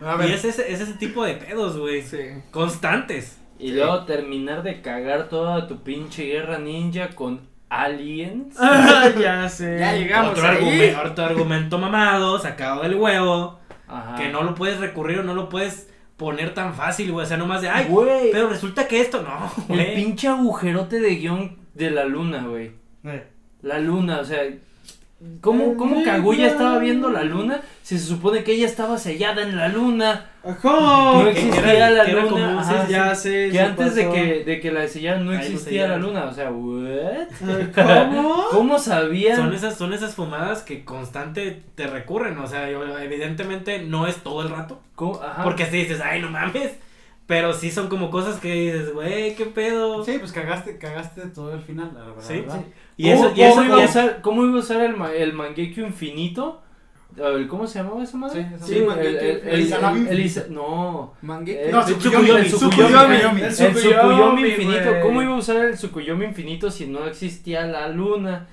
[0.00, 2.02] A ver, Y es ese, es ese tipo de pedos, güey.
[2.02, 2.18] Sí.
[2.50, 3.38] Constantes.
[3.58, 8.56] Y luego terminar de cagar toda tu pinche guerra ninja con aliens.
[8.60, 9.78] Ah, ya sé.
[9.78, 10.56] Ya llegamos Otro, ahí.
[10.56, 13.58] argumento, otro argumento mamado, sacado del huevo.
[13.88, 14.16] Ajá.
[14.16, 17.24] Que no lo puedes recurrir o no lo puedes poner tan fácil, güey.
[17.24, 19.94] O sea, nomás de, ay, Güey, pero resulta que esto no, el güey.
[19.94, 22.72] pinche agujerote de guion de la luna, güey.
[23.62, 24.42] La luna, o sea,
[25.40, 29.56] ¿cómo, cómo Kaguya estaba viendo la luna si se supone que ella estaba sellada en
[29.56, 30.26] la luna?
[30.62, 31.18] ¿Cómo?
[31.18, 32.28] No que existía era- la luna.
[32.28, 33.30] como ajá, Sí, ya sé.
[33.46, 36.32] que sí antes de que, de que la sellaran no Ahí existía la luna, o
[36.34, 37.28] sea, ¿what?
[37.74, 38.44] ¿Cómo?
[38.50, 39.36] ¿Cómo sabían?
[39.36, 42.38] Son esas, son esas fumadas que constante te recurren.
[42.38, 44.80] O sea, yo- evidentemente no es todo el rato.
[44.94, 45.20] ¿Cómo?
[45.22, 45.42] Ajá.
[45.42, 46.72] Porque si dices, ay, no mames.
[47.26, 50.04] Pero sí son como cosas que dices, güey, qué pedo.
[50.04, 52.20] sí, pues cagaste, cagaste todo el final, la verdad.
[52.20, 52.60] Sí, ¿verdad?
[52.96, 54.94] Y eso, ¿Cómo, y eso, iba y a eso- usar, ¿Cómo iba a usar el,
[55.16, 56.60] el Mangekyo infinito?
[57.48, 58.48] ¿Cómo se llamaba esa madre?
[58.60, 61.14] Sí, sí, el- No.
[61.22, 64.48] No, El Tsukuyomi, Tsukuyomi, el Tsukuyomi.
[64.48, 64.90] Infinito.
[65.02, 68.48] ¿Cómo iba a usar el Tsukuyomi infinito si no existía la luna?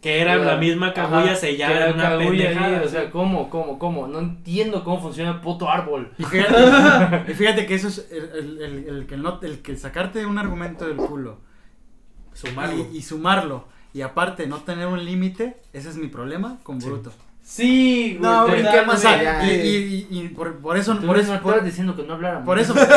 [0.00, 2.82] que era la misma Kaguya Ajá, sellada en una Kaguya ahí, pendejada.
[2.82, 4.06] O sea, ¿cómo, cómo, cómo?
[4.06, 6.10] No entiendo cómo funciona el puto árbol.
[6.16, 6.24] Y
[7.34, 9.14] fíjate, que eso es el, el, el, el que
[9.46, 11.40] el que sacarte un argumento del culo
[12.32, 12.86] sumarlo.
[12.92, 16.86] y, y sumarlo y aparte no tener un límite, ese es mi problema con Sí.
[16.88, 17.12] Bruto.
[17.42, 19.44] Sí, No, güey, O sea, allá.
[19.50, 22.04] y, y, y, y por, por eso, Tú por no eso, estabas por, diciendo que
[22.04, 22.46] no habláramos.
[22.46, 22.88] por eso, pero,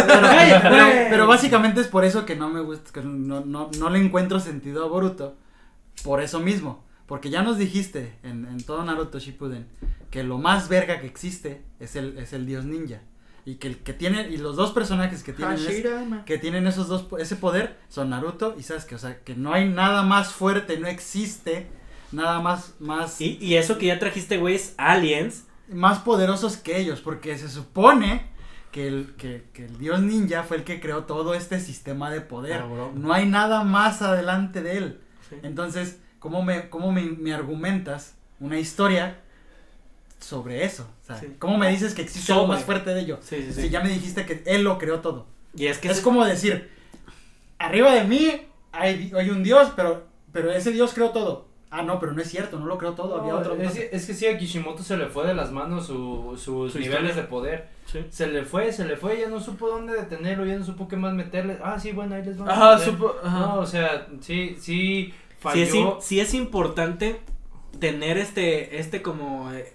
[0.61, 1.09] pero, güey.
[1.09, 4.39] pero básicamente es por eso que no me gusta, que no, no, no le encuentro
[4.39, 5.35] sentido a Boruto,
[6.03, 9.65] por eso mismo, porque ya nos dijiste en, en todo Naruto Shippuden
[10.11, 12.99] que lo más verga que existe es el, es el dios ninja,
[13.45, 16.87] y que el que tiene, y los dos personajes que tienen, es- que tienen esos
[16.87, 20.77] dos, ese poder son Naruto y Sasuke, o sea, que no hay nada más fuerte,
[20.79, 21.67] no existe
[22.11, 25.45] nada más, más, Y, y eso que ya trajiste, güey, es aliens.
[25.67, 28.27] más poderosos que ellos, porque se supone
[28.71, 32.21] que el, que, que el dios ninja fue el que creó todo este sistema de
[32.21, 32.63] poder.
[32.95, 34.99] No hay nada más adelante de él.
[35.29, 35.35] Sí.
[35.43, 39.21] Entonces, ¿cómo me, cómo me, me argumentas una historia
[40.23, 40.87] sobre eso?
[41.03, 41.27] O sea, Sí.
[41.39, 43.19] ¿cómo me dices que existe algo más fuerte de ello?
[43.21, 43.61] Sí, sí, sí.
[43.63, 45.25] Si ya me dijiste que él lo creó todo.
[45.55, 46.69] Y es que Es como decir,
[47.59, 48.41] arriba de mí
[48.71, 51.45] hay, hay un dios, pero, pero ese dios creó todo.
[51.75, 53.55] Ah, no, pero no es cierto, no lo creó todo, había otro.
[53.59, 56.77] es, es que sí, a Kishimoto se le fue de las manos su- sus Su
[56.79, 57.15] niveles historia.
[57.15, 57.67] de poder.
[57.91, 58.05] Sí.
[58.11, 60.97] Se le fue, se le fue, ya no supo dónde detenerlo, ya no supo qué
[60.97, 61.57] más meterle.
[61.63, 62.45] Ah, sí, bueno, ahí les va.
[62.51, 62.91] Ajá, a meter.
[62.93, 63.15] supo.
[63.23, 65.97] No, o sea, sí, sí, Sí falló.
[65.97, 67.19] es, sí es importante
[67.79, 69.73] tener este, este como eh,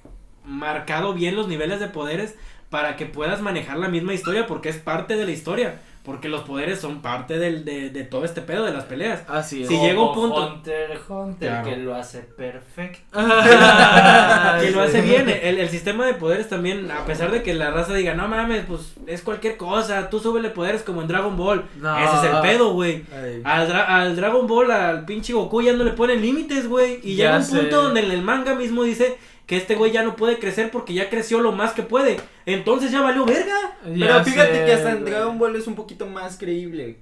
[0.48, 2.34] marcado bien los niveles de poderes
[2.70, 5.80] para que puedas manejar la misma historia porque es parte de la historia.
[6.04, 9.24] Porque los poderes son parte del, de, de todo este pedo de las peleas.
[9.28, 9.68] Así es.
[9.68, 11.68] Sí, llega un punto- Hunter Hunter, Claro.
[11.68, 13.00] que lo hace perfecto.
[14.60, 15.28] que lo hace bien.
[15.28, 18.64] El, el sistema de poderes también, a pesar de que la raza diga, no mames,
[18.66, 21.64] pues es cualquier cosa, tú súbele poderes como en Dragon Ball.
[21.78, 21.98] No.
[21.98, 23.04] Ese es el pedo, güey.
[23.44, 27.00] Al, Dra- al Dragon Ball, al pinche Goku ya no le ponen límites, güey.
[27.02, 27.58] Y Ya llega un sé.
[27.58, 29.18] punto donde en el manga mismo dice
[29.48, 32.20] que este güey ya no puede crecer porque ya creció lo más que puede.
[32.46, 33.76] Entonces ya valió verga.
[33.82, 35.10] Pero fíjate sé, que hasta en güey.
[35.12, 36.98] Dragon Ball es un poquito más creíble.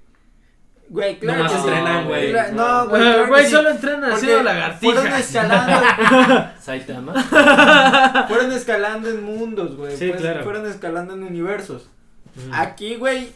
[0.88, 1.64] Güey, claro Nomás que sí.
[1.66, 2.32] entrenan, güey.
[2.32, 3.50] Cla- No, güey, claro Güey, sí.
[3.50, 5.20] solo entrenan haciendo Fueron lagartijas.
[5.20, 8.24] escalando, Saitama.
[8.28, 9.96] fueron escalando en mundos, güey.
[9.96, 10.44] Sí, pues, claro.
[10.44, 11.88] Fueron escalando en universos.
[12.52, 13.30] Aquí, güey,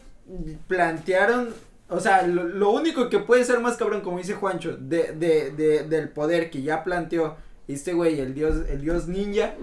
[0.69, 1.49] plantearon,
[1.89, 5.51] o sea, lo, lo único que puede ser más cabrón, como dice Juancho, de, de,
[5.51, 7.37] de, del poder que ya planteó
[7.75, 9.55] este güey, el dios, el dios ninja,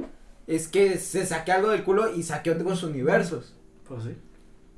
[0.46, 3.54] es que se saque algo del culo y saque otros universos.
[3.88, 4.16] Pues sí.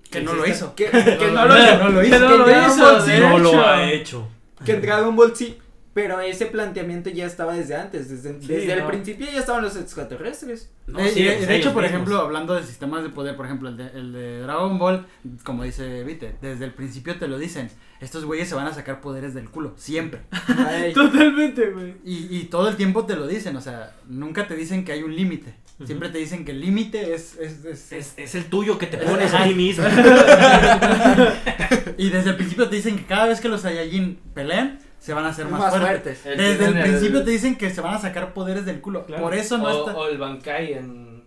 [0.10, 0.76] Que no lo hizo.
[0.76, 1.56] Que, no lo
[1.89, 2.19] lo que hizo.
[2.19, 4.27] no que lo Dragon hizo, No lo ha hecho.
[4.65, 5.57] que en Dragon Ball sí,
[6.02, 9.76] pero ese planteamiento ya estaba desde antes, desde, Sí, desde el principio ya estaban los
[9.76, 10.70] extraterrestres.
[10.88, 11.96] No, Eh, sí, de, pues de hecho, por mismos.
[11.96, 15.06] ejemplo, hablando de sistemas de poder, por ejemplo, el de, el de Dragon Ball,
[15.44, 17.70] como dice Vite, desde el principio te lo dicen,
[18.02, 20.22] estos güeyes se van a sacar poderes del culo, siempre.
[20.94, 21.96] Totalmente, güey.
[22.04, 25.04] Y, y todo el tiempo te lo dicen, o sea, nunca te dicen que hay
[25.04, 25.54] un límite.
[25.86, 27.38] Siempre te dicen que el límite es...
[27.38, 29.86] es, es- Es, es el tuyo que te pones a ti mismo.
[31.98, 35.26] y desde el principio te dicen que cada vez que los Saiyajin pelean, se van
[35.26, 36.20] a hacer más, Más fuertes.
[36.20, 36.26] fuertes.
[36.26, 39.06] El Desde el principio te dicen que se van a sacar poderes del culo.
[39.06, 39.24] Claro.
[39.24, 39.98] Por eso no o, está.
[39.98, 41.24] o el Bankai en,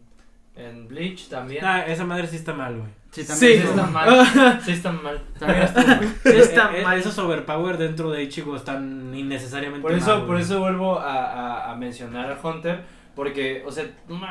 [0.57, 1.65] en Bleach también.
[1.65, 2.91] Ah, esa madre sí está mal, güey.
[3.11, 3.29] Sí, Sí.
[3.29, 4.61] también Sí están mal.
[4.65, 5.23] Sí están mal.
[5.39, 6.05] también estuvo mal.
[6.25, 6.99] Está Eh, eh, mal.
[6.99, 10.43] Esos overpower dentro de Ichigo están innecesariamente Por eso, mal, por güey.
[10.43, 12.83] eso vuelvo a, a, a mencionar a Hunter,
[13.15, 13.85] porque, o sea,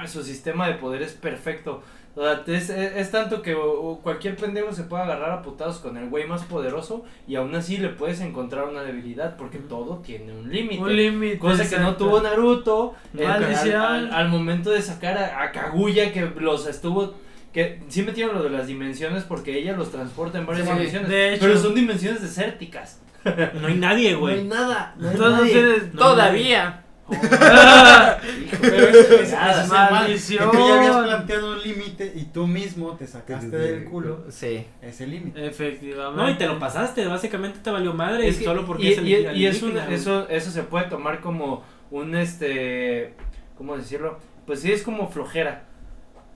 [0.07, 1.83] su sistema de poder es perfecto.
[2.15, 3.55] O sea, es, es, es tanto que
[4.03, 7.77] cualquier pendejo se puede agarrar a putados con el güey más poderoso y aún así
[7.77, 10.81] le puedes encontrar una debilidad, porque todo tiene un límite.
[10.81, 11.39] Un límite.
[11.39, 12.05] Cosa que no exacto.
[12.05, 17.13] tuvo Naruto al, al- al momento de sacar a, a Kaguya que los estuvo
[17.53, 21.09] que sí metieron lo de las dimensiones porque ella los transporta en varias Sí, dimensiones,
[21.09, 21.41] de hecho.
[21.45, 23.01] pero son dimensiones desérticas.
[23.25, 24.43] No hay nadie, No hay güey.
[24.45, 25.89] nada, no hay Entonces nadie.
[25.93, 26.83] No, Todavía.
[28.61, 30.51] Pero ese Nada, es el mal, que maldición.
[30.51, 34.65] tú ya habías planteado un límite y tú mismo te sacaste del culo Sí.
[34.81, 35.45] ese límite.
[35.47, 36.21] Efectivamente.
[36.21, 38.91] No, y te lo pasaste, básicamente te valió madre Es y que- solo porque y,
[38.93, 43.13] es el y- y es un- eso eso se puede tomar como un este
[43.57, 45.63] cómo decirlo pues sí es como flojera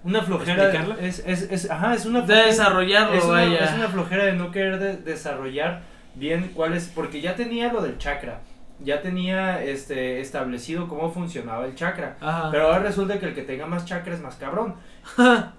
[0.03, 0.97] una flojera ¿Explicarla?
[1.07, 3.65] es, es, es ajá es una De desarrollarlo, es una, vaya.
[3.65, 5.81] es una flojera de no querer de- desarrollar
[6.15, 8.41] bien cuál es porque ya tenía lo del chakra
[8.79, 12.49] ya tenía este establecido cómo funcionaba el chakra Ajá.
[12.51, 14.75] pero ahora resulta que el que tenga más chakra es más cabrón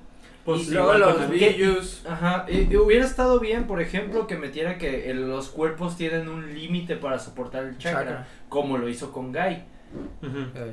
[0.44, 2.06] Pues y Luego los.
[2.08, 6.28] Ajá, y, y hubiera estado bien, por ejemplo, que metiera que el- los cuerpos tienen
[6.28, 8.26] un límite para soportar el chakra, Chakra.
[8.48, 9.64] como lo hizo con Guy.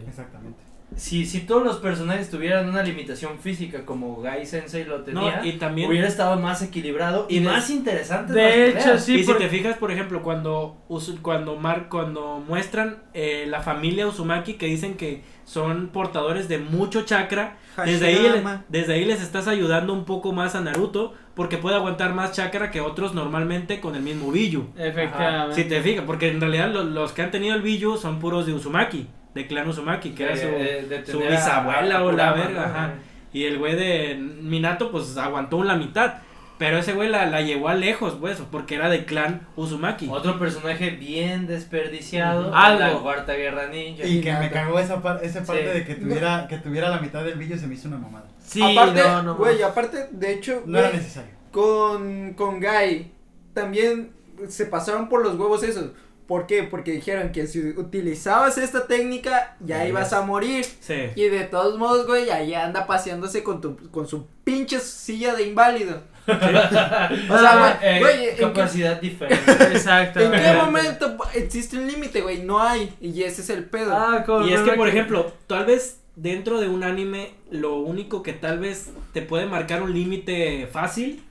[0.07, 0.61] Exactamente.
[0.95, 5.45] Si, si todos los personajes tuvieran una limitación física como Guy Sensei lo tenía, No,
[5.45, 8.31] y también hubiera estado más equilibrado y, Y de- más interesante.
[8.33, 9.03] de hecho, peleas.
[9.03, 10.77] sí, y por- si te fijas, por ejemplo, cuando
[11.23, 17.01] cuando Mar, cuando muestran eh, la familia Uzumaki que dicen que son portadores de mucho
[17.01, 21.75] chakra, desde ahí, desde ahí les estás ayudando un poco más a Naruto porque puede
[21.75, 24.67] aguantar más chakra que otros normalmente con el mismo Biju.
[24.77, 25.55] Efectivamente.
[25.55, 28.45] Si te fijas, porque en realidad lo- los que han tenido el Biju son puros
[28.45, 32.33] de Uzumaki, de clan Uzumaki, que era su, De- de su bisabuela a o la
[32.33, 32.93] verga.
[33.33, 36.15] Y el güey de Minato, pues aguantó la mitad.
[36.59, 40.07] Pero ese güey la, la llevó a lejos, pues, porque era de clan Uzumaki.
[40.09, 42.53] Otro personaje bien desperdiciado.
[42.55, 42.79] Algo.
[42.79, 44.05] la cuarta guerra ninja.
[44.05, 45.79] Y que me cagó esa, par- esa parte Sí.
[45.79, 48.25] de que tuviera, que tuviera la mitad del vídeo se me hizo una mamada.
[48.39, 49.35] Sí, aparte, no, no.
[49.35, 51.31] güey, aparte, de hecho, No era necesario.
[51.51, 53.11] con, con Guy
[53.53, 54.11] también
[54.47, 55.91] se pasaron por los huevos esos.
[56.27, 56.63] ¿Por qué?
[56.63, 60.65] Porque dijeron que si utilizabas esta técnica ya ibas a morir.
[60.79, 61.09] Sí.
[61.15, 65.43] Y de todos modos, güey, ahí anda paseándose con, tu, con su pinche silla de
[65.47, 66.01] inválido.
[66.27, 69.51] O sea, güey, Eh, güey, ¿en qué- capacidad diferente.
[69.51, 70.19] Exacto.
[70.21, 72.43] ¿En qué momento existe un límite, güey?
[72.43, 72.93] No hay.
[73.01, 73.93] Y ese es el pedo.
[73.95, 78.23] Ah, con Y es que, por ejemplo, tal vez dentro de un anime, lo único
[78.23, 81.23] que tal vez te puede marcar un límite fácil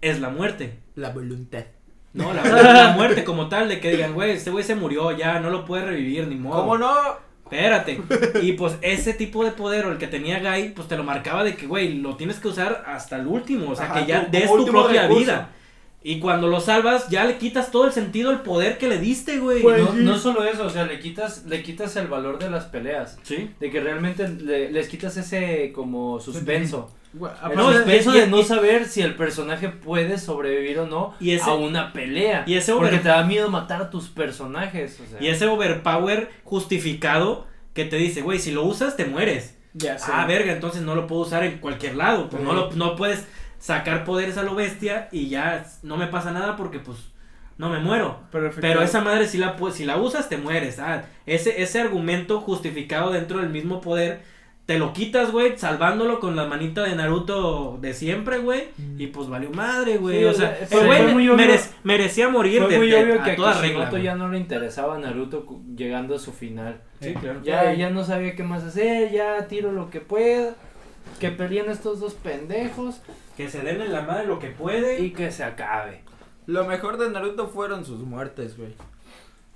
[0.00, 0.78] es la muerte.
[0.94, 1.64] La voluntad.
[2.18, 5.40] No, la, la muerte como tal, de que digan, güey, este güey se murió, ya
[5.40, 6.60] no lo puede revivir, ni modo.
[6.60, 6.92] ¿Cómo no?
[7.44, 8.00] Espérate.
[8.42, 11.44] Y pues ese tipo de poder o el que tenía Guy, pues te lo marcaba
[11.44, 13.70] de que, güey, lo tienes que usar hasta el último.
[13.70, 15.20] O sea, Ajá, que ya des tu propia recurso.
[15.20, 15.50] vida.
[16.02, 19.38] Y cuando lo salvas, ya le quitas todo el sentido al poder que le diste,
[19.38, 19.62] güey.
[19.62, 22.64] Pues, No, no solo eso, o sea, le quitas, le quitas el valor de las
[22.66, 23.18] peleas.
[23.22, 23.50] Sí.
[23.58, 26.90] De que realmente le- les quitas ese como suspenso.
[27.14, 31.54] No, y- de no saber si el personaje puede sobrevivir o no Y ese- a
[31.54, 32.44] una pelea.
[32.46, 35.00] y ese porque te da miedo matar a tus personajes.
[35.00, 35.20] O sea.
[35.22, 39.56] Y ese overpower justificado que te dice, güey, si lo usas te mueres.
[39.74, 42.28] Ya Ah, verga, entonces no lo puedo usar en cualquier lado.
[42.28, 43.26] Pues no, lo, no puedes
[43.58, 46.98] sacar poderes a lo bestia y ya no me pasa nada porque pues
[47.58, 48.20] no me muero.
[48.60, 50.78] Pero esa madre si la, si la usas te mueres.
[50.78, 54.20] Ah, ese, ese argumento justificado dentro del mismo poder,
[54.68, 58.64] te lo quitas, güey, salvándolo con la manita de Naruto de siempre, güey.
[58.98, 60.18] Y pues valió madre, güey.
[60.18, 63.02] Sí, o sea, fue- güey fue muy obvio- merec- merecía morir Fue de, muy de-
[63.02, 63.98] obvio a que a toda regla.
[63.98, 66.82] ya no le interesaba a Naruto llegando a su final.
[67.00, 67.40] Sí, claro.
[67.42, 70.54] Ya, ya no sabía qué más hacer, ya tiro lo que pueda.
[71.18, 73.00] Que peleen estos dos pendejos
[73.38, 75.00] Que se den en la madre lo que puede.
[75.00, 76.02] y que se acabe.
[76.44, 78.74] Lo mejor de Naruto fueron sus muertes, güey.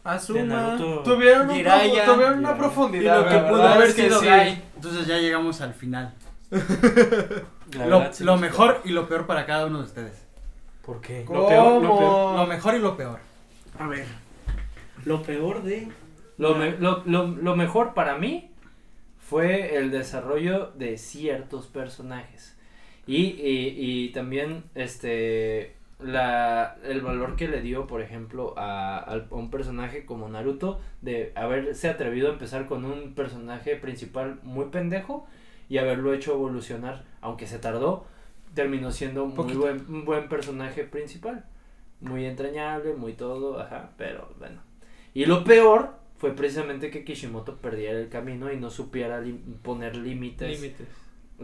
[0.04, 0.76] Asuma.
[1.04, 2.04] Tuvieron, un Jiraiya.
[2.06, 2.54] profu- tuvieron una Jiraiya.
[2.54, 3.22] Y profundidad.
[3.22, 4.26] lo que pudo haber es que sido sí.
[4.26, 4.62] Guy.
[4.76, 6.14] Entonces ya llegamos al final.
[6.50, 10.26] Lo, verdad, mejor y lo peor para cada uno de ustedes.
[10.84, 11.24] ¿Por qué?
[11.24, 11.40] ¿Cómo?
[11.42, 12.36] Lo peor, lo peor.
[12.36, 13.20] Lo mejor y lo peor.
[13.78, 14.06] A ver.
[15.04, 15.88] Lo peor de.
[16.38, 18.50] Lo, me- lo, lo, lo mejor para mí
[19.28, 22.56] fue el desarrollo de ciertos personajes.
[23.06, 29.22] Y, y, y también este la, el valor que le dio, por ejemplo, a, a
[29.30, 35.26] un personaje como Naruto, de haberse atrevido a empezar con un personaje principal muy pendejo
[35.68, 38.06] y haberlo hecho evolucionar, aunque se tardó,
[38.54, 41.44] terminó siendo un muy buen, un buen personaje principal.
[42.00, 44.60] Muy entrañable, muy todo, ajá, pero bueno.
[45.14, 49.22] Y lo peor fue precisamente que Kishimoto perdiera el camino y no supiera
[49.62, 50.86] poner límites Límites.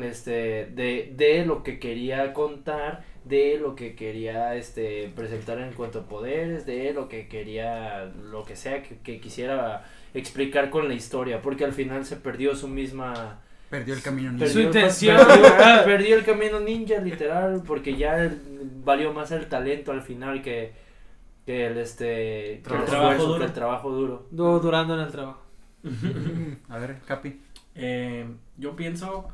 [0.01, 6.01] este de, de lo que quería contar, de lo que quería este presentar en cuanto
[6.01, 9.85] a poderes, de lo que quería lo que sea que, que quisiera
[10.15, 13.41] explicar con la historia, porque al final se perdió su misma
[13.71, 14.33] Perdió el camino.
[14.33, 14.47] ninja.
[14.47, 15.17] Su perdió, intención.
[15.19, 18.41] perdió- perdió el camino ninja literal porque ya el-
[18.85, 20.73] valió más el talento al final que,
[21.45, 23.39] que el este que el, Trabajo esfuerzo, duro.
[23.41, 24.27] que el trabajo duro.
[24.31, 25.43] Du- durando en el trabajo.
[26.69, 27.41] A ver, Capi.
[27.75, 28.27] Eh,
[28.57, 29.29] yo pienso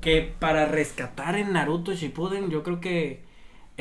[0.00, 3.22] que para rescatar en Naruto Shippuden, yo creo que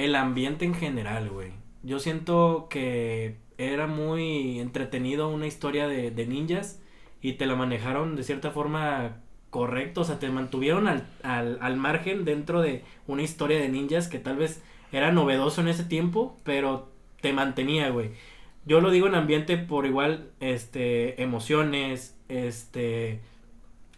[0.05, 1.51] el ambiente en general, güey.
[1.83, 6.81] Yo siento que era muy entretenido una historia de, de ninjas
[7.21, 9.17] y te la manejaron de cierta forma
[9.49, 14.07] correcto, o sea, te mantuvieron al, al, al margen dentro de una historia de ninjas
[14.07, 14.61] que tal vez
[14.91, 16.89] era novedoso en ese tiempo, pero
[17.21, 18.11] te mantenía, güey.
[18.65, 23.19] Yo lo digo en ambiente por igual, este, emociones, este,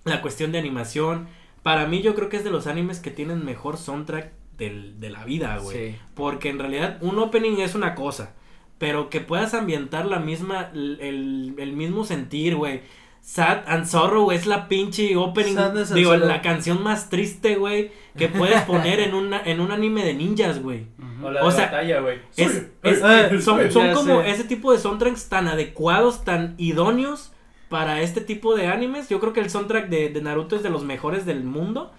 [0.06, 1.28] la cuestión de animación.
[1.64, 4.32] Para mí yo creo que es de los animes que tienen mejor soundtrack
[4.70, 5.92] del, de la vida, güey.
[5.92, 5.96] Sí.
[6.16, 8.34] Porque en realidad un opening es una cosa,
[8.78, 12.82] pero que puedas ambientar la misma, el, el- mismo sentir, güey.
[13.24, 17.92] Sad and Sorrow es la pinche opening, Sadness and digo, la canción más triste, güey,
[18.18, 20.88] que puedes poner en, una, en un anime de ninjas, güey.
[21.24, 22.18] O la O de sea, batalla, güey.
[22.36, 24.32] Es, es- Eh, son son como sé.
[24.32, 27.32] ese tipo de soundtracks tan adecuados, tan idóneos
[27.70, 29.08] para este tipo de animes.
[29.10, 31.92] Yo creo que el soundtrack de, de Naruto es de los mejores del mundo.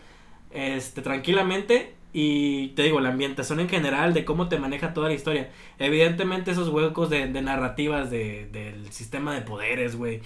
[0.51, 1.95] Este, tranquilamente.
[2.13, 5.51] Y te digo, la ambientación en general, de cómo te maneja toda la historia.
[5.79, 10.21] Evidentemente, esos huecos de, de narrativas de, del sistema de poderes, güey.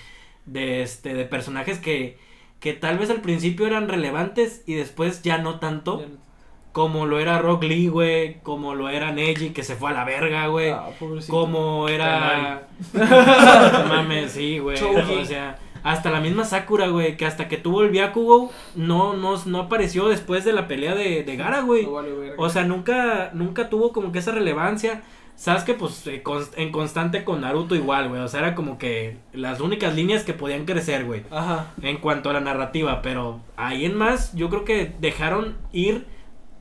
[0.46, 2.18] De este, de personajes que,
[2.60, 6.00] que tal vez al principio eran relevantes y después ya no tanto.
[6.00, 6.26] Ya no-
[6.72, 8.40] Como lo era Rock Lee, güey.
[8.42, 10.70] Como lo era Neji, que se fue a la verga, güey.
[10.70, 10.90] Ah,
[11.28, 12.68] como era.
[13.88, 14.76] Mames, sí, güey.
[14.82, 17.16] O sea, hasta la misma Sakura, güey.
[17.16, 21.22] Que hasta que tuvo el Byakugo, no, no, no apareció después de la pelea de,
[21.22, 21.84] de Gara, güey.
[21.84, 22.34] No vale.
[22.36, 25.02] O sea, nunca, nunca tuvo como que esa relevancia.
[25.36, 26.24] Sasuke, pues, eh,
[26.56, 28.20] en constante con Naruto igual, güey.
[28.20, 31.22] O sea, era como que las únicas líneas que podían crecer, güey.
[31.30, 31.72] Ajá.
[31.80, 33.00] En cuanto a la narrativa.
[33.00, 36.04] Pero ahí en más, yo creo que dejaron ir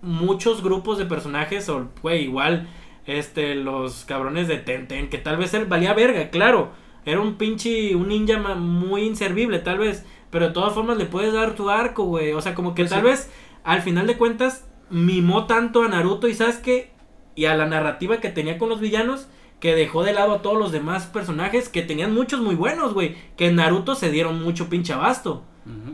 [0.04, 1.68] muchos grupos de personajes.
[1.70, 2.68] O, güey, igual,
[3.08, 5.10] este, los cabrones de Tenten.
[5.10, 6.85] Que tal vez él valía verga, claro.
[7.06, 10.06] Era un pinche, un ninja muy inservible, tal vez.
[10.32, 12.34] Pero de todas formas le puedes dar tu arco, güey.
[12.34, 13.06] O sea, como que Pues tal sí.
[13.08, 13.32] vez,
[13.64, 16.92] al final de cuentas, mimó tanto a Naruto y Sasuke
[17.36, 19.28] y a la narrativa que tenía con los villanos
[19.60, 23.16] que dejó de lado a todos los demás personajes que tenían muchos muy buenos, güey.
[23.38, 25.44] Que en Naruto se dieron mucho pinche abasto.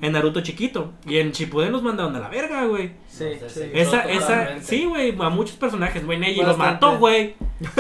[0.01, 0.91] En Naruto chiquito.
[1.07, 2.91] Y en Shippuden los mandaron a la verga, güey.
[3.07, 3.69] Sí, No sé, sí.
[3.73, 6.19] Esa, esa, sí, güey, a muchos personajes, güey.
[6.19, 7.35] Neji los mató, güey.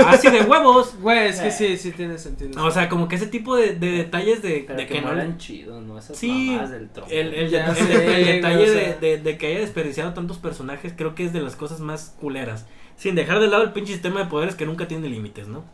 [0.05, 0.95] Así de huevos.
[1.01, 2.63] Güey, es que sí, sí tiene sentido.
[2.63, 5.07] O sea, como que ese tipo de, de detalles de, Pero de que, que no.
[5.07, 5.97] mueran chido, ¿no?
[5.97, 7.11] Esas Sí, del tronco.
[7.11, 8.95] El, el, el- sé, el- detalle o de, sea.
[8.97, 12.67] de- de que haya desperdiciado tantos personajes, creo que es de las cosas más culeras.
[12.95, 15.65] Sin dejar de lado el pinche sistema de poderes que nunca tiene límites, ¿no?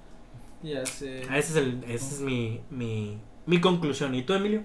[0.64, 1.22] Ya sé.
[1.23, 4.15] Ese es, el, ese es mi, mi, mi conclusión.
[4.15, 4.64] ¿Y tú, Emilio?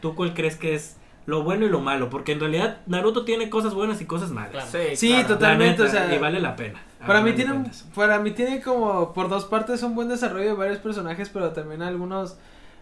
[0.00, 0.96] ¿Tú cuál crees que es
[1.26, 2.10] lo bueno y lo malo?
[2.10, 4.68] Porque en realidad Naruto tiene cosas buenas y cosas malas.
[4.70, 5.28] Sí, Sí, claro.
[5.28, 6.80] totalmente, La neta, o sea, y vale la pena.
[7.00, 7.86] a Para mí tiene, cuentas.
[7.94, 11.82] para mí tiene como por dos partes un buen desarrollo de varios personajes, pero también
[11.82, 12.36] algunos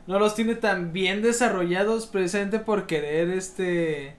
[0.06, 4.16] no los tiene tan bien desarrollados precisamente por querer este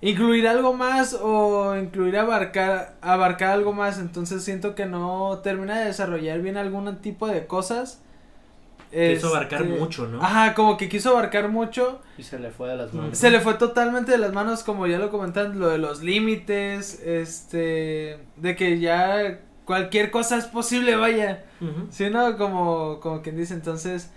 [0.00, 5.86] incluir algo más o incluir abarcar abarcar algo más, entonces siento que no termina de
[5.86, 8.00] desarrollar bien algún tipo de cosas.
[8.90, 10.22] Quiso abarcar Este, mucho, ¿no?
[10.22, 12.00] Ajá, como que quiso abarcar mucho.
[12.18, 13.16] Y se le fue de las manos.
[13.16, 17.00] Se le fue totalmente de las manos, como ya lo comentan, lo de los límites,
[17.04, 21.44] este, de que ya cualquier cosa es posible, vaya.
[21.90, 22.36] Sí, ¿no?
[22.36, 24.10] Como, como quien dice, entonces,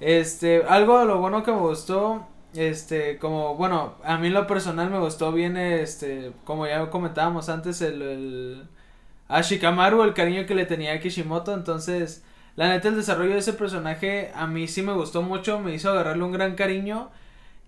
[0.00, 4.46] este, algo de lo bueno que me gustó, este, como, bueno, a mí en lo
[4.46, 8.62] personal me gustó bien, este, como ya comentábamos antes, el, el,
[9.28, 12.24] a Shikamaru, el cariño que le tenía a Kishimoto, entonces,
[12.56, 15.90] la neta, el desarrollo de ese personaje a mí sí me gustó mucho, me hizo
[15.90, 17.10] agarrarle un gran cariño,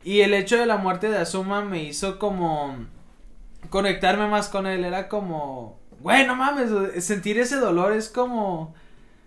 [0.04, 2.76] y el hecho de la muerte de Asuma me hizo como
[3.70, 6.70] conectarme más con él, era como, güey, no mames,
[7.04, 8.74] sentir ese dolor es como...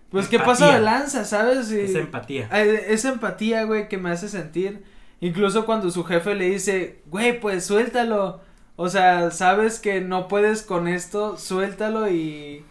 [0.09, 1.71] Pues qué pasa de lanza, ¿sabes?
[1.71, 2.49] Y- Esa empatía.
[2.51, 4.83] eh, esa empatía, güey, que me hace sentir.
[5.21, 8.41] Incluso cuando su jefe le dice, güey, pues suéltalo.
[8.75, 12.65] O sea, sabes que no puedes con esto, suéltalo y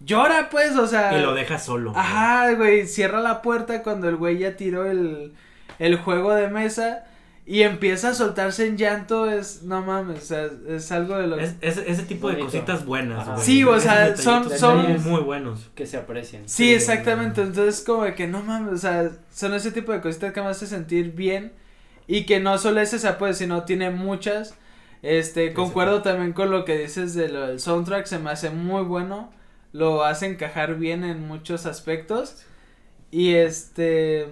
[0.00, 1.16] llora, pues, o sea.
[1.18, 1.92] Y lo deja solo.
[1.96, 5.32] Ajá, güey, cierra la puerta cuando el güey ya tiró el,
[5.78, 7.04] el juego de mesa.
[7.50, 11.36] y empieza a soltarse en llanto, es, no mames, o sea, es algo de lo
[11.38, 11.44] que...
[11.44, 13.40] Es, es- ese tipo de cositas buenas, güey.
[13.40, 15.70] Sí, o sea, son- son- muy buenos.
[15.74, 16.42] Que se aprecien.
[16.46, 17.40] Sí, exactamente.
[17.40, 20.48] Entonces, como de que no mames, o sea, son ese tipo de cositas que me
[20.48, 21.52] hace sentir bien.
[22.06, 24.54] Y que no solo es esa, pues, sino tiene muchas.
[25.02, 28.82] Este, concuerdo también con lo que dices de lo del soundtrack, se me hace muy
[28.82, 29.30] bueno.
[29.72, 32.44] Lo hace encajar bien en muchos aspectos.
[33.10, 34.28] Y este.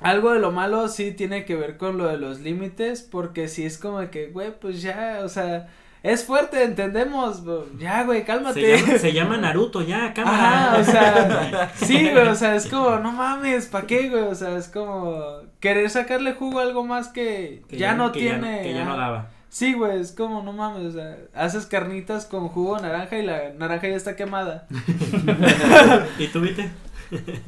[0.00, 3.02] Algo de lo malo sí tiene que ver con lo de los límites.
[3.02, 5.68] Porque sí es como que, güey, pues ya, o sea.
[6.04, 7.42] Es fuerte, entendemos.
[7.44, 7.66] bro.
[7.76, 8.60] Ya, güey, cálmate.
[8.60, 10.74] Se llama, se llama Naruto, ya, cámara.
[10.74, 14.22] Ajá, o sea, sí, güey, o sea, es como, no mames, ¿pa' qué, güey?
[14.22, 18.20] O sea, es como querer sacarle jugo a algo más que, Que ya, no que
[18.20, 18.62] tiene.
[18.62, 19.30] que ya no daba.
[19.50, 23.22] Sí, güey, es como, no mames, o sea, haces carnitas con jugo de naranja y
[23.24, 24.66] la naranja ya está quemada.
[26.18, 26.70] ¿Y tú, viste?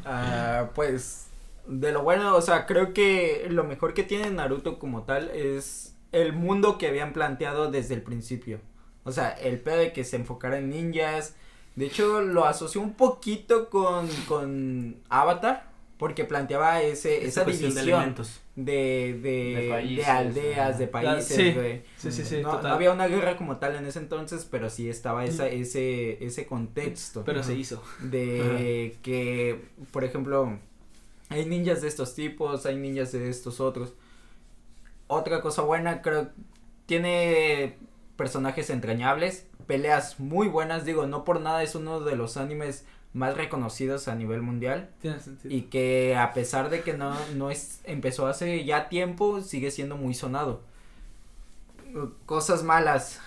[0.04, 1.26] Ah, pues
[1.66, 5.94] de lo bueno, o sea, creo que lo mejor que tiene Naruto como tal es
[6.12, 8.60] el mundo que habían planteado desde el principio.
[9.04, 11.36] O sea, el pedo de que se enfocara en ninjas.
[11.76, 15.69] De hecho, lo asoció un poquito con, con Avatar,
[16.00, 18.40] porque planteaba ese, esa de división elementos.
[18.56, 21.84] de, de, De de países, aldeas, de países, sí, güey.
[21.96, 22.68] Sí, sí, sí, no, total.
[22.68, 26.46] no había una guerra como tal en ese entonces, pero sí estaba esa, ese, ese
[26.46, 27.82] contexto Pero se hizo.
[27.98, 30.58] de que, por ejemplo,
[31.28, 33.94] hay ninjas de estos tipos, hay ninjas de estos otros.
[35.06, 36.30] Otra cosa buena, creo,
[36.86, 37.78] tiene
[38.16, 43.36] personajes entrañables, peleas muy buenas, digo, no por nada es uno de los animes más
[43.36, 45.54] reconocidos a nivel mundial Tiene sentido.
[45.54, 49.96] y que a pesar de que no, no es, empezó hace ya tiempo, sigue siendo
[49.96, 50.62] muy sonado.
[52.26, 53.20] Cosas malas.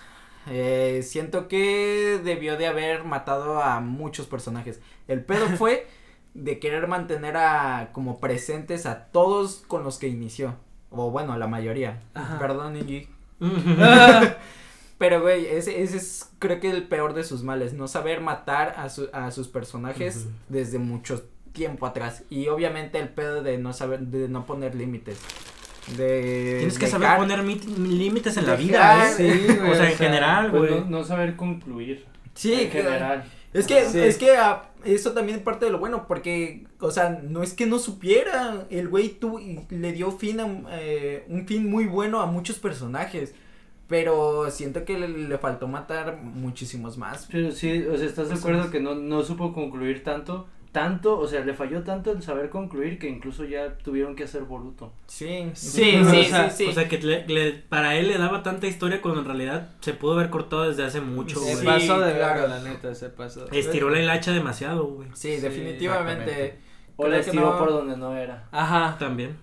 [0.46, 4.80] Eh, siento que debió de haber matado a muchos personajes.
[5.08, 5.86] El pedo fue
[6.34, 10.56] de querer mantener a como presentes a todos con los que inició.
[10.90, 12.00] O bueno, la mayoría.
[12.14, 12.38] Ajá.
[12.38, 13.08] Perdón, Ingi.
[14.98, 18.74] Pero, güey, ese, ese es creo que el peor de sus males, no saber matar
[18.76, 22.22] a, su- a sus personajes desde mucho tiempo atrás.
[22.30, 25.18] Y obviamente el pedo de no saber, de no poner límites.
[25.96, 29.14] De Tienes que dejar- saber poner mit- límites en la vida, ¿eh?
[29.16, 30.80] sí, güey, o sea, en general, Pues güey.
[30.84, 32.06] no, no saber concluir.
[32.34, 33.24] Sí, en que- general.
[33.52, 34.00] Es que, Sí.
[34.00, 37.52] es que ah, eso también es parte de lo bueno, porque, o sea, no es
[37.52, 39.38] que no supiera, el güey tú
[39.70, 43.34] le dio fin a, eh, un fin muy bueno a muchos personajes,
[43.88, 47.28] pero siento que le, le faltó matar muchísimos más.
[47.30, 50.46] Pero sí, o sea, ¿estás de acuerdo que no, no supo concluir tanto?
[50.72, 54.42] Tanto, o sea, le falló tanto el saber concluir que incluso ya tuvieron que hacer
[54.42, 54.92] Boruto.
[55.06, 56.70] Sí, Sí, sí, o sea, sí, sí.
[56.70, 59.92] O sea, que le- le- para él le daba tanta historia cuando en realidad se
[59.94, 63.48] pudo haber cortado desde hace mucho, se pasó de verga, la neta, se pasó.
[63.52, 65.08] Estiró la hilacha demasiado, güey.
[65.14, 66.58] Sí, definitivamente.
[66.96, 67.58] O la estiró no.
[67.58, 68.48] por donde no era.
[68.50, 68.96] Ajá.
[68.98, 69.36] También,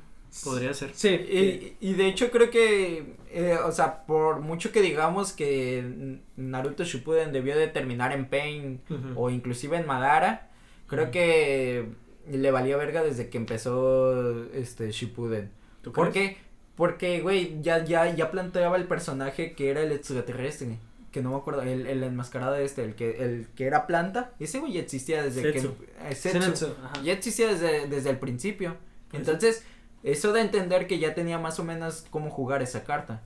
[0.43, 0.91] podría ser.
[0.93, 1.09] Sí.
[1.09, 6.83] Y, y de hecho creo que, eh, o sea, por mucho que digamos que Naruto
[6.83, 8.81] Shippuden debió de terminar en Pain
[9.15, 10.49] o inclusive en Madara,
[10.87, 11.87] creo que
[12.29, 15.51] le valía verga desde que empezó este Shippuden.
[15.81, 16.31] ¿Tú ¿Por crees?
[16.31, 16.37] qué?
[16.75, 20.77] Porque, güey, ya, ya, ya planteaba el personaje que era el extraterrestre.
[21.11, 24.33] Que no me acuerdo, el, el enmascarado este, el que, el que era planta.
[24.39, 25.75] Ese güey ya existía desde Setsu.
[25.77, 26.09] que.
[26.09, 26.67] eh, Setsu.
[27.03, 28.77] Ya existía desde, desde el principio.
[29.09, 29.65] Pues Entonces,
[30.03, 33.22] eso da a entender que ya tenía más o menos cómo jugar esa carta.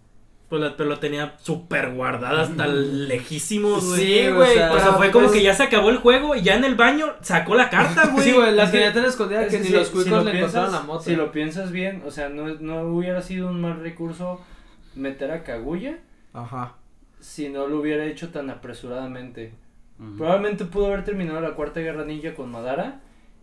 [0.50, 4.00] Pues la, pero lo tenía súper guardada hasta lejísimos, güey.
[4.00, 5.98] Sí, güey, o sea, O sea, pero, fue como pues, que ya se acabó el
[5.98, 8.24] juego y ya en el baño sacó la carta, güey.
[8.30, 10.50] Sí, güey, la tenía tan escondida que ni si- los si cuicos lo le piensas-
[10.56, 11.04] encontraron la moto.
[11.04, 14.40] Si lo piensas bien, o sea, no, no hubiera sido un mal recurso
[14.94, 15.98] meter a Kaguya
[16.34, 16.76] Ajá.
[17.20, 19.54] si no lo hubiera hecho tan apresuradamente.
[20.18, 23.00] Probablemente pudo haber terminado la cuarta guerra ninja con Madara.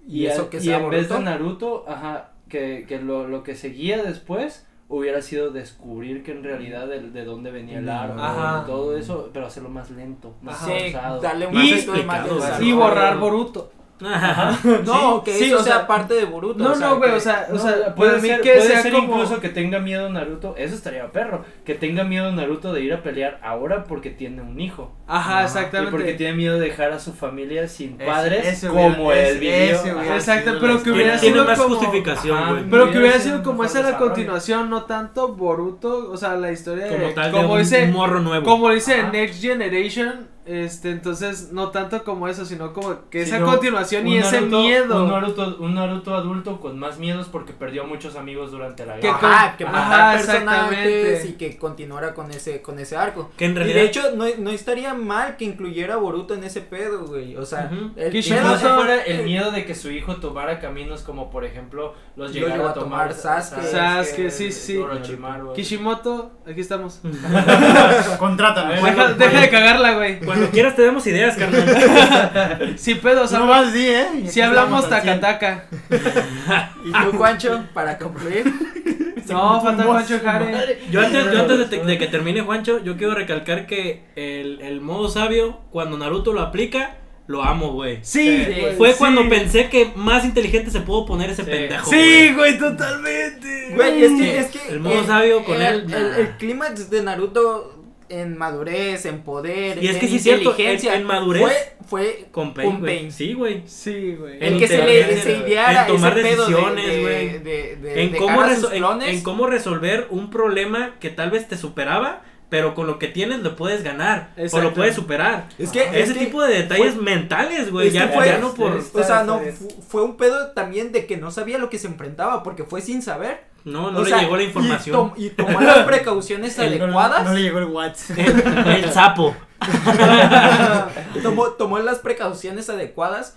[0.06, 1.18] Y, a- eso que y en vez de.
[1.18, 6.86] Naruto, ajá, que, que lo, lo que seguía después hubiera sido descubrir que en realidad
[6.86, 8.62] de, de dónde venía el arma Ajá.
[8.62, 10.58] y todo eso, pero hacerlo más lento, más.
[10.58, 10.92] Sí,
[11.22, 12.68] darle un Y- más explicado, desarrollo.
[12.68, 13.72] Y borrar Boruto.
[14.06, 14.58] Ajá.
[14.84, 16.62] No, que Sí, eso o sea sea, parte de Boruto.
[16.62, 18.82] No, o sea, no, güey, que- o sea, o sea, puede ser, que puede sea
[18.82, 19.14] ser como...
[19.14, 23.02] incluso que tenga miedo Naruto, eso estaría perro, que tenga miedo Naruto de ir a
[23.02, 24.92] pelear ahora porque tiene un hijo.
[25.06, 25.90] Ajá, Ajá, Y exactamente.
[25.90, 30.14] porque tiene miedo de dejar a su familia sin Ese- padres ese como hubiera Ajá.
[30.16, 32.50] Exacto, sido pero que hubiera Tiene sido más como- justificación, Ajá.
[32.52, 32.64] güey.
[32.70, 36.50] Pero que Hubiera sido un como esa la continuación, no tanto Boruto, o sea, la
[36.52, 38.44] historia de, Como tal, como de un dice, morro nuevo.
[38.44, 39.02] como dice.
[39.12, 44.40] Next Generation, Este, entonces, no tanto como eso, sino como que esa continuación y ese
[44.40, 45.04] Naruto- miedo.
[45.04, 49.16] Un Naruto, un Naruto adulto con más miedos porque perdió muchos amigos durante la guerra.
[49.16, 53.30] Ajá, que Ajá, personajes y que continuara con ese, con ese arco.
[53.36, 53.76] Que en Y realidad.
[53.76, 57.36] de hecho, no, no estaría mal que incluyera a Boruto en ese pedo, güey.
[57.36, 57.92] O sea, Ujú.
[57.96, 61.94] el Kishimoto- pedo fuera el miedo de que su hijo tomara caminos como por ejemplo
[62.16, 63.62] los Lo llegara a a tomar tomar Sasuke.
[63.62, 64.76] Sasuke, sí, sí.
[64.76, 65.52] Orochimaru.
[65.52, 67.00] Kishimoto, aquí estamos.
[68.18, 68.74] Contrátame.
[68.74, 70.31] Deja, deja de cagarla, güey.
[70.32, 72.74] Cuando quieras te damos ideas, carnal.
[72.76, 74.06] Sí, pedo, o sea, No más di, ¿eh?
[74.24, 75.64] Y si hablamos al taca.
[76.84, 78.44] Y tú, Juancho, para concluir.
[79.28, 80.78] No, falta Juancho Jare.
[80.90, 84.60] Yo antes, yo antes de, te- de que termine Juancho, yo quiero recalcar que el,
[84.60, 86.96] el modo sabio, cuando Naruto lo aplica,
[87.28, 88.00] lo amo, güey.
[88.02, 88.60] Sí, Sí.
[88.60, 88.96] güey, Fue sí.
[88.98, 91.50] cuando pensé que más inteligente se pudo poner ese Sí.
[91.50, 91.88] pendejo.
[91.88, 93.70] Sí, güey, totalmente.
[93.74, 96.16] Güey, es que, es que El modo sabio con él, El, nah.
[96.18, 97.81] el clímax de Naruto
[98.20, 101.42] en madurez, en poder, Y es en que sí es cierto, inteligencia, en- en madurez,
[101.42, 102.82] fue, fue Con Pain, Con.
[102.82, 103.12] Pain.
[103.12, 103.62] Sí, güey.
[103.66, 104.36] Sí, güey.
[104.36, 107.28] el en que se le inteligencia, se ideara en tomar ese decisiones, de, güey.
[107.38, 111.30] de, de, En de cómo, reso- sus en- en cómo resolver un problema que tal
[111.30, 114.32] vez te superaba, pero con lo que tienes lo puedes ganar.
[114.36, 114.68] O Exacto.
[114.68, 115.48] lo puedes superar.
[115.58, 117.90] Es que Ese es que tipo de detalles fue- mentales, güey.
[117.90, 118.72] Ya, fue- ya no por.
[118.92, 119.40] o sea, no,
[119.88, 123.00] fue un pedo también de que no sabía lo que se enfrentaba porque fue sin
[123.00, 123.50] saber.
[123.64, 124.96] No, no O le sea, llegó la y información.
[124.96, 127.24] tom- Y, tomó las precauciones no, adecuadas.
[127.24, 128.18] No, le llegó el WhatsApp.
[128.66, 129.36] el sapo.
[131.22, 133.36] tomó, tomó las precauciones adecuadas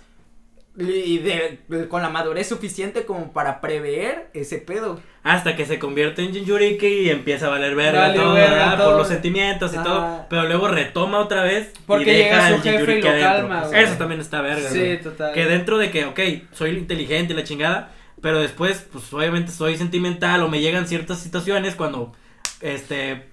[0.78, 5.00] y de, de- con la madurez suficiente como para prever ese pedo.
[5.22, 8.96] Hasta que se convierte en Jinchuriki y empieza a valer verga Vale todo, verga por
[8.96, 9.82] los sentimientos y Ah.
[9.82, 10.26] todo.
[10.28, 11.72] Pero luego retoma otra vez.
[11.86, 12.70] Porque y deja al y lo
[13.08, 13.10] adentro.
[13.20, 13.82] calma, güey.
[13.84, 15.32] Eso también está verga, Sí, total.
[15.32, 16.20] Que dentro de que, ok,
[16.52, 17.90] soy inteligente y la chingada,
[18.26, 22.12] pero después, pues obviamente soy sentimental o me llegan ciertas situaciones cuando,
[22.60, 23.24] este,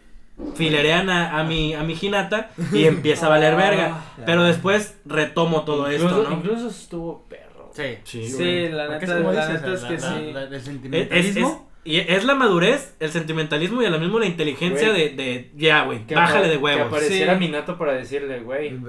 [0.53, 4.03] filerean a, a mi, a mi Hinata y empieza a valer verga.
[4.23, 6.35] Pero después retomo todo incluso, esto, ¿no?
[6.37, 7.71] Incluso estuvo perro.
[7.73, 7.97] Sí.
[8.03, 10.31] Sí, Sí, la neta, la dices, neta es que la- sí.
[10.31, 11.69] la- el Es, es- sentimentalismo.
[11.85, 15.15] Y es la madurez, el sentimentalismo y a la mismo la inteligencia Güey.
[15.15, 16.87] de, de, ya, güey, Que bájale de Que huevos.
[16.87, 17.39] apareciera Sí.
[17.39, 18.79] Minato para decirle, güey.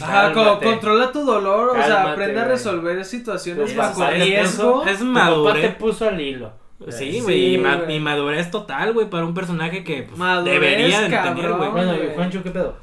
[0.00, 2.54] Ajá, controla tu dolor, o sea, aprende a güey.
[2.56, 4.82] resolver situaciones Pues, bajo riesgo.
[4.84, 5.74] Es, es papá te madurez.
[5.76, 6.52] puso al hilo.
[6.88, 7.94] Sí, Sí, güey, y, ma- güey.
[7.96, 11.70] y madurez total, güey, para un personaje que pues, Madurez, debería de tener, güey.
[11.70, 12.14] Bueno, güey.
[12.14, 12.76] Juancho, ¿qué pedo?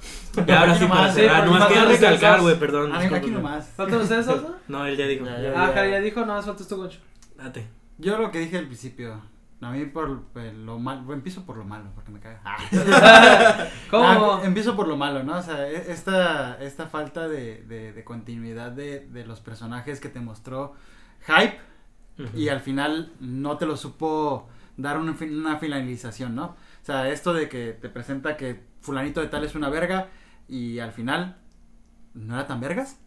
[0.48, 2.92] Y ahora sí, Aquí para nomás, sí, cerrar, pero nomás quiero recalcar, güey, perdón.
[2.94, 3.36] Ah, aquí discúlpenme.
[3.36, 3.70] nomás.
[3.76, 4.42] ¿Faltan ustedes dos?
[4.42, 4.56] no?
[4.70, 5.26] No, él ya dijo.
[5.26, 5.54] Ya, ya.
[5.56, 7.00] Ah, ya dijo, no, más faltas tú, Concho.
[7.36, 7.68] Date.
[7.98, 9.22] Yo lo que dije al principio.
[9.62, 11.12] A mí por eh, lo malo.
[11.14, 12.42] Empiezo por lo malo, porque me caga.
[12.46, 12.58] Ah.
[13.92, 14.34] ¿Cómo?
[14.34, 15.38] Ah, empiezo por lo malo, ¿no?
[15.38, 20.10] O sea, e- esta, esta falta de, de, de continuidad de, de los personajes que
[20.10, 20.76] te mostró
[21.28, 21.60] Hype
[22.36, 26.46] y al final no te lo supo dar un fin- una finalización, ¿no?
[26.46, 26.56] O
[26.86, 30.08] sea, esto de que te presenta que fulanito de tal es una verga
[30.48, 31.38] y al final
[32.14, 32.98] no era tan vergas.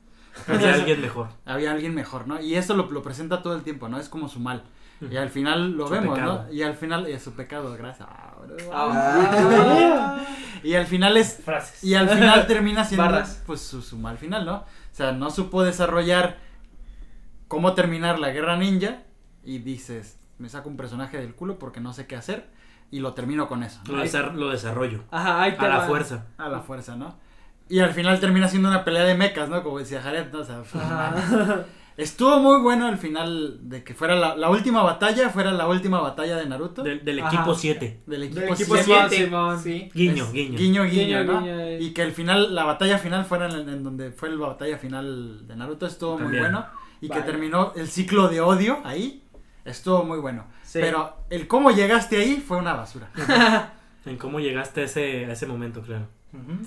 [0.49, 1.29] Había alguien mejor.
[1.47, 2.41] Había alguien mejor, ¿no?
[2.41, 3.99] Y eso lo, lo presenta todo el tiempo, ¿no?
[3.99, 4.65] Es como su mal.
[5.11, 6.45] Y al final lo Su vemos, pecado.
[6.47, 6.53] ¿no?
[6.53, 8.09] Y al final es su pecado, gracias.
[8.11, 8.35] Ah.
[8.73, 10.19] Ah.
[10.65, 11.83] Y al final es Frases.
[11.83, 13.43] y al final termina siendo Barras.
[13.47, 14.59] pues su, su mal final, ¿no?
[14.59, 16.37] O sea, no supo desarrollar
[17.49, 18.99] cómo terminar la guerra ninja
[19.43, 22.49] y dices, me saco un personaje del culo porque no sé qué hacer
[22.93, 23.81] y lo termino con eso.
[23.89, 25.03] Lo, desar- lo desarrollo.
[25.11, 26.27] Ajá, ahí te A la fuerza.
[26.39, 27.17] A la fuerza, ¿no?
[27.69, 29.65] Y al final termina siendo una pelea de mecas, ¿no?
[29.65, 30.41] Como decía Jared, ¿no?
[30.41, 30.85] O sea, pues.
[31.97, 36.01] Estuvo muy bueno al final de que fuera la, la última batalla, fuera la última
[36.01, 36.83] batalla de Naruto.
[36.83, 38.03] Del, equipo 7.
[38.07, 39.07] del equipo, Del equipo siete.
[39.09, 39.25] siete.
[39.25, 39.61] Simón.
[39.63, 39.91] Sí.
[39.95, 40.59] Guiño, Es guiño.
[40.59, 41.41] Guiño, guiño, Guiño, ¿no?
[41.41, 41.79] guiño, eh.
[41.81, 45.47] Y que el final, la batalla final fuera en, en donde fue la batalla final
[45.47, 46.43] de Naruto, estuvo muy También.
[46.45, 46.67] bueno.
[47.01, 47.21] Y Vale.
[47.23, 49.25] que terminó el ciclo de odio ahí,
[49.65, 50.47] estuvo muy bueno.
[50.63, 50.79] Sí.
[50.81, 53.11] Pero el cómo llegaste ahí fue una basura.
[54.05, 56.09] En cómo llegaste a ese, a ese momento, claro.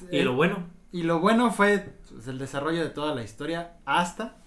[0.09, 0.67] Y El- lo bueno.
[0.93, 4.37] y lo bueno fue pues, el desarrollo de toda la historia hasta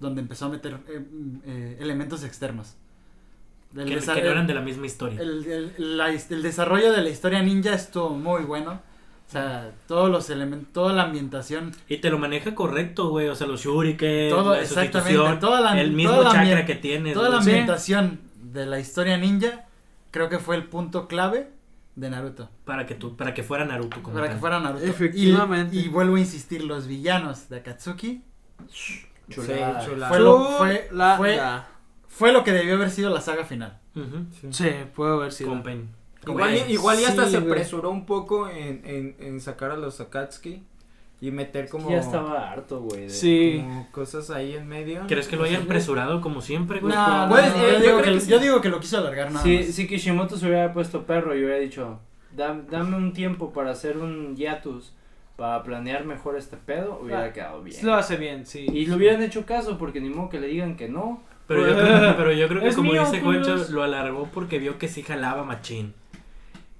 [0.00, 1.04] donde empezó a meter eh,
[1.46, 2.74] eh, elementos externos.
[3.74, 5.20] El, Que, que no eran de la misma historia.
[5.20, 8.80] el- el- la el desarrollo de la historia ninja estuvo muy bueno.
[9.28, 13.28] O sea, todos los elementos, toda la ambientación Y te lo maneja correcto, güey.
[13.28, 16.66] O sea, los shuriken, Todo, la sustitución, toda la- el mismo toda la chakra ambien-
[16.66, 17.12] que tienes.
[17.14, 17.48] Toda la güey.
[17.48, 18.20] Ambientación
[18.52, 19.64] de la historia ninja
[20.12, 21.50] creo que fue el punto clave
[21.96, 22.48] de Naruto.
[22.64, 24.00] Para que, tú, para que fuera Naruto.
[24.00, 24.36] Como para tal.
[24.36, 24.84] que fuera Naruto.
[24.84, 25.74] Efectivamente.
[25.74, 28.22] Y, y vuelvo a insistir, los villanos de Akatsuki
[29.28, 29.80] Chulada.
[29.80, 30.08] Sí, chulada.
[30.08, 31.40] fue lo, fue, fue,
[32.08, 33.78] fue lo que debió haber sido la saga final.
[33.94, 34.26] Ujú.
[34.52, 35.50] Sí, puede haber sido.
[35.50, 35.88] Con Pain.
[36.26, 39.76] Igual, Güey, igual y hasta sí, se apresuró un poco en, en, en sacar a
[39.76, 40.62] los Akatsuki
[41.20, 43.02] y meter como, Ya estaba harto, güey.
[43.02, 43.60] de- Sí.
[43.62, 45.04] como cosas ahí en medio.
[45.06, 46.92] ¿Crees que lo hayan apresurado como siempre, güey?
[46.94, 48.30] No, Pues, no, yo, digo que, que sí.
[48.30, 49.66] yo digo que lo quiso alargar nada Si, más.
[49.66, 52.00] si Kishimoto se hubiera puesto perro y hubiera dicho,
[52.36, 54.92] "Dam- dame un tiempo para hacer un hiatus
[55.36, 57.84] para planear mejor este pedo, hubiera Ah, quedado bien.
[57.84, 58.66] Lo hace bien, sí.
[58.72, 61.22] Y lo hubieran hecho caso, porque ni modo que le digan que no.
[61.46, 63.20] Pero yo creo, pero yo creo que Es como mío, dice.
[63.20, 65.94] Concho, lo alargó porque vio que sí jalaba machín.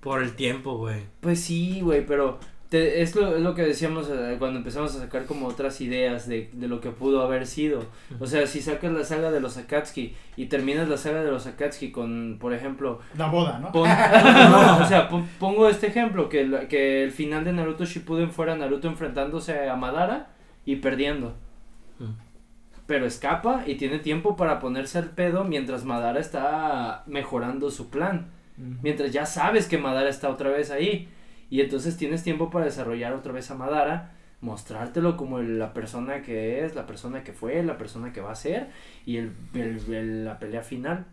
[0.01, 1.03] Por el tiempo, güey.
[1.20, 4.98] Pues sí, güey, pero te- es, lo, es lo que decíamos eh, cuando empezamos a
[5.01, 7.84] sacar como otras ideas de, de lo que pudo haber sido.
[8.18, 11.47] O sea, si sacas la saga de los Akatsuki y terminas la saga de los
[11.47, 13.70] Akatsuki con, por ejemplo, La boda, ¿no?
[13.72, 13.88] pon-
[14.51, 18.30] no, o sea, pon- pongo este ejemplo, que, la- que el final de Naruto Shippuden
[18.30, 20.30] fuera Naruto enfrentándose a Madara
[20.64, 21.34] y perdiendo.
[21.98, 22.10] Mm.
[22.86, 28.28] Pero escapa y tiene tiempo para ponerse al pedo mientras Madara está mejorando su plan.
[28.82, 31.09] Mientras ya sabes que Madara está otra vez ahí.
[31.51, 36.23] Y entonces tienes tiempo para desarrollar otra vez a Madara, mostrártelo como el- la persona
[36.23, 38.68] que es, la persona que fue, la persona que va a ser
[39.05, 41.06] y el, el- el- la pelea final.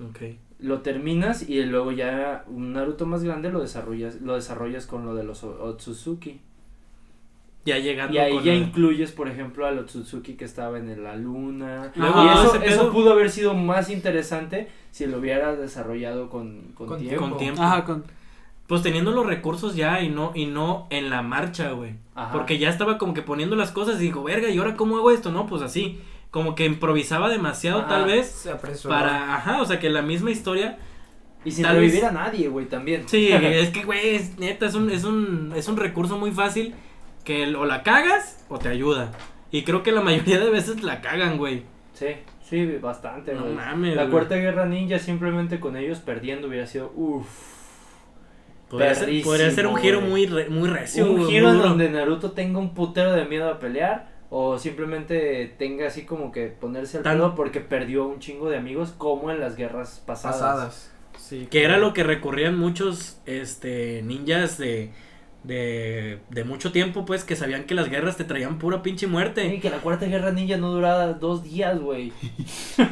[0.00, 0.20] Ok.
[0.58, 5.14] Lo terminas y luego ya un Naruto más grande lo desarrollas, lo desarrollas con lo
[5.14, 6.40] de los Otsutsuki.
[7.64, 11.16] Ya llegando Y ahí con ya incluyes, por ejemplo, al Otsutsuki que estaba en la
[11.16, 11.92] luna.
[11.96, 17.00] Luego, y eso, pudo haber sido más interesante si lo hubieras desarrollado con, con, Con
[17.00, 17.20] tiempo.
[17.28, 17.60] con tiempo.
[17.62, 18.04] Ajá, con...
[18.66, 21.94] Pues teniendo los recursos ya y no y no en la marcha, güey.
[22.32, 25.10] Porque ya estaba como que poniendo las cosas y dijo, verga, ¿y ahora cómo hago
[25.10, 25.30] esto?
[25.30, 26.00] No, pues así.
[26.30, 27.88] Como que improvisaba demasiado, Ajá.
[27.88, 28.26] tal vez.
[28.26, 28.92] Se apresuró.
[28.94, 30.78] Para, ajá, o sea, que la misma historia.
[31.44, 33.08] Y sin Tal revivir vez- a nadie, güey, también.
[33.08, 36.74] Sí, es que, güey, es, neta, es un, es, un, es un recurso muy fácil
[37.24, 39.12] que el- o la cagas o te ayuda.
[39.52, 41.62] Y creo que la mayoría de veces la cagan, güey.
[41.94, 42.06] Sí,
[42.42, 44.12] sí, bastante, No mames, La güey.
[44.12, 47.28] cuarta guerra ninja simplemente con ellos perdiendo hubiera sido uff.
[48.68, 51.10] Podría ser, podría ser un giro muy, re- muy recio.
[51.10, 55.86] Un giro en donde Naruto tenga un putero de miedo a pelear o simplemente tenga
[55.86, 59.38] así como que ponerse al Tan- pedo porque perdió un chingo de amigos como en
[59.40, 60.40] las guerras pasadas.
[60.40, 60.92] pasadas.
[61.16, 61.46] Sí.
[61.50, 64.90] Que era lo que recurrían muchos este ninjas de,
[65.46, 69.58] de, de mucho tiempo, pues, que sabían que las guerras te traían pura pinche muerte.
[69.60, 72.12] que la cuarta guerra ninja no duraba dos días, güey.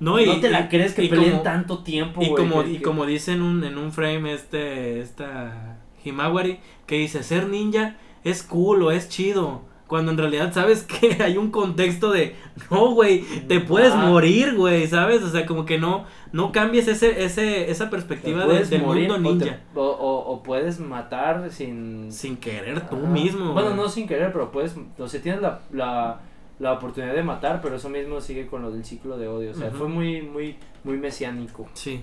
[0.00, 2.62] No, y, no te la y- crees que y peleen como- tanto tiempo, Y como,
[2.62, 7.48] y que- como dice en un, en un frame este, esta Himawari, que dice, ser
[7.48, 9.62] ninja es cool o es chido.
[9.92, 12.34] Cuando en realidad sabes que hay un contexto de,
[12.70, 14.06] no, güey, te puedes Ah.
[14.06, 15.22] morir, güey, ¿sabes?
[15.22, 19.28] O sea, como que no, no cambies ese, ese, esa perspectiva de- del morir mundo
[19.28, 19.60] o te- ninja.
[19.74, 22.10] O, o- o puedes matar sin...
[22.10, 23.06] Sin querer tú Ajá.
[23.06, 23.52] mismo.
[23.52, 26.20] Bueno, no sin querer, pero puedes, o sea, tienes la, la,
[26.58, 29.54] la oportunidad de matar, pero eso mismo sigue con lo del ciclo de odio, o
[29.54, 31.68] sea, fue muy, muy, muy mesiánico.
[31.74, 32.02] Sí,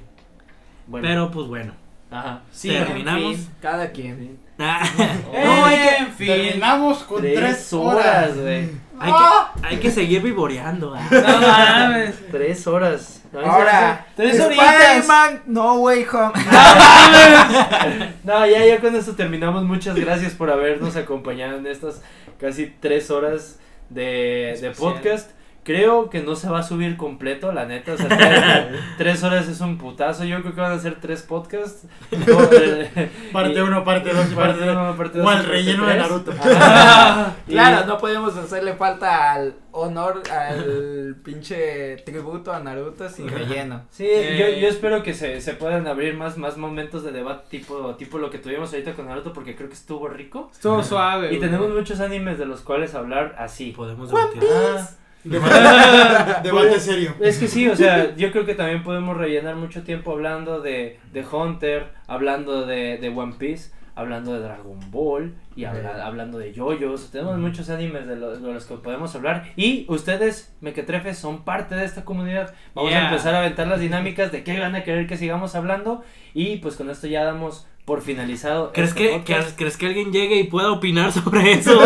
[0.85, 1.73] Bueno, pero pues bueno.
[2.11, 2.43] ajá.
[2.51, 3.23] Sí, Terminamos.
[3.31, 4.17] en fin, cada quien.
[4.19, 4.29] Sí.
[4.59, 5.95] No, hay que...
[5.97, 6.27] En fin.
[6.27, 8.69] Terminamos con Tres, tres, horas, güey.
[8.99, 10.93] hay, que, hay que seguir vivoreando.
[10.95, 11.07] ah.
[11.11, 12.15] No mames.
[12.29, 13.23] Tres horas.
[13.31, 15.07] No, Ahora, Tres horitas.
[15.45, 16.33] No way home.
[18.23, 19.63] No, ya, ya con esto terminamos.
[19.63, 22.01] Muchas gracias por habernos acompañado en estas
[22.39, 23.59] casi tres horas
[23.89, 24.75] de, de Especial.
[24.93, 25.29] podcast.
[25.63, 27.93] Creo que no se va a subir completo, la neta.
[27.93, 30.23] O sea, tres, tres horas es un putazo.
[30.23, 31.85] Yo creo que van a ser tres podcasts.
[32.11, 34.71] No, eh, Parte y- 1, parte 2 y parte parte 3.
[34.75, 35.95] uno, parte O dos, al relleno de.
[35.97, 36.31] Naruto.
[37.47, 43.83] Y- Claro, no podemos hacerle falta al honor, al pinche tributo a Naruto sin relleno.
[43.89, 44.37] Sí, Eh.
[44.55, 48.17] yo, yo espero que se, se puedan abrir más, más momentos de debate tipo, tipo
[48.17, 50.49] lo que tuvimos ahorita con Naruto porque creo que estuvo rico.
[50.51, 51.27] Estuvo suave.
[51.27, 51.39] Y güey.
[51.41, 53.71] tenemos muchos animes de los cuales hablar así.
[53.71, 54.43] Podemos debatir.
[54.51, 54.89] Ah,
[55.23, 57.13] Debate, debate serio.
[57.19, 60.99] Es que sí, o sea, yo creo que también podemos rellenar mucho tiempo hablando de,
[61.11, 66.53] de Hunter, hablando de, de One Piece, hablando de Dragon Ball y habla- hablando de
[66.53, 67.11] yoyos.
[67.11, 69.43] Tenemos muchos animes de los, de los que podemos hablar.
[69.57, 72.53] Y ustedes, mequetrefes, son parte de esta comunidad.
[72.73, 73.01] Vamos Yeah.
[73.07, 76.03] a empezar a aventar las dinámicas de qué van a querer que sigamos hablando.
[76.33, 78.71] Y pues con esto ya damos por finalizado.
[78.71, 81.77] ¿Crees este que, ¿Crees que alguien llegue y pueda opinar sobre eso?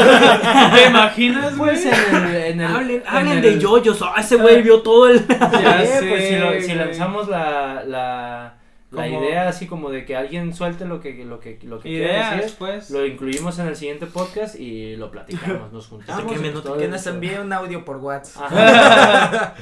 [0.75, 1.71] ¿Te imaginas, güey?
[1.71, 4.01] Pues en el, en el- hablen en hablen el- de yoyos.
[4.01, 5.25] Ah, ese güey vio todo el.
[5.27, 6.75] Ya Sí, sé, pues si, lo- si güey.
[6.75, 8.55] lanzamos la, la,
[8.91, 11.89] la Como- idea así como de que alguien suelte lo que, lo que, lo que
[11.89, 12.89] quiera Ideas, decir, pues.
[12.91, 16.25] lo incluimos en el siguiente podcast y lo platicamos, nos juntamos.
[16.25, 18.49] No te todo Que el- nos envíe un audio por WhatsApp.
[18.49, 19.53] Sí, Ah,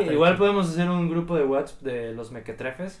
[0.00, 3.00] está igual podemos hacer un grupo de WhatsApp de los mequetrefes.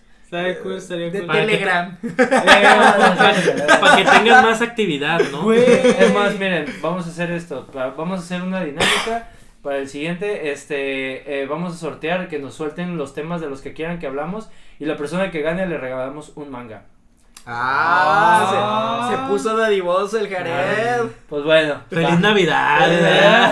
[0.62, 1.96] Cool, estaría De que- Telegram.
[2.16, 5.42] Para que tengan más actividad, ¿no?
[5.42, 7.66] Güey, es más, miren, vamos a hacer esto.
[7.74, 9.28] Vamos a hacer una dinámica
[9.62, 10.52] para el siguiente.
[10.52, 14.06] Este, eh, vamos a sortear que nos suelten los temas de los que quieran que
[14.06, 14.48] hablamos
[14.78, 16.84] y la persona que gane le regalamos un manga.
[17.46, 21.00] Ah, se, se puso dadivoso el Jared.
[21.28, 21.80] Pues bueno.
[21.90, 22.78] Feliz Navidad.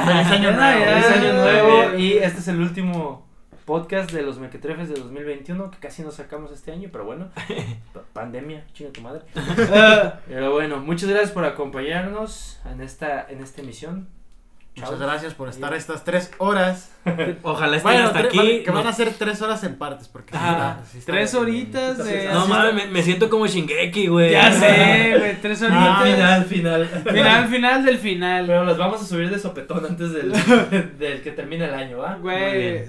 [0.07, 0.85] Feliz año nuevo.
[0.85, 1.37] Feliz año Ay.
[1.37, 3.28] nuevo y este es el último
[3.69, 7.29] podcast de los mequetrefes de 2021, que casi no sacamos este año, pero bueno,
[7.93, 9.21] pa- pandemia, chinga tu madre.
[10.27, 14.09] Pero bueno, muchas gracias por acompañarnos en esta, en esta emisión.
[14.81, 16.91] Muchas gracias por estar estas tres horas.
[17.43, 18.63] Ojalá estén Bueno, hasta aquí.
[18.65, 20.09] que van a ser tres horas en partes.
[20.09, 22.29] Porque sí Ah, está- sí está- tres horitas de.
[22.33, 24.33] No mames, me, me siento como Shingeki, güey.
[24.33, 25.81] Ya sé, güey, tres horitas.
[25.89, 26.87] Ah, final, final.
[27.05, 28.47] Final, final del final.
[28.47, 30.33] Pero las vamos a subir de sopetón antes del,
[30.99, 32.17] del que termine el año, ¿va?
[32.17, 32.85] Güey,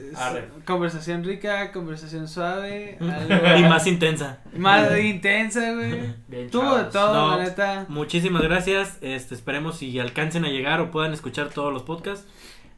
[0.66, 4.40] conversación rica, conversación suave, Y algo más intensa.
[4.56, 6.14] más intensa, güey.
[6.28, 7.38] Bien, Tuvo de todo, No.
[7.38, 7.86] la neta.
[7.88, 8.98] Muchísimas gracias.
[9.02, 12.28] Este, esperemos si alcancen a llegar o puedan escuchar todos los podcasts.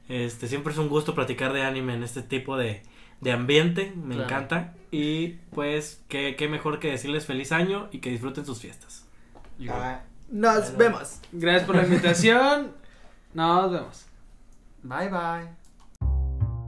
[0.09, 2.81] Este, siempre es un gusto platicar de anime en este tipo de,
[3.21, 3.93] de ambiente.
[3.95, 4.23] Me Claro.
[4.29, 4.73] encanta.
[4.91, 9.05] Y pues, qué, qué mejor que decirles feliz año y que disfruten sus fiestas.
[9.69, 11.19] Ah, Nos vemos.
[11.31, 12.71] Gracias por la invitación.
[13.33, 14.05] Nos vemos.
[14.83, 16.61] Bye bye.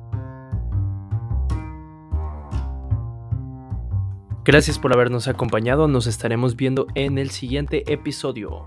[4.46, 5.88] Gracias por habernos acompañado.
[5.88, 8.66] Nos estaremos viendo en el siguiente episodio.